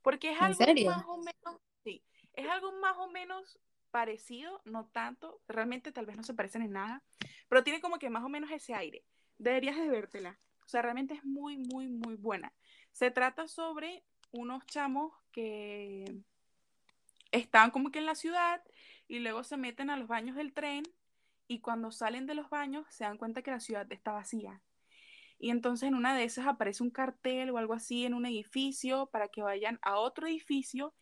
Porque 0.01 0.31
es 0.31 0.37
¿En 0.37 0.43
algo 0.43 0.57
serio? 0.57 0.89
más 0.89 1.05
o 1.05 1.17
menos, 1.17 1.61
sí, 1.83 2.03
es 2.33 2.47
algo 2.47 2.71
más 2.79 2.97
o 2.97 3.09
menos 3.09 3.59
parecido, 3.91 4.61
no 4.65 4.87
tanto, 4.87 5.41
realmente 5.47 5.91
tal 5.91 6.05
vez 6.05 6.15
no 6.15 6.23
se 6.23 6.33
parecen 6.33 6.61
en 6.61 6.73
nada, 6.73 7.03
pero 7.49 7.63
tiene 7.63 7.81
como 7.81 7.99
que 7.99 8.09
más 8.09 8.23
o 8.23 8.29
menos 8.29 8.51
ese 8.51 8.73
aire. 8.73 9.03
Deberías 9.37 9.75
de 9.75 9.89
vértela. 9.89 10.39
O 10.65 10.69
sea, 10.69 10.81
realmente 10.81 11.13
es 11.13 11.23
muy, 11.23 11.57
muy, 11.57 11.87
muy 11.87 12.15
buena. 12.15 12.53
Se 12.91 13.11
trata 13.11 13.47
sobre 13.47 14.03
unos 14.31 14.65
chamos 14.67 15.13
que 15.31 16.05
están 17.31 17.71
como 17.71 17.91
que 17.91 17.99
en 17.99 18.05
la 18.05 18.15
ciudad 18.15 18.61
y 19.07 19.19
luego 19.19 19.43
se 19.43 19.57
meten 19.57 19.89
a 19.89 19.97
los 19.97 20.07
baños 20.07 20.35
del 20.35 20.53
tren 20.53 20.83
y 21.47 21.59
cuando 21.59 21.91
salen 21.91 22.25
de 22.25 22.35
los 22.35 22.49
baños 22.49 22.85
se 22.89 23.03
dan 23.03 23.17
cuenta 23.17 23.41
que 23.41 23.51
la 23.51 23.59
ciudad 23.59 23.91
está 23.91 24.11
vacía. 24.11 24.61
Y 25.39 25.51
entonces 25.51 25.87
en 25.87 25.95
una 25.95 26.15
de 26.15 26.23
esas 26.23 26.47
aparece 26.47 26.83
un 26.83 26.89
cartel 26.89 27.49
o 27.51 27.57
algo 27.57 27.73
así 27.73 28.05
en 28.05 28.13
un 28.13 28.25
edificio 28.25 29.07
para 29.07 29.27
que 29.27 29.43
vayan 29.43 29.79
a 29.81 29.97
otro 29.99 30.27
edificio 30.27 30.93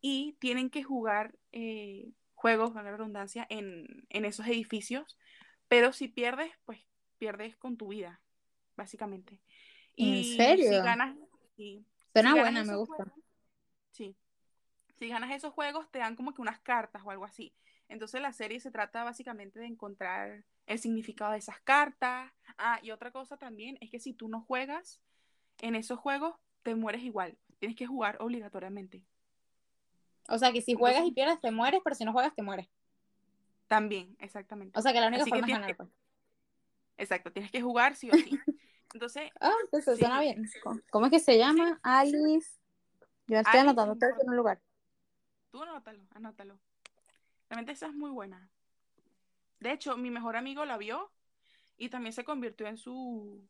y 0.00 0.34
tienen 0.40 0.70
que 0.70 0.82
jugar 0.82 1.34
eh, 1.52 2.10
juegos, 2.34 2.74
a 2.76 2.82
la 2.82 2.92
redundancia, 2.92 3.46
en, 3.50 4.06
en 4.08 4.24
esos 4.24 4.46
edificios. 4.46 5.18
Pero 5.68 5.92
si 5.92 6.08
pierdes, 6.08 6.50
pues 6.64 6.80
pierdes 7.18 7.56
con 7.56 7.76
tu 7.76 7.88
vida, 7.88 8.20
básicamente. 8.76 9.40
¿En 9.96 10.24
Y 10.24 10.24
si 10.24 10.34
serio? 10.64 10.82
ganas, 10.82 11.16
sí, 11.56 11.84
Suena 12.12 12.32
si 12.34 12.40
buena, 12.40 12.64
me 12.64 12.76
gusta. 12.76 12.96
juegos- 13.04 13.24
sí. 13.90 14.16
Si 14.98 15.08
ganas 15.08 15.30
esos 15.32 15.52
juegos, 15.52 15.90
te 15.90 15.98
dan 15.98 16.14
como 16.16 16.32
que 16.34 16.42
unas 16.42 16.60
cartas 16.60 17.02
o 17.04 17.10
algo 17.10 17.24
así. 17.24 17.52
Entonces 17.88 18.20
la 18.22 18.32
serie 18.32 18.60
se 18.60 18.70
trata 18.70 19.04
básicamente 19.04 19.58
de 19.58 19.66
encontrar 19.66 20.44
el 20.66 20.78
significado 20.78 21.32
de 21.32 21.38
esas 21.38 21.60
cartas. 21.60 22.30
Ah, 22.58 22.78
y 22.82 22.90
otra 22.90 23.10
cosa 23.10 23.36
también 23.36 23.76
es 23.80 23.90
que 23.90 23.98
si 23.98 24.12
tú 24.12 24.28
no 24.28 24.40
juegas 24.42 25.00
en 25.60 25.74
esos 25.74 25.98
juegos, 25.98 26.36
te 26.62 26.74
mueres 26.74 27.02
igual. 27.02 27.36
Tienes 27.58 27.76
que 27.76 27.86
jugar 27.86 28.16
obligatoriamente. 28.20 29.02
O 30.28 30.38
sea, 30.38 30.52
que 30.52 30.62
si 30.62 30.74
juegas 30.74 30.98
Entonces- 30.98 31.12
y 31.12 31.14
pierdes, 31.14 31.40
te 31.40 31.50
mueres, 31.50 31.80
pero 31.82 31.96
si 31.96 32.04
no 32.04 32.12
juegas, 32.12 32.34
te 32.34 32.42
mures. 32.42 32.68
También, 33.66 34.16
exactamente. 34.20 34.78
O 34.78 34.82
sea, 34.82 34.92
que 34.92 35.00
la 35.00 35.08
única 35.08 35.22
Así 35.22 35.30
forma 35.30 35.46
es 35.46 35.52
ganar, 35.52 35.68
que- 35.68 35.74
pues. 35.74 35.88
Exacto, 36.98 37.32
tienes 37.32 37.50
que 37.50 37.60
jugar 37.62 37.96
sí 37.96 38.10
o 38.10 38.14
sí. 38.14 38.38
Entonces, 38.94 39.30
Ah, 39.40 39.52
Sí. 39.72 39.82
suena 39.96 40.20
bien. 40.20 40.44
¿Cómo 40.90 41.06
es 41.06 41.12
que 41.12 41.18
se 41.18 41.38
llama? 41.38 41.80
Alice. 41.82 42.58
Yo 43.26 43.38
estoy 43.38 43.60
Alice 43.60 43.60
anotando 43.60 43.96
todo 43.96 44.20
en 44.20 44.28
un 44.28 44.36
lugar. 44.36 44.60
tú 45.50 45.62
anótalo, 45.62 46.02
anótalo. 46.14 46.58
Realmente 47.48 47.72
esa 47.72 47.86
es 47.88 47.94
muy 47.94 48.10
buena. 48.10 48.48
De 49.60 49.72
hecho, 49.72 49.96
mi 49.96 50.10
mejor 50.10 50.36
amigo 50.36 50.64
la 50.64 50.76
vio 50.76 51.10
y 51.76 51.88
también 51.88 52.12
se 52.12 52.24
convirtió 52.24 52.66
en 52.66 52.76
su, 52.76 53.46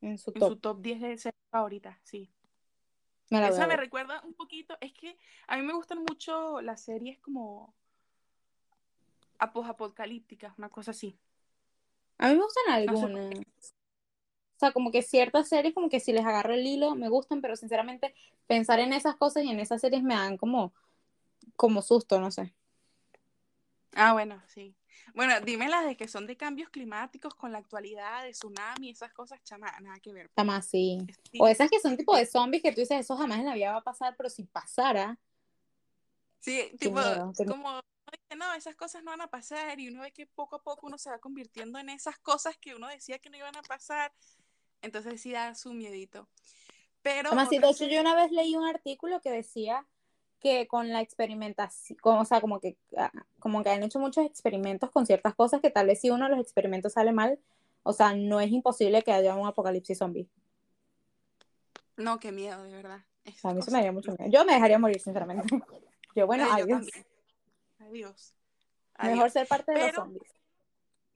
En 0.00 0.18
su 0.18 0.30
en 0.30 0.40
top. 0.40 0.48
su 0.48 0.56
top 0.56 0.80
10 0.80 1.00
de 1.00 1.18
series 1.18 1.40
favoritas, 1.50 1.98
sí. 2.04 2.32
Me 3.30 3.40
la 3.40 3.48
Esa 3.48 3.66
me 3.66 3.76
recuerda 3.76 4.20
un 4.24 4.34
poquito, 4.34 4.76
es 4.80 4.92
que 4.92 5.18
a 5.46 5.56
mí 5.56 5.62
me 5.62 5.72
gustan 5.72 5.98
mucho 5.98 6.60
las 6.60 6.84
series 6.84 7.18
como 7.20 7.74
apocalípticas, 9.38 10.56
una 10.58 10.68
cosa 10.68 10.92
así. 10.92 11.18
A 12.18 12.28
mí 12.28 12.36
me 12.36 12.42
gustan 12.42 12.72
algunas. 12.72 13.34
O 14.62 14.64
sea, 14.64 14.72
como 14.72 14.92
que 14.92 15.02
ciertas 15.02 15.48
series, 15.48 15.74
como 15.74 15.88
que 15.88 15.98
si 15.98 16.12
les 16.12 16.24
agarro 16.24 16.54
el 16.54 16.64
hilo, 16.64 16.94
me 16.94 17.08
gustan, 17.08 17.40
pero 17.40 17.56
sinceramente 17.56 18.14
pensar 18.46 18.78
en 18.78 18.92
esas 18.92 19.16
cosas 19.16 19.42
y 19.42 19.50
en 19.50 19.58
esas 19.58 19.80
series 19.80 20.04
me 20.04 20.14
dan 20.14 20.36
como, 20.36 20.72
como 21.56 21.82
susto, 21.82 22.20
no 22.20 22.30
sé. 22.30 22.54
Ah, 23.96 24.12
bueno, 24.12 24.40
sí. 24.46 24.76
Bueno, 25.14 25.40
dime 25.40 25.68
las 25.68 25.84
de 25.84 25.96
que 25.96 26.06
son 26.06 26.28
de 26.28 26.36
cambios 26.36 26.70
climáticos 26.70 27.34
con 27.34 27.50
la 27.50 27.58
actualidad, 27.58 28.22
de 28.22 28.30
tsunami, 28.30 28.90
esas 28.90 29.12
cosas, 29.12 29.42
chama, 29.42 29.66
nada 29.80 29.98
que 29.98 30.12
ver. 30.12 30.30
Así. 30.36 31.00
Sí, 31.32 31.38
O 31.40 31.48
esas 31.48 31.68
que 31.68 31.80
son 31.80 31.96
tipo 31.96 32.14
de 32.14 32.24
zombies 32.24 32.62
que 32.62 32.70
tú 32.70 32.82
dices, 32.82 33.00
eso 33.00 33.16
jamás 33.16 33.40
en 33.40 33.46
la 33.46 33.54
vida 33.54 33.72
va 33.72 33.78
a 33.78 33.82
pasar, 33.82 34.14
pero 34.16 34.30
si 34.30 34.44
pasara, 34.44 35.18
Sí, 36.38 36.70
tipo, 36.78 37.00
miedo, 37.00 37.32
como 37.48 37.80
no, 38.36 38.54
esas 38.54 38.74
cosas 38.76 39.02
no 39.02 39.10
van 39.10 39.20
a 39.20 39.28
pasar 39.28 39.78
y 39.78 39.88
uno 39.88 40.02
ve 40.02 40.12
que 40.12 40.26
poco 40.26 40.56
a 40.56 40.62
poco 40.62 40.86
uno 40.86 40.98
se 40.98 41.10
va 41.10 41.18
convirtiendo 41.18 41.78
en 41.78 41.88
esas 41.88 42.18
cosas 42.18 42.56
que 42.58 42.74
uno 42.74 42.88
decía 42.88 43.18
que 43.18 43.30
no 43.30 43.36
iban 43.36 43.56
a 43.56 43.62
pasar, 43.62 44.12
entonces 44.82 45.20
sí 45.20 45.32
da 45.32 45.54
su 45.54 45.72
miedito. 45.72 46.28
Pero 47.02 47.28
Además, 47.28 47.48
sí, 47.48 47.58
de 47.58 47.68
hecho, 47.70 47.86
yo 47.86 48.00
una 48.00 48.14
vez 48.14 48.30
leí 48.30 48.54
un 48.54 48.66
artículo 48.66 49.20
que 49.20 49.30
decía 49.30 49.86
que 50.40 50.66
con 50.66 50.90
la 50.90 51.00
experimentación, 51.00 51.98
o 52.04 52.24
sea, 52.24 52.40
como 52.40 52.60
que, 52.60 52.76
ah, 52.96 53.10
como 53.38 53.62
que 53.62 53.70
han 53.70 53.82
hecho 53.82 53.98
muchos 53.98 54.24
experimentos 54.26 54.90
con 54.90 55.06
ciertas 55.06 55.34
cosas 55.34 55.60
que 55.60 55.70
tal 55.70 55.86
vez 55.86 56.00
si 56.00 56.10
uno 56.10 56.24
de 56.28 56.32
los 56.36 56.40
experimentos 56.40 56.92
sale 56.94 57.12
mal, 57.12 57.38
o 57.84 57.92
sea, 57.92 58.14
no 58.14 58.40
es 58.40 58.50
imposible 58.50 59.02
que 59.02 59.12
haya 59.12 59.34
un 59.34 59.46
apocalipsis 59.46 59.98
zombie. 59.98 60.28
No, 61.96 62.18
qué 62.18 62.32
miedo, 62.32 62.62
de 62.64 62.74
verdad. 62.74 63.04
Esas 63.24 63.44
a 63.44 63.48
mí 63.48 63.52
eso 63.60 63.66
cosas- 63.66 63.72
me 63.72 63.78
daría 63.78 63.92
mucho 63.92 64.12
miedo. 64.18 64.30
Yo 64.30 64.44
me 64.44 64.54
dejaría 64.54 64.78
morir, 64.78 65.00
sinceramente. 65.00 65.42
Yo, 66.14 66.26
bueno, 66.26 66.44
yo 66.46 66.52
adiós. 66.52 66.86
Adiós. 67.78 68.34
Mejor 69.02 69.30
ser 69.30 69.46
parte 69.48 69.72
de 69.72 69.78
los 69.78 69.94
zombies. 69.94 70.22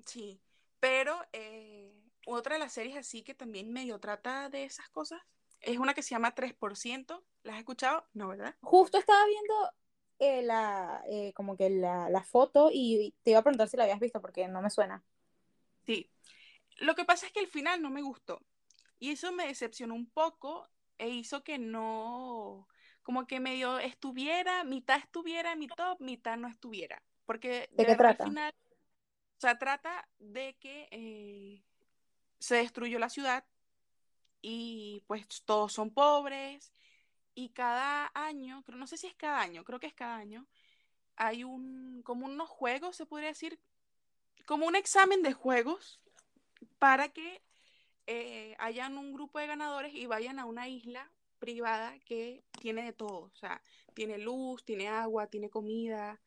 Sí, 0.07 0.41
pero 0.81 1.19
eh, 1.35 1.86
otra 2.27 2.55
de 2.55 2.61
las 2.61 2.73
series 2.73 2.97
así 2.97 3.23
que 3.23 3.35
también 3.35 3.73
medio 3.73 3.99
trata 3.99 4.51
de 4.51 4.65
esas 4.65 4.89
cosas 4.91 5.21
es 5.61 5.79
una 5.79 5.95
que 5.95 6.03
se 6.03 6.11
llama 6.11 6.35
3%. 6.35 7.25
¿La 7.43 7.55
has 7.55 7.59
escuchado? 7.59 8.07
No, 8.13 8.29
¿verdad? 8.29 8.55
Justo 8.61 8.99
estaba 8.99 9.25
viendo 9.27 9.73
eh, 10.19 10.43
la, 10.43 11.03
eh, 11.09 11.33
como 11.35 11.57
que 11.57 11.71
la, 11.71 12.09
la 12.11 12.23
foto 12.23 12.71
y 12.73 13.15
te 13.23 13.31
iba 13.31 13.41
a 13.41 13.43
preguntar 13.43 13.69
si 13.69 13.77
la 13.77 13.85
habías 13.85 14.01
visto 14.01 14.21
porque 14.21 14.49
no 14.49 14.63
me 14.63 14.71
suena. 14.71 15.03
Sí. 15.85 16.11
Lo 16.79 16.95
que 16.95 17.05
pasa 17.05 17.27
es 17.27 17.33
que 17.33 17.41
el 17.41 17.49
final 17.49 17.83
no 17.83 17.91
me 17.91 18.03
gustó. 18.03 18.41
Y 18.99 19.11
eso 19.11 19.33
me 19.33 19.47
decepcionó 19.47 19.95
un 19.95 20.09
poco 20.11 20.69
e 20.99 21.09
hizo 21.09 21.43
que 21.45 21.59
no, 21.59 22.69
como 23.03 23.27
que 23.27 23.41
medio 23.41 23.79
estuviera, 23.79 24.65
mitad 24.65 24.99
estuviera 24.99 25.53
en 25.53 25.59
mi 25.59 25.69
top, 25.69 26.01
mitad 26.01 26.37
no 26.37 26.49
estuviera. 26.49 27.03
Porque 27.25 27.69
¿De 27.73 27.85
qué 27.85 27.93
verdad 27.93 27.97
trata? 27.97 28.25
al 28.25 28.31
final, 28.31 28.55
o 29.37 29.41
sea, 29.41 29.59
trata 29.59 30.09
de 30.19 30.57
que 30.59 30.89
eh, 30.91 31.63
se 32.47 32.57
destruyó 32.57 33.01
la 33.01 33.11
ciudad 33.11 33.45
y 34.41 35.03
pues 35.09 35.27
todos 35.45 35.73
son 35.73 35.93
pobres 35.93 36.73
y 37.35 37.49
cada 37.51 38.13
año, 38.15 38.63
creo, 38.65 38.79
no 38.79 38.87
sé 38.87 38.97
si 38.97 39.09
es 39.09 39.17
cada 39.17 39.41
año, 39.41 39.65
creo 39.65 39.81
que 39.81 39.89
es 39.89 39.95
cada 39.95 40.17
año, 40.17 40.47
hay 41.17 41.43
un, 41.43 42.03
como 42.05 42.27
unos 42.27 42.49
juegos, 42.49 42.97
se 42.97 43.05
podría 43.05 43.31
decir, 43.31 43.59
como 44.47 44.67
un 44.67 44.77
examen 44.77 45.23
de 45.23 45.33
juegos 45.33 46.01
para 46.79 47.09
que 47.09 47.43
eh, 48.07 48.55
hayan 48.61 48.97
un 48.97 49.13
grupo 49.13 49.41
de 49.41 49.49
ganadores 49.49 49.93
y 49.93 50.07
vayan 50.07 50.39
a 50.39 50.47
una 50.47 50.69
isla 50.69 51.11
privada 51.41 51.99
que 52.05 52.45
tiene 52.61 52.85
de 52.85 52.93
todo, 52.93 53.23
o 53.23 53.35
sea, 53.35 53.61
tiene 53.93 54.19
luz, 54.19 54.65
tiene 54.65 54.87
agua, 54.87 55.27
tiene 55.27 55.51
comida, 55.51 56.21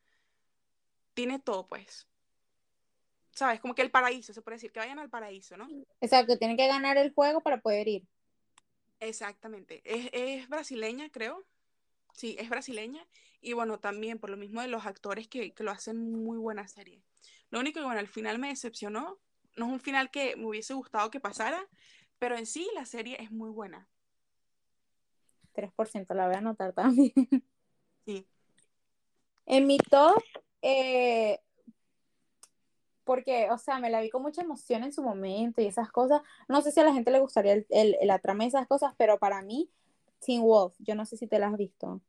tiene 1.14 1.38
todo, 1.38 1.66
pues. 1.66 2.09
¿Sabes? 3.40 3.58
Como 3.58 3.74
que 3.74 3.80
el 3.80 3.90
paraíso, 3.90 4.34
se 4.34 4.42
puede 4.42 4.56
decir, 4.56 4.70
que 4.70 4.80
vayan 4.80 4.98
al 4.98 5.08
paraíso, 5.08 5.56
¿no? 5.56 5.66
Exacto, 6.02 6.36
tienen 6.36 6.58
que 6.58 6.66
ganar 6.66 6.98
el 6.98 7.10
juego 7.14 7.40
para 7.40 7.62
poder 7.62 7.88
ir. 7.88 8.06
Exactamente. 8.98 9.80
Es, 9.82 10.10
es 10.12 10.46
brasileña, 10.46 11.08
creo. 11.08 11.46
Sí, 12.12 12.36
es 12.38 12.50
brasileña. 12.50 13.02
Y 13.40 13.54
bueno, 13.54 13.80
también 13.80 14.18
por 14.18 14.28
lo 14.28 14.36
mismo 14.36 14.60
de 14.60 14.68
los 14.68 14.84
actores 14.84 15.26
que, 15.26 15.54
que 15.54 15.64
lo 15.64 15.70
hacen 15.70 16.12
muy 16.22 16.36
buena 16.36 16.68
serie. 16.68 17.02
Lo 17.48 17.60
único 17.60 17.80
que, 17.80 17.86
bueno, 17.86 17.98
al 17.98 18.08
final 18.08 18.38
me 18.38 18.48
decepcionó. 18.48 19.18
No 19.56 19.68
es 19.68 19.72
un 19.72 19.80
final 19.80 20.10
que 20.10 20.36
me 20.36 20.44
hubiese 20.44 20.74
gustado 20.74 21.10
que 21.10 21.18
pasara, 21.18 21.66
pero 22.18 22.36
en 22.36 22.44
sí 22.44 22.68
la 22.74 22.84
serie 22.84 23.16
es 23.22 23.30
muy 23.30 23.48
buena. 23.48 23.88
3%, 25.54 26.12
la 26.12 26.26
voy 26.26 26.34
a 26.34 26.38
anotar 26.40 26.74
también. 26.74 27.14
Sí. 28.04 28.26
En 29.46 29.66
mi 29.66 29.78
top, 29.78 30.22
eh, 30.60 31.40
porque, 33.04 33.50
o 33.50 33.58
sea, 33.58 33.78
me 33.78 33.90
la 33.90 34.00
vi 34.00 34.10
con 34.10 34.22
mucha 34.22 34.42
emoción 34.42 34.84
en 34.84 34.92
su 34.92 35.02
momento 35.02 35.60
y 35.60 35.66
esas 35.66 35.90
cosas. 35.90 36.22
No 36.48 36.62
sé 36.62 36.72
si 36.72 36.80
a 36.80 36.84
la 36.84 36.92
gente 36.92 37.10
le 37.10 37.20
gustaría 37.20 37.54
el, 37.54 37.66
el- 37.70 37.96
la 38.02 38.18
trama 38.18 38.44
de 38.44 38.48
esas 38.48 38.66
cosas, 38.66 38.94
pero 38.98 39.18
para 39.18 39.42
mí, 39.42 39.70
Teen 40.20 40.42
Wolf, 40.42 40.74
yo 40.78 40.94
no 40.94 41.06
sé 41.06 41.16
si 41.16 41.26
te 41.26 41.38
la 41.38 41.48
has 41.48 41.56
visto. 41.56 42.00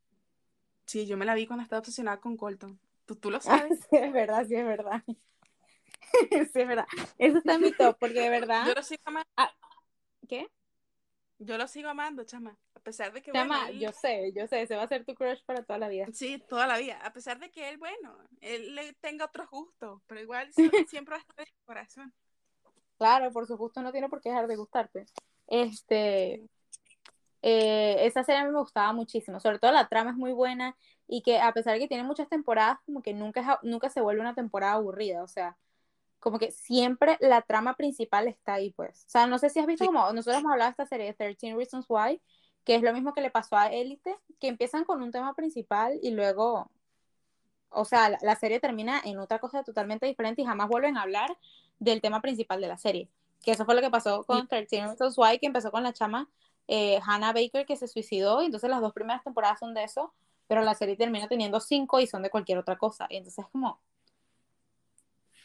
Sí, 0.86 1.06
yo 1.06 1.16
me 1.16 1.24
la 1.24 1.34
vi 1.34 1.46
cuando 1.46 1.62
estaba 1.62 1.80
obsesionada 1.80 2.20
con 2.20 2.36
Colton. 2.36 2.78
Tú, 3.06 3.16
tú 3.16 3.30
lo 3.30 3.38
Ah, 3.38 3.40
sabes. 3.40 3.80
sí, 3.90 3.96
es 3.96 4.12
verdad, 4.12 4.46
sí, 4.46 4.54
es 4.54 4.64
verdad. 4.64 5.02
sí, 6.30 6.60
es 6.60 6.68
verdad. 6.68 6.86
Eso 7.18 7.38
está 7.38 7.54
en 7.54 7.62
mi 7.62 7.72
top, 7.72 7.96
porque 7.98 8.20
de 8.20 8.28
verdad. 8.30 8.66
Yo 8.66 8.74
lo 8.74 8.82
sigo 8.82 9.02
amando. 9.06 9.28
¿Qué? 10.28 10.48
Yo 11.38 11.58
lo 11.58 11.66
sigo 11.66 11.88
amando, 11.88 12.24
chama. 12.24 12.56
A 12.82 12.84
pesar 12.84 13.12
de 13.12 13.22
que, 13.22 13.30
Chama, 13.30 13.58
bueno, 13.58 13.72
él- 13.72 13.80
yo 13.80 13.92
sé, 13.92 14.32
yo 14.34 14.46
sé, 14.48 14.62
ese 14.62 14.74
va 14.74 14.82
a 14.82 14.88
ser 14.88 15.04
tu 15.04 15.14
crush 15.14 15.40
para 15.46 15.62
toda 15.62 15.78
la 15.78 15.88
vida. 15.88 16.06
Sí, 16.12 16.42
toda 16.48 16.66
la 16.66 16.78
vida. 16.78 16.98
A 17.04 17.12
pesar 17.12 17.38
de 17.38 17.48
que 17.48 17.68
él, 17.68 17.78
bueno, 17.78 18.18
él 18.40 18.74
le 18.74 18.92
tenga 18.94 19.26
otros 19.26 19.48
gustos, 19.50 20.02
pero 20.08 20.20
igual 20.20 20.52
sie- 20.52 20.52
siempre 20.90 21.12
va 21.14 21.18
a 21.18 21.20
estar 21.20 21.46
en 21.46 21.54
mi 21.56 21.64
corazón. 21.64 22.12
Claro, 22.98 23.32
por 23.32 23.46
su 23.46 23.56
gusto 23.56 23.82
no 23.82 23.92
tiene 23.92 24.08
por 24.08 24.20
qué 24.20 24.30
dejar 24.30 24.48
de 24.48 24.56
gustarte. 24.56 25.06
Este, 25.46 26.42
eh, 27.42 27.96
esa 28.06 28.24
serie 28.24 28.40
a 28.40 28.44
mí 28.44 28.50
me 28.50 28.58
gustaba 28.58 28.92
muchísimo, 28.92 29.38
sobre 29.38 29.58
todo 29.60 29.70
la 29.72 29.88
trama 29.88 30.10
es 30.10 30.16
muy 30.16 30.32
buena 30.32 30.76
y 31.06 31.22
que 31.22 31.38
a 31.40 31.52
pesar 31.52 31.74
de 31.74 31.80
que 31.80 31.88
tiene 31.88 32.02
muchas 32.04 32.28
temporadas, 32.28 32.78
como 32.84 33.00
que 33.02 33.14
nunca, 33.14 33.60
nunca 33.62 33.90
se 33.90 34.00
vuelve 34.00 34.20
una 34.20 34.34
temporada 34.34 34.74
aburrida, 34.74 35.22
o 35.22 35.28
sea, 35.28 35.56
como 36.20 36.38
que 36.38 36.52
siempre 36.52 37.16
la 37.20 37.42
trama 37.42 37.74
principal 37.74 38.28
está 38.28 38.54
ahí, 38.54 38.72
pues. 38.72 39.04
O 39.06 39.10
sea, 39.10 39.26
no 39.26 39.38
sé 39.38 39.50
si 39.50 39.58
has 39.58 39.66
visto 39.66 39.84
como 39.86 40.12
nosotros 40.12 40.40
hemos 40.40 40.52
hablado 40.52 40.68
de 40.70 40.72
esta 40.72 40.86
serie 40.86 41.06
de 41.06 41.14
13 41.14 41.54
Reasons 41.54 41.86
Why, 41.88 42.22
que 42.64 42.74
es 42.76 42.82
lo 42.82 42.92
mismo 42.92 43.12
que 43.12 43.20
le 43.20 43.30
pasó 43.30 43.56
a 43.56 43.68
Élite, 43.68 44.16
que 44.40 44.48
empiezan 44.48 44.84
con 44.84 45.02
un 45.02 45.10
tema 45.10 45.34
principal 45.34 45.98
y 46.02 46.10
luego, 46.12 46.70
o 47.70 47.84
sea, 47.84 48.16
la, 48.20 48.36
serie 48.36 48.60
termina 48.60 49.00
en 49.04 49.18
otra 49.18 49.38
cosa 49.38 49.62
totalmente 49.62 50.06
diferente 50.06 50.42
y 50.42 50.44
jamás 50.44 50.68
vuelven 50.68 50.96
a 50.96 51.02
hablar 51.02 51.36
del 51.78 52.00
tema 52.00 52.20
principal 52.20 52.60
de 52.60 52.68
la 52.68 52.78
serie. 52.78 53.08
Que 53.42 53.52
eso 53.52 53.64
fue 53.64 53.74
lo 53.74 53.80
que 53.80 53.90
pasó 53.90 54.24
con 54.24 54.46
13 54.46 54.82
Reasons 54.82 55.18
Why, 55.18 55.38
que 55.38 55.46
empezó 55.46 55.72
con 55.72 55.82
la 55.82 55.92
chama 55.92 56.28
eh, 56.68 57.00
Hannah 57.04 57.32
Baker 57.32 57.66
que 57.66 57.76
se 57.76 57.88
suicidó, 57.88 58.42
y 58.42 58.46
entonces 58.46 58.70
las 58.70 58.80
dos 58.80 58.92
primeras 58.92 59.24
temporadas 59.24 59.58
son 59.58 59.74
de 59.74 59.82
eso, 59.84 60.14
pero 60.46 60.62
la 60.62 60.74
serie 60.74 60.96
termina 60.96 61.26
teniendo 61.28 61.60
cinco 61.60 61.98
y 61.98 62.06
son 62.06 62.22
de 62.22 62.30
cualquier 62.30 62.58
otra 62.58 62.78
cosa. 62.78 63.06
Y 63.10 63.16
entonces 63.16 63.44
es 63.44 63.50
como, 63.50 63.80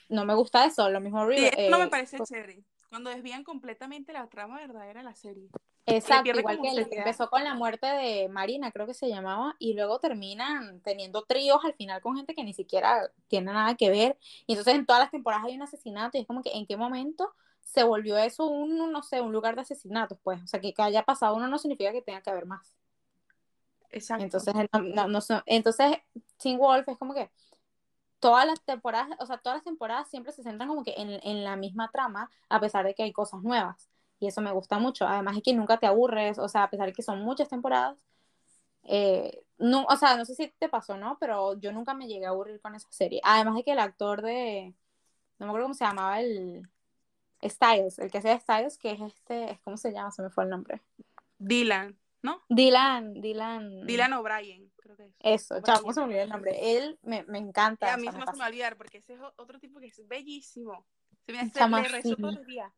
no 0.09 0.25
me 0.25 0.35
gusta 0.35 0.65
eso, 0.65 0.89
lo 0.89 1.01
mismo 1.01 1.25
River. 1.25 1.71
no 1.71 1.79
me 1.79 1.85
eh, 1.85 1.89
parece 1.89 2.17
pues 2.17 2.29
chévere. 2.29 2.63
Cuando 2.89 3.09
desvían 3.09 3.43
completamente 3.43 4.13
la 4.13 4.27
trama 4.27 4.57
verdadera 4.57 5.01
de 5.01 5.05
la 5.05 5.15
serie. 5.15 5.49
Exacto, 5.87 6.37
igual 6.37 6.59
que 6.61 6.89
que 6.89 6.97
empezó 6.97 7.29
con 7.29 7.43
la 7.45 7.53
muerte 7.55 7.87
de 7.87 8.27
Marina, 8.27 8.71
creo 8.71 8.85
que 8.85 8.93
se 8.93 9.07
llamaba, 9.07 9.55
y 9.57 9.73
luego 9.73 9.99
terminan 9.99 10.81
teniendo 10.81 11.23
tríos 11.23 11.63
al 11.63 11.73
final 11.73 12.01
con 12.01 12.17
gente 12.17 12.35
que 12.35 12.43
ni 12.43 12.53
siquiera 12.53 13.09
tiene 13.27 13.53
nada 13.53 13.75
que 13.75 13.89
ver. 13.89 14.17
Y 14.45 14.53
entonces 14.53 14.75
en 14.75 14.85
todas 14.85 15.01
las 15.01 15.11
temporadas 15.11 15.45
hay 15.45 15.55
un 15.55 15.61
asesinato 15.61 16.17
y 16.17 16.21
es 16.21 16.27
como 16.27 16.43
que 16.43 16.51
en 16.51 16.67
qué 16.67 16.75
momento 16.75 17.33
se 17.61 17.83
volvió 17.83 18.17
eso 18.17 18.47
un, 18.47 18.91
no 18.91 19.01
sé, 19.01 19.21
un 19.21 19.31
lugar 19.31 19.55
de 19.55 19.61
asesinatos, 19.61 20.17
pues. 20.23 20.41
O 20.43 20.47
sea, 20.47 20.59
que, 20.59 20.73
haya 20.77 21.03
pasado 21.03 21.35
uno 21.35 21.47
no 21.47 21.57
significa 21.57 21.91
que 21.91 22.01
tenga 22.01 22.21
que 22.21 22.29
haber 22.29 22.45
más. 22.45 22.73
Exacto. 23.89 24.23
Entonces, 24.23 24.53
no, 24.93 25.07
no, 25.07 25.19
entonces, 25.45 25.97
Teen 26.37 26.57
Wolf 26.57 26.87
es 26.89 26.97
como 26.97 27.13
que 27.13 27.31
todas 28.19 28.45
las 28.45 28.61
temporadas, 28.61 29.17
o 29.19 29.25
sea, 29.25 29.37
todas 29.37 29.57
las 29.57 29.63
temporadas 29.63 30.09
siempre 30.09 30.31
se 30.33 30.43
centran 30.43 30.67
como 30.67 30.83
que 30.83 30.95
en, 30.97 31.43
la 31.43 31.55
misma 31.55 31.89
trama, 31.91 32.29
a 32.49 32.59
pesar 32.59 32.85
de 32.85 32.93
que 32.93 33.03
hay 33.03 33.13
cosas 33.13 33.41
nuevas. 33.41 33.89
Y 34.19 34.27
eso 34.27 34.41
me 34.41 34.51
gusta 34.51 34.79
mucho. 34.79 35.05
Además 35.07 35.37
es 35.37 35.43
que 35.43 35.53
nunca 35.53 35.77
te 35.77 35.87
aburres, 35.87 36.39
o 36.39 36.47
sea, 36.47 36.63
a 36.63 36.69
pesar 36.69 36.87
de 36.87 36.93
que 36.93 37.03
son 37.03 37.21
muchas 37.21 37.49
temporadas. 37.49 37.97
Eh, 38.83 39.43
no, 39.57 39.85
o 39.85 39.97
sea, 39.97 40.15
no 40.17 40.25
sé 40.25 40.35
si 40.35 40.53
te 40.59 40.69
pasó, 40.69 40.97
¿no? 40.97 41.17
Pero 41.19 41.59
yo 41.59 41.71
nunca 41.71 41.93
me 41.93 42.07
llegué 42.07 42.25
a 42.25 42.29
aburrir 42.29 42.59
con 42.61 42.75
esa 42.75 42.91
serie. 42.91 43.21
Además 43.23 43.55
de 43.55 43.63
que 43.63 43.71
el 43.71 43.79
actor 43.79 44.21
de, 44.21 44.73
no 45.39 45.45
me 45.45 45.49
acuerdo 45.51 45.65
cómo 45.65 45.73
se 45.73 45.85
llamaba 45.85 46.19
el 46.21 46.67
Styles, 47.43 47.99
el 47.99 48.11
que 48.11 48.19
hacía 48.19 48.39
Styles, 48.39 48.77
que 48.77 48.91
es 48.91 49.01
este, 49.01 49.59
¿cómo 49.63 49.77
se 49.77 49.91
llama? 49.91 50.11
Se 50.11 50.21
me 50.21 50.29
fue 50.29 50.45
el 50.45 50.49
nombre. 50.49 50.81
Dylan, 51.37 51.97
¿no? 52.23 52.41
Dylan, 52.49 53.21
Dylan. 53.21 53.85
Dylan 53.85 54.13
O'Brien. 54.13 54.71
Eso, 55.19 55.61
chao, 55.61 55.81
¿cómo 55.81 55.93
se 55.93 55.99
me 55.99 56.05
olvidó 56.05 56.21
el 56.21 56.29
nombre? 56.29 56.77
Él 56.77 56.97
me, 57.01 57.23
me 57.23 57.37
encanta. 57.37 57.93
a 57.93 57.97
mí 57.97 58.05
no 58.05 58.11
se 58.13 58.17
me 58.17 58.37
va 58.37 58.45
a 58.45 58.47
olvidar 58.47 58.77
porque 58.77 58.99
ese 58.99 59.15
es 59.15 59.19
otro 59.35 59.59
tipo 59.59 59.79
que 59.79 59.87
es 59.87 60.07
bellísimo. 60.07 60.85
Se 61.25 61.33
me 61.33 61.39
hace 61.39 61.59
le 61.81 61.87
rezo 61.89 62.15
todos 62.15 62.35
los 62.35 62.45
días. 62.45 62.71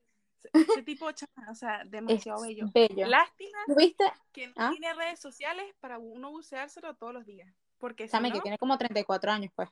Ese 0.53 0.83
tipo, 0.85 1.11
chama, 1.11 1.51
o 1.51 1.55
sea, 1.55 1.83
demasiado 1.85 2.41
bello. 2.41 2.65
bello. 2.73 3.07
Lástima 3.07 3.57
¿Viste? 3.77 4.05
que 4.31 4.47
no 4.47 4.53
¿Ah? 4.57 4.69
tiene 4.71 4.93
redes 4.93 5.19
sociales 5.19 5.65
para 5.79 5.97
uno 5.97 6.31
buceárselo 6.31 6.95
todos 6.95 7.13
los 7.13 7.25
días. 7.25 7.53
Porque 7.77 8.07
si 8.07 8.17
no... 8.19 8.31
que 8.31 8.41
tiene 8.41 8.57
como 8.57 8.77
34 8.77 9.31
años, 9.31 9.51
pues. 9.55 9.69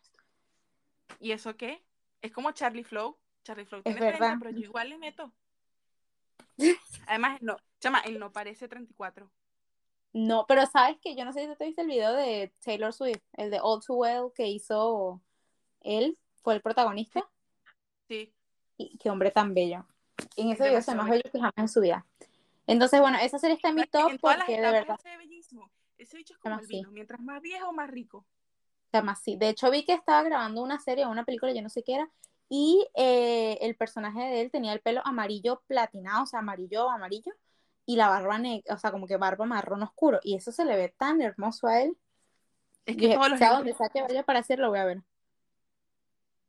¿Y 1.19 1.31
eso 1.31 1.55
qué? 1.57 1.83
Es 2.21 2.31
como 2.31 2.51
Charlie 2.51 2.83
Flow. 2.83 3.17
Charlie 3.43 3.65
Flow 3.65 3.81
tiene 3.81 3.99
es 3.99 4.17
30, 4.17 4.37
pero 4.39 4.51
yo 4.51 4.59
igual 4.63 4.89
le 4.89 4.97
meto. 4.97 5.33
Además, 7.07 7.41
no, 7.41 7.57
chama, 7.79 7.99
él 8.01 8.19
no 8.19 8.31
parece 8.31 8.67
34. 8.67 9.29
No, 10.13 10.45
pero 10.47 10.65
sabes 10.65 10.97
que 11.01 11.15
yo 11.15 11.25
no 11.25 11.33
sé 11.33 11.47
si 11.47 11.55
te 11.55 11.65
viste 11.65 11.81
el 11.81 11.87
video 11.87 12.13
de 12.13 12.53
Taylor 12.63 12.93
Swift, 12.93 13.21
el 13.33 13.51
de 13.51 13.59
All 13.61 13.81
Too 13.85 13.95
Well 13.95 14.31
que 14.33 14.47
hizo 14.47 15.21
él, 15.81 16.17
fue 16.41 16.55
el 16.55 16.61
protagonista. 16.61 17.29
Sí. 18.07 18.33
Y 18.77 18.97
qué 18.97 19.09
hombre 19.09 19.31
tan 19.31 19.53
bello. 19.53 19.85
En 20.35 20.51
ese 20.51 20.67
video 20.67 20.81
se 20.81 20.95
más 20.95 21.09
bello 21.09 21.23
que 21.31 21.39
jamás 21.39 21.53
en 21.57 21.67
su 21.67 21.81
vida. 21.81 22.05
Entonces, 22.65 22.99
bueno, 22.99 23.17
esa 23.21 23.39
serie 23.39 23.55
está 23.55 23.69
en 23.69 23.75
mi 23.75 23.83
top 23.83 24.11
porque 24.19 24.59
de 24.59 24.71
verdad. 24.71 24.97
bellísimo. 25.17 25.71
Ese 25.97 26.17
bicho 26.17 26.33
es 26.33 26.39
como 26.39 26.59
el 26.59 26.67
vino, 26.67 26.91
mientras 26.91 27.19
más 27.19 27.41
viejo, 27.41 27.71
más 27.73 27.89
rico. 27.89 28.25
Además, 28.91 29.19
sí. 29.23 29.35
De 29.35 29.49
hecho, 29.49 29.71
vi 29.71 29.83
que 29.83 29.93
estaba 29.93 30.23
grabando 30.23 30.61
una 30.61 30.79
serie 30.79 31.05
o 31.05 31.09
una 31.09 31.25
película, 31.25 31.53
yo 31.53 31.61
no 31.61 31.69
sé 31.69 31.83
qué 31.83 31.95
era, 31.95 32.09
y 32.49 32.87
eh, 32.95 33.57
el 33.61 33.75
personaje 33.75 34.19
de 34.19 34.41
él 34.41 34.51
tenía 34.51 34.73
el 34.73 34.81
pelo 34.81 35.01
amarillo 35.05 35.61
platinado, 35.67 36.23
o 36.23 36.25
sea, 36.25 36.39
amarillo, 36.39 36.89
amarillo, 36.89 37.33
y 37.85 37.95
la 37.95 38.09
barba 38.09 38.37
negra, 38.37 38.75
o 38.75 38.77
sea, 38.77 38.91
como 38.91 39.07
que 39.07 39.17
barba 39.17 39.45
marrón 39.45 39.83
oscuro, 39.83 40.19
y 40.23 40.35
eso 40.35 40.51
se 40.51 40.65
le 40.65 40.75
ve 40.75 40.93
tan 40.97 41.21
hermoso 41.21 41.67
a 41.67 41.81
él. 41.81 41.97
Es 42.85 42.95
que 42.95 43.15
todos 43.15 43.29
los 43.29 43.39
sea 43.39 43.53
donde 43.53 43.73
sea 43.73 43.89
que 43.89 44.01
vaya 44.01 44.23
para 44.23 44.39
hacerlo, 44.39 44.69
voy 44.69 44.79
a 44.79 44.85
ver. 44.85 45.01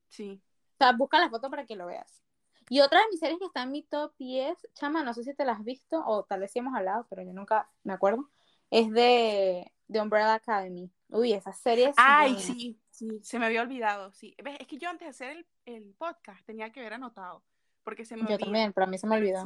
Sí. 0.08 0.40
O 0.74 0.76
sea, 0.78 0.92
busca 0.92 1.18
la 1.18 1.30
foto 1.30 1.50
para 1.50 1.66
que 1.66 1.74
lo 1.74 1.86
veas. 1.86 2.22
Y 2.68 2.80
otra 2.80 3.00
de 3.00 3.06
mis 3.10 3.20
series 3.20 3.38
que 3.38 3.46
está 3.46 3.62
en 3.62 3.72
mi 3.72 3.82
top 3.82 4.12
10, 4.18 4.56
chama, 4.74 5.02
no 5.02 5.14
sé 5.14 5.24
si 5.24 5.34
te 5.34 5.44
la 5.44 5.52
has 5.52 5.64
visto, 5.64 6.02
o 6.06 6.24
tal 6.24 6.40
vez 6.40 6.52
sí 6.52 6.58
hemos 6.58 6.74
hablado, 6.74 7.06
pero 7.08 7.22
yo 7.22 7.32
nunca 7.32 7.70
me 7.82 7.92
acuerdo, 7.92 8.28
es 8.70 8.90
de, 8.90 9.72
de 9.86 10.00
Umbrella 10.00 10.34
Academy. 10.34 10.90
Uy, 11.08 11.32
esa 11.32 11.52
serie 11.52 11.92
Ay, 11.96 12.38
sí, 12.38 12.78
sí, 12.90 13.20
se 13.22 13.38
me 13.38 13.46
había 13.46 13.62
olvidado, 13.62 14.12
sí. 14.12 14.34
Es 14.38 14.66
que 14.66 14.76
yo 14.76 14.90
antes 14.90 15.06
de 15.06 15.10
hacer 15.10 15.36
el, 15.36 15.46
el 15.64 15.94
podcast 15.94 16.44
tenía 16.44 16.70
que 16.70 16.80
haber 16.80 16.94
anotado, 16.94 17.42
porque 17.82 18.04
se 18.04 18.16
me 18.16 18.28
Yo 18.28 18.38
también, 18.38 18.72
pero 18.72 18.86
a 18.86 18.90
mí 18.90 18.98
se 18.98 19.06
me 19.06 19.16
olvidó. 19.16 19.44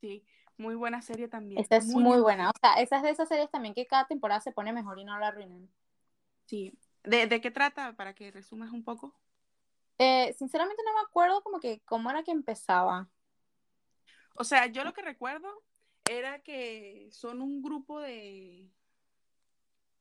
sí. 0.00 0.24
Muy 0.58 0.74
buena 0.74 1.02
serie 1.02 1.28
también. 1.28 1.60
Esta 1.60 1.76
es 1.76 1.86
muy, 1.86 2.20
buena. 2.20 2.50
O 2.50 2.52
sea, 2.60 2.74
esa 2.74 2.98
es 2.98 3.02
de 3.02 3.10
esas 3.10 3.28
series 3.28 3.50
también 3.50 3.74
que 3.74 3.86
cada 3.86 4.06
temporada 4.06 4.40
se 4.40 4.52
pone 4.52 4.72
mejor 4.72 4.98
y 4.98 5.04
no 5.04 5.18
la 5.18 5.28
arruinan. 5.28 5.68
Sí. 6.46 6.78
¿De, 7.04 7.40
qué 7.40 7.50
trata? 7.50 7.94
Para 7.94 8.14
que 8.14 8.30
resumas 8.30 8.70
un 8.70 8.84
poco. 8.84 9.14
Eh, 10.04 10.34
sinceramente 10.36 10.82
no 10.84 10.94
me 10.94 11.00
acuerdo 11.00 11.42
como 11.42 11.60
que 11.60 11.80
cómo 11.84 12.10
era 12.10 12.24
que 12.24 12.32
empezaba. 12.32 13.08
O 14.34 14.42
sea, 14.42 14.66
yo 14.66 14.82
lo 14.82 14.92
que 14.92 15.02
recuerdo 15.02 15.48
era 16.10 16.42
que 16.42 17.08
son 17.12 17.40
un 17.40 17.62
grupo 17.62 18.00
de, 18.00 18.68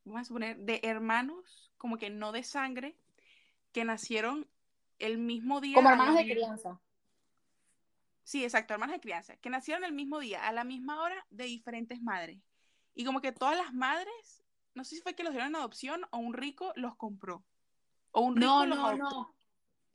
vamos 0.03 0.21
a 0.21 0.25
suponer, 0.25 0.57
de 0.57 0.79
hermanos, 0.83 1.71
como 1.77 1.99
que 1.99 2.09
no 2.09 2.31
de 2.31 2.41
sangre, 2.41 2.97
que 3.71 3.85
nacieron 3.85 4.49
el 4.97 5.19
mismo 5.19 5.61
día. 5.61 5.75
Como 5.75 5.91
hermanos 5.91 6.15
de 6.15 6.23
crianza. 6.23 6.81
Sí, 8.23 8.43
exacto, 8.43 8.73
hermanas 8.73 8.95
de 8.95 9.01
crianza, 9.01 9.37
que 9.37 9.51
nacieron 9.51 9.83
el 9.83 9.93
mismo 9.93 10.19
día, 10.19 10.47
a 10.47 10.51
la 10.51 10.63
misma 10.63 11.03
hora, 11.03 11.27
de 11.29 11.43
diferentes 11.43 12.01
madres. 12.01 12.39
Y 12.95 13.05
como 13.05 13.21
que 13.21 13.31
todas 13.31 13.55
las 13.55 13.71
madres, 13.71 14.43
no 14.73 14.83
sé 14.83 14.95
si 14.95 15.01
fue 15.01 15.13
que 15.13 15.23
los 15.23 15.33
dieron 15.33 15.49
en 15.49 15.57
adopción 15.57 16.05
o 16.09 16.17
un 16.17 16.33
rico 16.33 16.73
los 16.75 16.95
compró. 16.95 17.43
O 18.09 18.21
un 18.21 18.35
rico 18.35 18.65
no, 18.65 18.65
no, 18.65 18.97
no. 18.97 19.40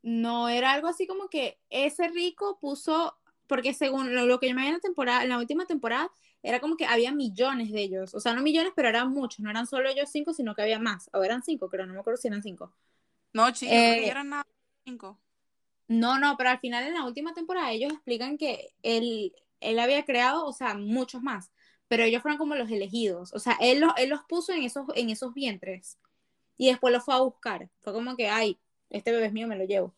No, 0.06 0.48
era 0.48 0.70
algo 0.70 0.86
así 0.86 1.04
como 1.08 1.28
que 1.28 1.58
ese 1.68 2.06
rico 2.06 2.60
puso, 2.60 3.18
porque 3.48 3.74
según 3.74 4.14
lo, 4.14 4.38
que 4.38 4.48
yo 4.48 4.54
me 4.54 4.62
vi 4.62 4.68
en 4.68 4.74
la 4.74 4.78
temporada, 4.78 5.24
en 5.24 5.30
la 5.30 5.38
última 5.38 5.66
temporada, 5.66 6.12
era 6.44 6.60
como 6.60 6.76
que 6.76 6.86
había 6.86 7.10
millones 7.10 7.72
de 7.72 7.82
ellos. 7.82 8.14
O 8.14 8.20
sea, 8.20 8.32
no 8.32 8.40
millones, 8.40 8.72
pero 8.76 8.88
eran 8.88 9.10
muchos. 9.10 9.40
No 9.40 9.50
eran 9.50 9.66
solo 9.66 9.88
ellos 9.88 10.08
cinco, 10.12 10.32
sino 10.32 10.54
que 10.54 10.62
había 10.62 10.78
más. 10.78 11.10
O 11.12 11.24
eran 11.24 11.42
cinco, 11.42 11.68
pero 11.68 11.86
no 11.86 11.92
me 11.92 11.98
acuerdo 11.98 12.18
si 12.18 12.28
eran 12.28 12.40
cinco. 12.40 12.72
No, 13.32 13.50
chicos, 13.50 13.74
eh, 13.74 14.08
eran 14.08 14.28
nada 14.28 14.46
cinco. 14.84 15.18
No, 15.88 16.20
no, 16.20 16.36
pero 16.36 16.50
al 16.50 16.60
final 16.60 16.86
en 16.86 16.94
la 16.94 17.04
última 17.04 17.34
temporada 17.34 17.72
ellos 17.72 17.92
explican 17.92 18.38
que 18.38 18.74
él, 18.84 19.34
él 19.58 19.78
había 19.80 20.04
creado, 20.04 20.46
o 20.46 20.52
sea, 20.52 20.74
muchos 20.74 21.20
más, 21.20 21.50
pero 21.88 22.04
ellos 22.04 22.22
fueron 22.22 22.38
como 22.38 22.54
los 22.54 22.70
elegidos, 22.70 23.32
o 23.34 23.40
sea, 23.40 23.56
él 23.60 23.80
los, 23.80 23.92
él 23.96 24.10
los 24.10 24.22
puso 24.28 24.52
en 24.52 24.62
esos, 24.62 24.86
en 24.94 25.10
esos 25.10 25.34
vientres 25.34 25.98
y 26.56 26.68
después 26.68 26.92
los 26.92 27.04
fue 27.04 27.14
a 27.14 27.20
buscar. 27.20 27.70
Fue 27.80 27.92
como 27.92 28.16
que, 28.16 28.28
ay, 28.28 28.58
este 28.90 29.12
bebé 29.12 29.26
es 29.26 29.32
mío, 29.32 29.46
me 29.46 29.56
lo 29.56 29.64
llevo. 29.64 29.94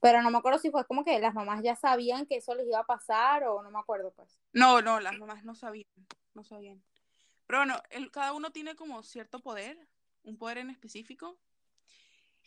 Pero 0.00 0.22
no 0.22 0.30
me 0.30 0.38
acuerdo 0.38 0.58
si 0.58 0.70
fue 0.70 0.86
como 0.86 1.04
que 1.04 1.18
las 1.18 1.34
mamás 1.34 1.62
ya 1.62 1.76
sabían 1.76 2.26
que 2.26 2.36
eso 2.36 2.54
les 2.54 2.66
iba 2.66 2.78
a 2.80 2.86
pasar 2.86 3.44
o 3.44 3.62
no 3.62 3.70
me 3.70 3.78
acuerdo, 3.78 4.12
pues. 4.12 4.40
No, 4.52 4.80
no, 4.80 4.98
las 4.98 5.18
mamás 5.18 5.44
no 5.44 5.54
sabían, 5.54 5.86
no 6.34 6.42
sabían. 6.42 6.82
Pero 7.46 7.60
bueno, 7.60 7.82
cada 8.12 8.32
uno 8.32 8.50
tiene 8.50 8.76
como 8.76 9.02
cierto 9.02 9.40
poder, 9.40 9.76
un 10.22 10.38
poder 10.38 10.58
en 10.58 10.70
específico. 10.70 11.38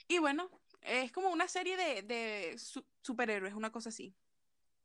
Y 0.08 0.18
bueno, 0.18 0.50
es 0.82 1.12
como 1.12 1.30
una 1.30 1.48
serie 1.48 1.78
de, 1.78 2.58
superhéroes, 3.02 3.54
una 3.54 3.72
cosa 3.72 3.90
así. 3.90 4.16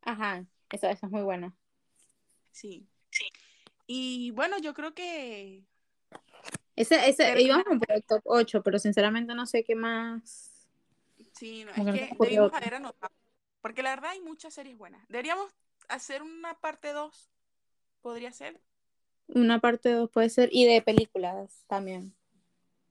Ajá, 0.02 0.44
eso, 0.70 0.88
es 0.88 1.02
muy 1.04 1.22
bueno. 1.22 1.56
Sí. 2.50 2.86
sí. 3.10 3.24
Y 3.86 4.30
bueno, 4.32 4.58
yo 4.58 4.74
creo 4.74 4.92
que. 4.92 5.64
Ese, 6.80 7.08
ese, 7.08 7.40
íbamos 7.42 7.64
por 7.78 7.92
el 7.92 8.04
top 8.04 8.22
8, 8.24 8.62
pero 8.62 8.78
sinceramente 8.78 9.34
no 9.34 9.46
sé 9.46 9.64
qué 9.64 9.74
más. 9.74 10.66
Sí, 11.32 11.64
no, 11.64 11.70
es 11.70 11.76
que 11.94 12.16
debimos 12.20 12.52
haber 12.52 12.74
anotado. 12.74 13.12
Porque 13.60 13.82
la 13.82 13.90
verdad 13.90 14.10
hay 14.12 14.20
muchas 14.20 14.54
series 14.54 14.78
buenas. 14.78 15.06
Deberíamos 15.08 15.50
hacer 15.88 16.22
una 16.22 16.54
parte 16.54 16.92
2. 16.92 17.30
¿Podría 18.02 18.30
ser? 18.32 18.60
Una 19.26 19.58
parte 19.60 19.90
2 19.92 20.08
puede 20.10 20.30
ser. 20.30 20.48
Y 20.52 20.64
de 20.66 20.80
películas 20.82 21.64
también. 21.66 22.14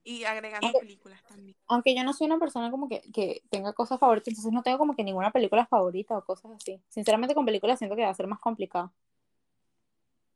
y 0.04 0.24
agregando 0.24 0.68
Aunque- 0.68 0.80
películas 0.80 1.22
también. 1.26 1.58
Aunque 1.68 1.94
yo 1.96 2.04
no 2.04 2.14
soy 2.14 2.28
una 2.28 2.40
persona 2.40 2.72
como 2.72 2.88
que, 2.88 3.02
que 3.14 3.42
tenga 3.50 3.74
cosas 3.74 4.00
favoritas, 4.00 4.30
entonces 4.30 4.54
no 4.54 4.64
tengo 4.64 4.78
como 4.78 4.96
que 4.96 5.04
ninguna 5.04 5.32
película 5.32 5.66
favorita 5.66 6.18
o 6.18 6.24
cosas 6.24 6.52
así. 6.56 6.82
Sinceramente 6.88 7.36
con 7.36 7.46
películas 7.46 7.78
siento 7.80 7.96
que 7.96 8.04
va 8.04 8.10
a 8.10 8.14
ser 8.14 8.28
más 8.28 8.40
complicado. 8.40 8.94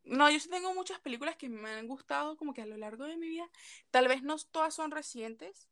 No, 0.04 0.30
yo 0.30 0.40
sí 0.40 0.50
tengo 0.50 0.74
muchas 0.74 1.00
películas 1.00 1.36
que 1.38 1.50
me 1.50 1.70
han 1.72 1.88
gustado 1.88 2.38
como 2.38 2.54
que 2.54 2.62
a 2.62 2.66
lo 2.66 2.78
largo 2.78 3.06
de 3.06 3.18
mi 3.18 3.28
vida. 3.30 3.50
Tal 3.92 4.08
vez 4.08 4.24
no 4.24 4.36
todas 4.52 4.74
son 4.74 4.92
recientes, 4.92 5.70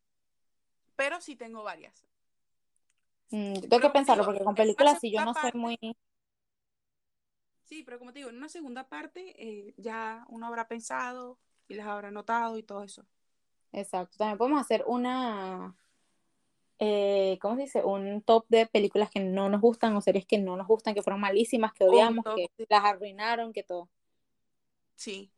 pero 0.96 1.20
sí 1.22 1.36
tengo 1.36 1.64
varias. 1.64 2.06
Mm, 3.32 3.54
tengo 3.62 3.70
Pero 3.70 3.82
que 3.82 3.90
pensarlo 3.90 4.24
digo, 4.24 4.26
porque 4.26 4.44
con 4.44 4.56
películas 4.56 5.00
sí 5.00 5.12
yo 5.12 5.22
no 5.22 5.34
soy 5.34 5.52
parte- 5.52 5.58
muy... 5.58 5.78
Sí, 7.64 7.84
pero 7.84 8.00
como 8.00 8.12
te 8.12 8.20
digo, 8.20 8.30
en 8.30 8.38
una 8.38 8.50
segunda 8.50 8.90
parte 8.90 9.34
eh, 9.38 9.74
ya 9.78 10.26
uno 10.30 10.48
habrá 10.48 10.68
pensado 10.68 11.38
y 11.68 11.76
las 11.76 11.88
habrá 11.88 12.12
notado 12.12 12.58
y 12.58 12.64
todo 12.64 12.84
eso. 12.84 13.06
Exacto. 13.72 14.18
También 14.18 14.38
podemos 14.38 14.62
hacer 14.62 14.84
una... 14.88 15.76
eh, 16.80 17.38
¿cómo 17.42 17.56
se 17.56 17.64
dice? 17.64 17.84
Un 17.84 18.22
top 18.22 18.46
de 18.50 18.66
películas 18.68 19.10
que 19.10 19.20
no 19.20 19.50
nos 19.50 19.62
gustan 19.62 19.96
o 19.96 20.02
series 20.02 20.26
que 20.26 20.38
no 20.38 20.56
nos 20.58 20.68
gustan, 20.68 20.94
que 20.96 21.04
fueron 21.04 21.22
malísimas, 21.22 21.74
que 21.74 21.84
odiamos, 21.86 22.26
top 22.26 22.36
que 22.36 22.48
las 22.70 22.84
arruinaron, 22.86 23.54
que 23.54 23.64
todo. 23.64 23.90
Sí. 25.00 25.32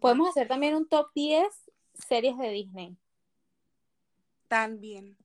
Podemos 0.00 0.28
hacer 0.28 0.48
también 0.48 0.74
un 0.74 0.86
top 0.86 1.10
10 1.14 1.46
series 1.94 2.36
de 2.36 2.50
Disney. 2.50 2.96
También, 4.48 5.16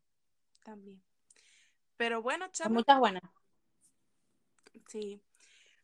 también. 0.63 1.03
Pero 1.97 2.21
bueno, 2.21 2.47
chama, 2.51 2.75
muchas 2.75 2.97
buenas. 2.97 3.23
sí. 4.87 5.21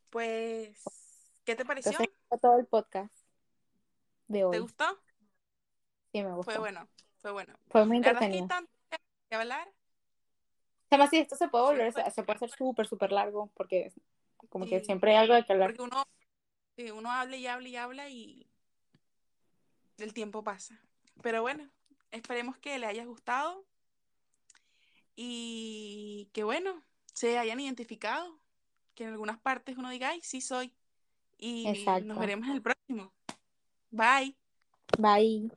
Pues, 0.10 0.82
¿qué 1.44 1.56
te 1.58 1.66
pareció? 1.66 1.92
Entonces, 1.92 2.16
todo 2.42 2.58
el 2.58 2.66
podcast 2.68 3.14
de 4.30 4.40
¿Te 4.40 4.46
hoy. 4.46 4.60
gustó? 4.60 4.86
Sí, 6.14 6.24
me 6.24 6.34
gustó. 6.34 6.44
Fue 6.54 6.58
bueno, 6.60 6.88
fue 7.18 7.32
bueno. 7.32 7.54
Fue 7.68 7.86
muy 7.86 8.00
La 8.00 8.14
verdad 8.14 8.24
es 8.24 8.30
que 8.30 8.36
hay 8.36 8.40
entretenido. 8.40 8.48
tanto 8.48 8.72
que 9.30 9.36
hablar. 9.36 9.68
Además, 10.90 11.10
sí, 11.10 11.18
esto 11.18 11.36
se 11.36 11.50
puede 11.50 11.66
volver, 11.66 11.92
se 11.92 12.24
puede 12.24 12.38
hacer 12.38 12.50
súper, 12.50 12.88
súper 12.88 13.12
largo, 13.12 13.52
porque 13.56 13.92
como 14.50 14.66
que 14.66 14.80
siempre 14.80 15.12
hay 15.12 15.18
algo 15.18 15.34
de 15.34 15.44
que 15.44 15.52
hablar. 15.52 15.72
Porque 15.72 15.82
uno, 15.82 16.08
sí, 16.78 16.92
uno 16.92 17.12
habla 17.12 17.36
y 17.36 17.48
habla 17.48 17.68
y 17.68 17.76
habla 17.76 18.10
y 18.10 18.48
el 19.98 20.14
tiempo 20.14 20.44
pasa. 20.44 20.80
Pero 21.22 21.42
bueno, 21.42 21.70
esperemos 22.12 22.58
que 22.58 22.78
le 22.78 22.86
haya 22.86 23.04
gustado 23.06 23.66
y 25.16 26.30
que 26.32 26.44
bueno, 26.44 26.84
se 27.14 27.40
hayan 27.40 27.60
identificado, 27.60 28.40
que 28.94 29.04
en 29.04 29.10
algunas 29.10 29.40
partes 29.40 29.78
uno 29.78 29.90
diga, 29.90 30.10
ay, 30.10 30.22
sí 30.22 30.40
soy. 30.40 30.74
Y 31.40 31.68
Exacto. 31.68 32.06
nos 32.06 32.20
veremos 32.20 32.48
en 32.48 32.56
el 32.56 32.62
próximo. 32.62 33.12
Bye. 33.90 34.38
Bye. 34.98 35.52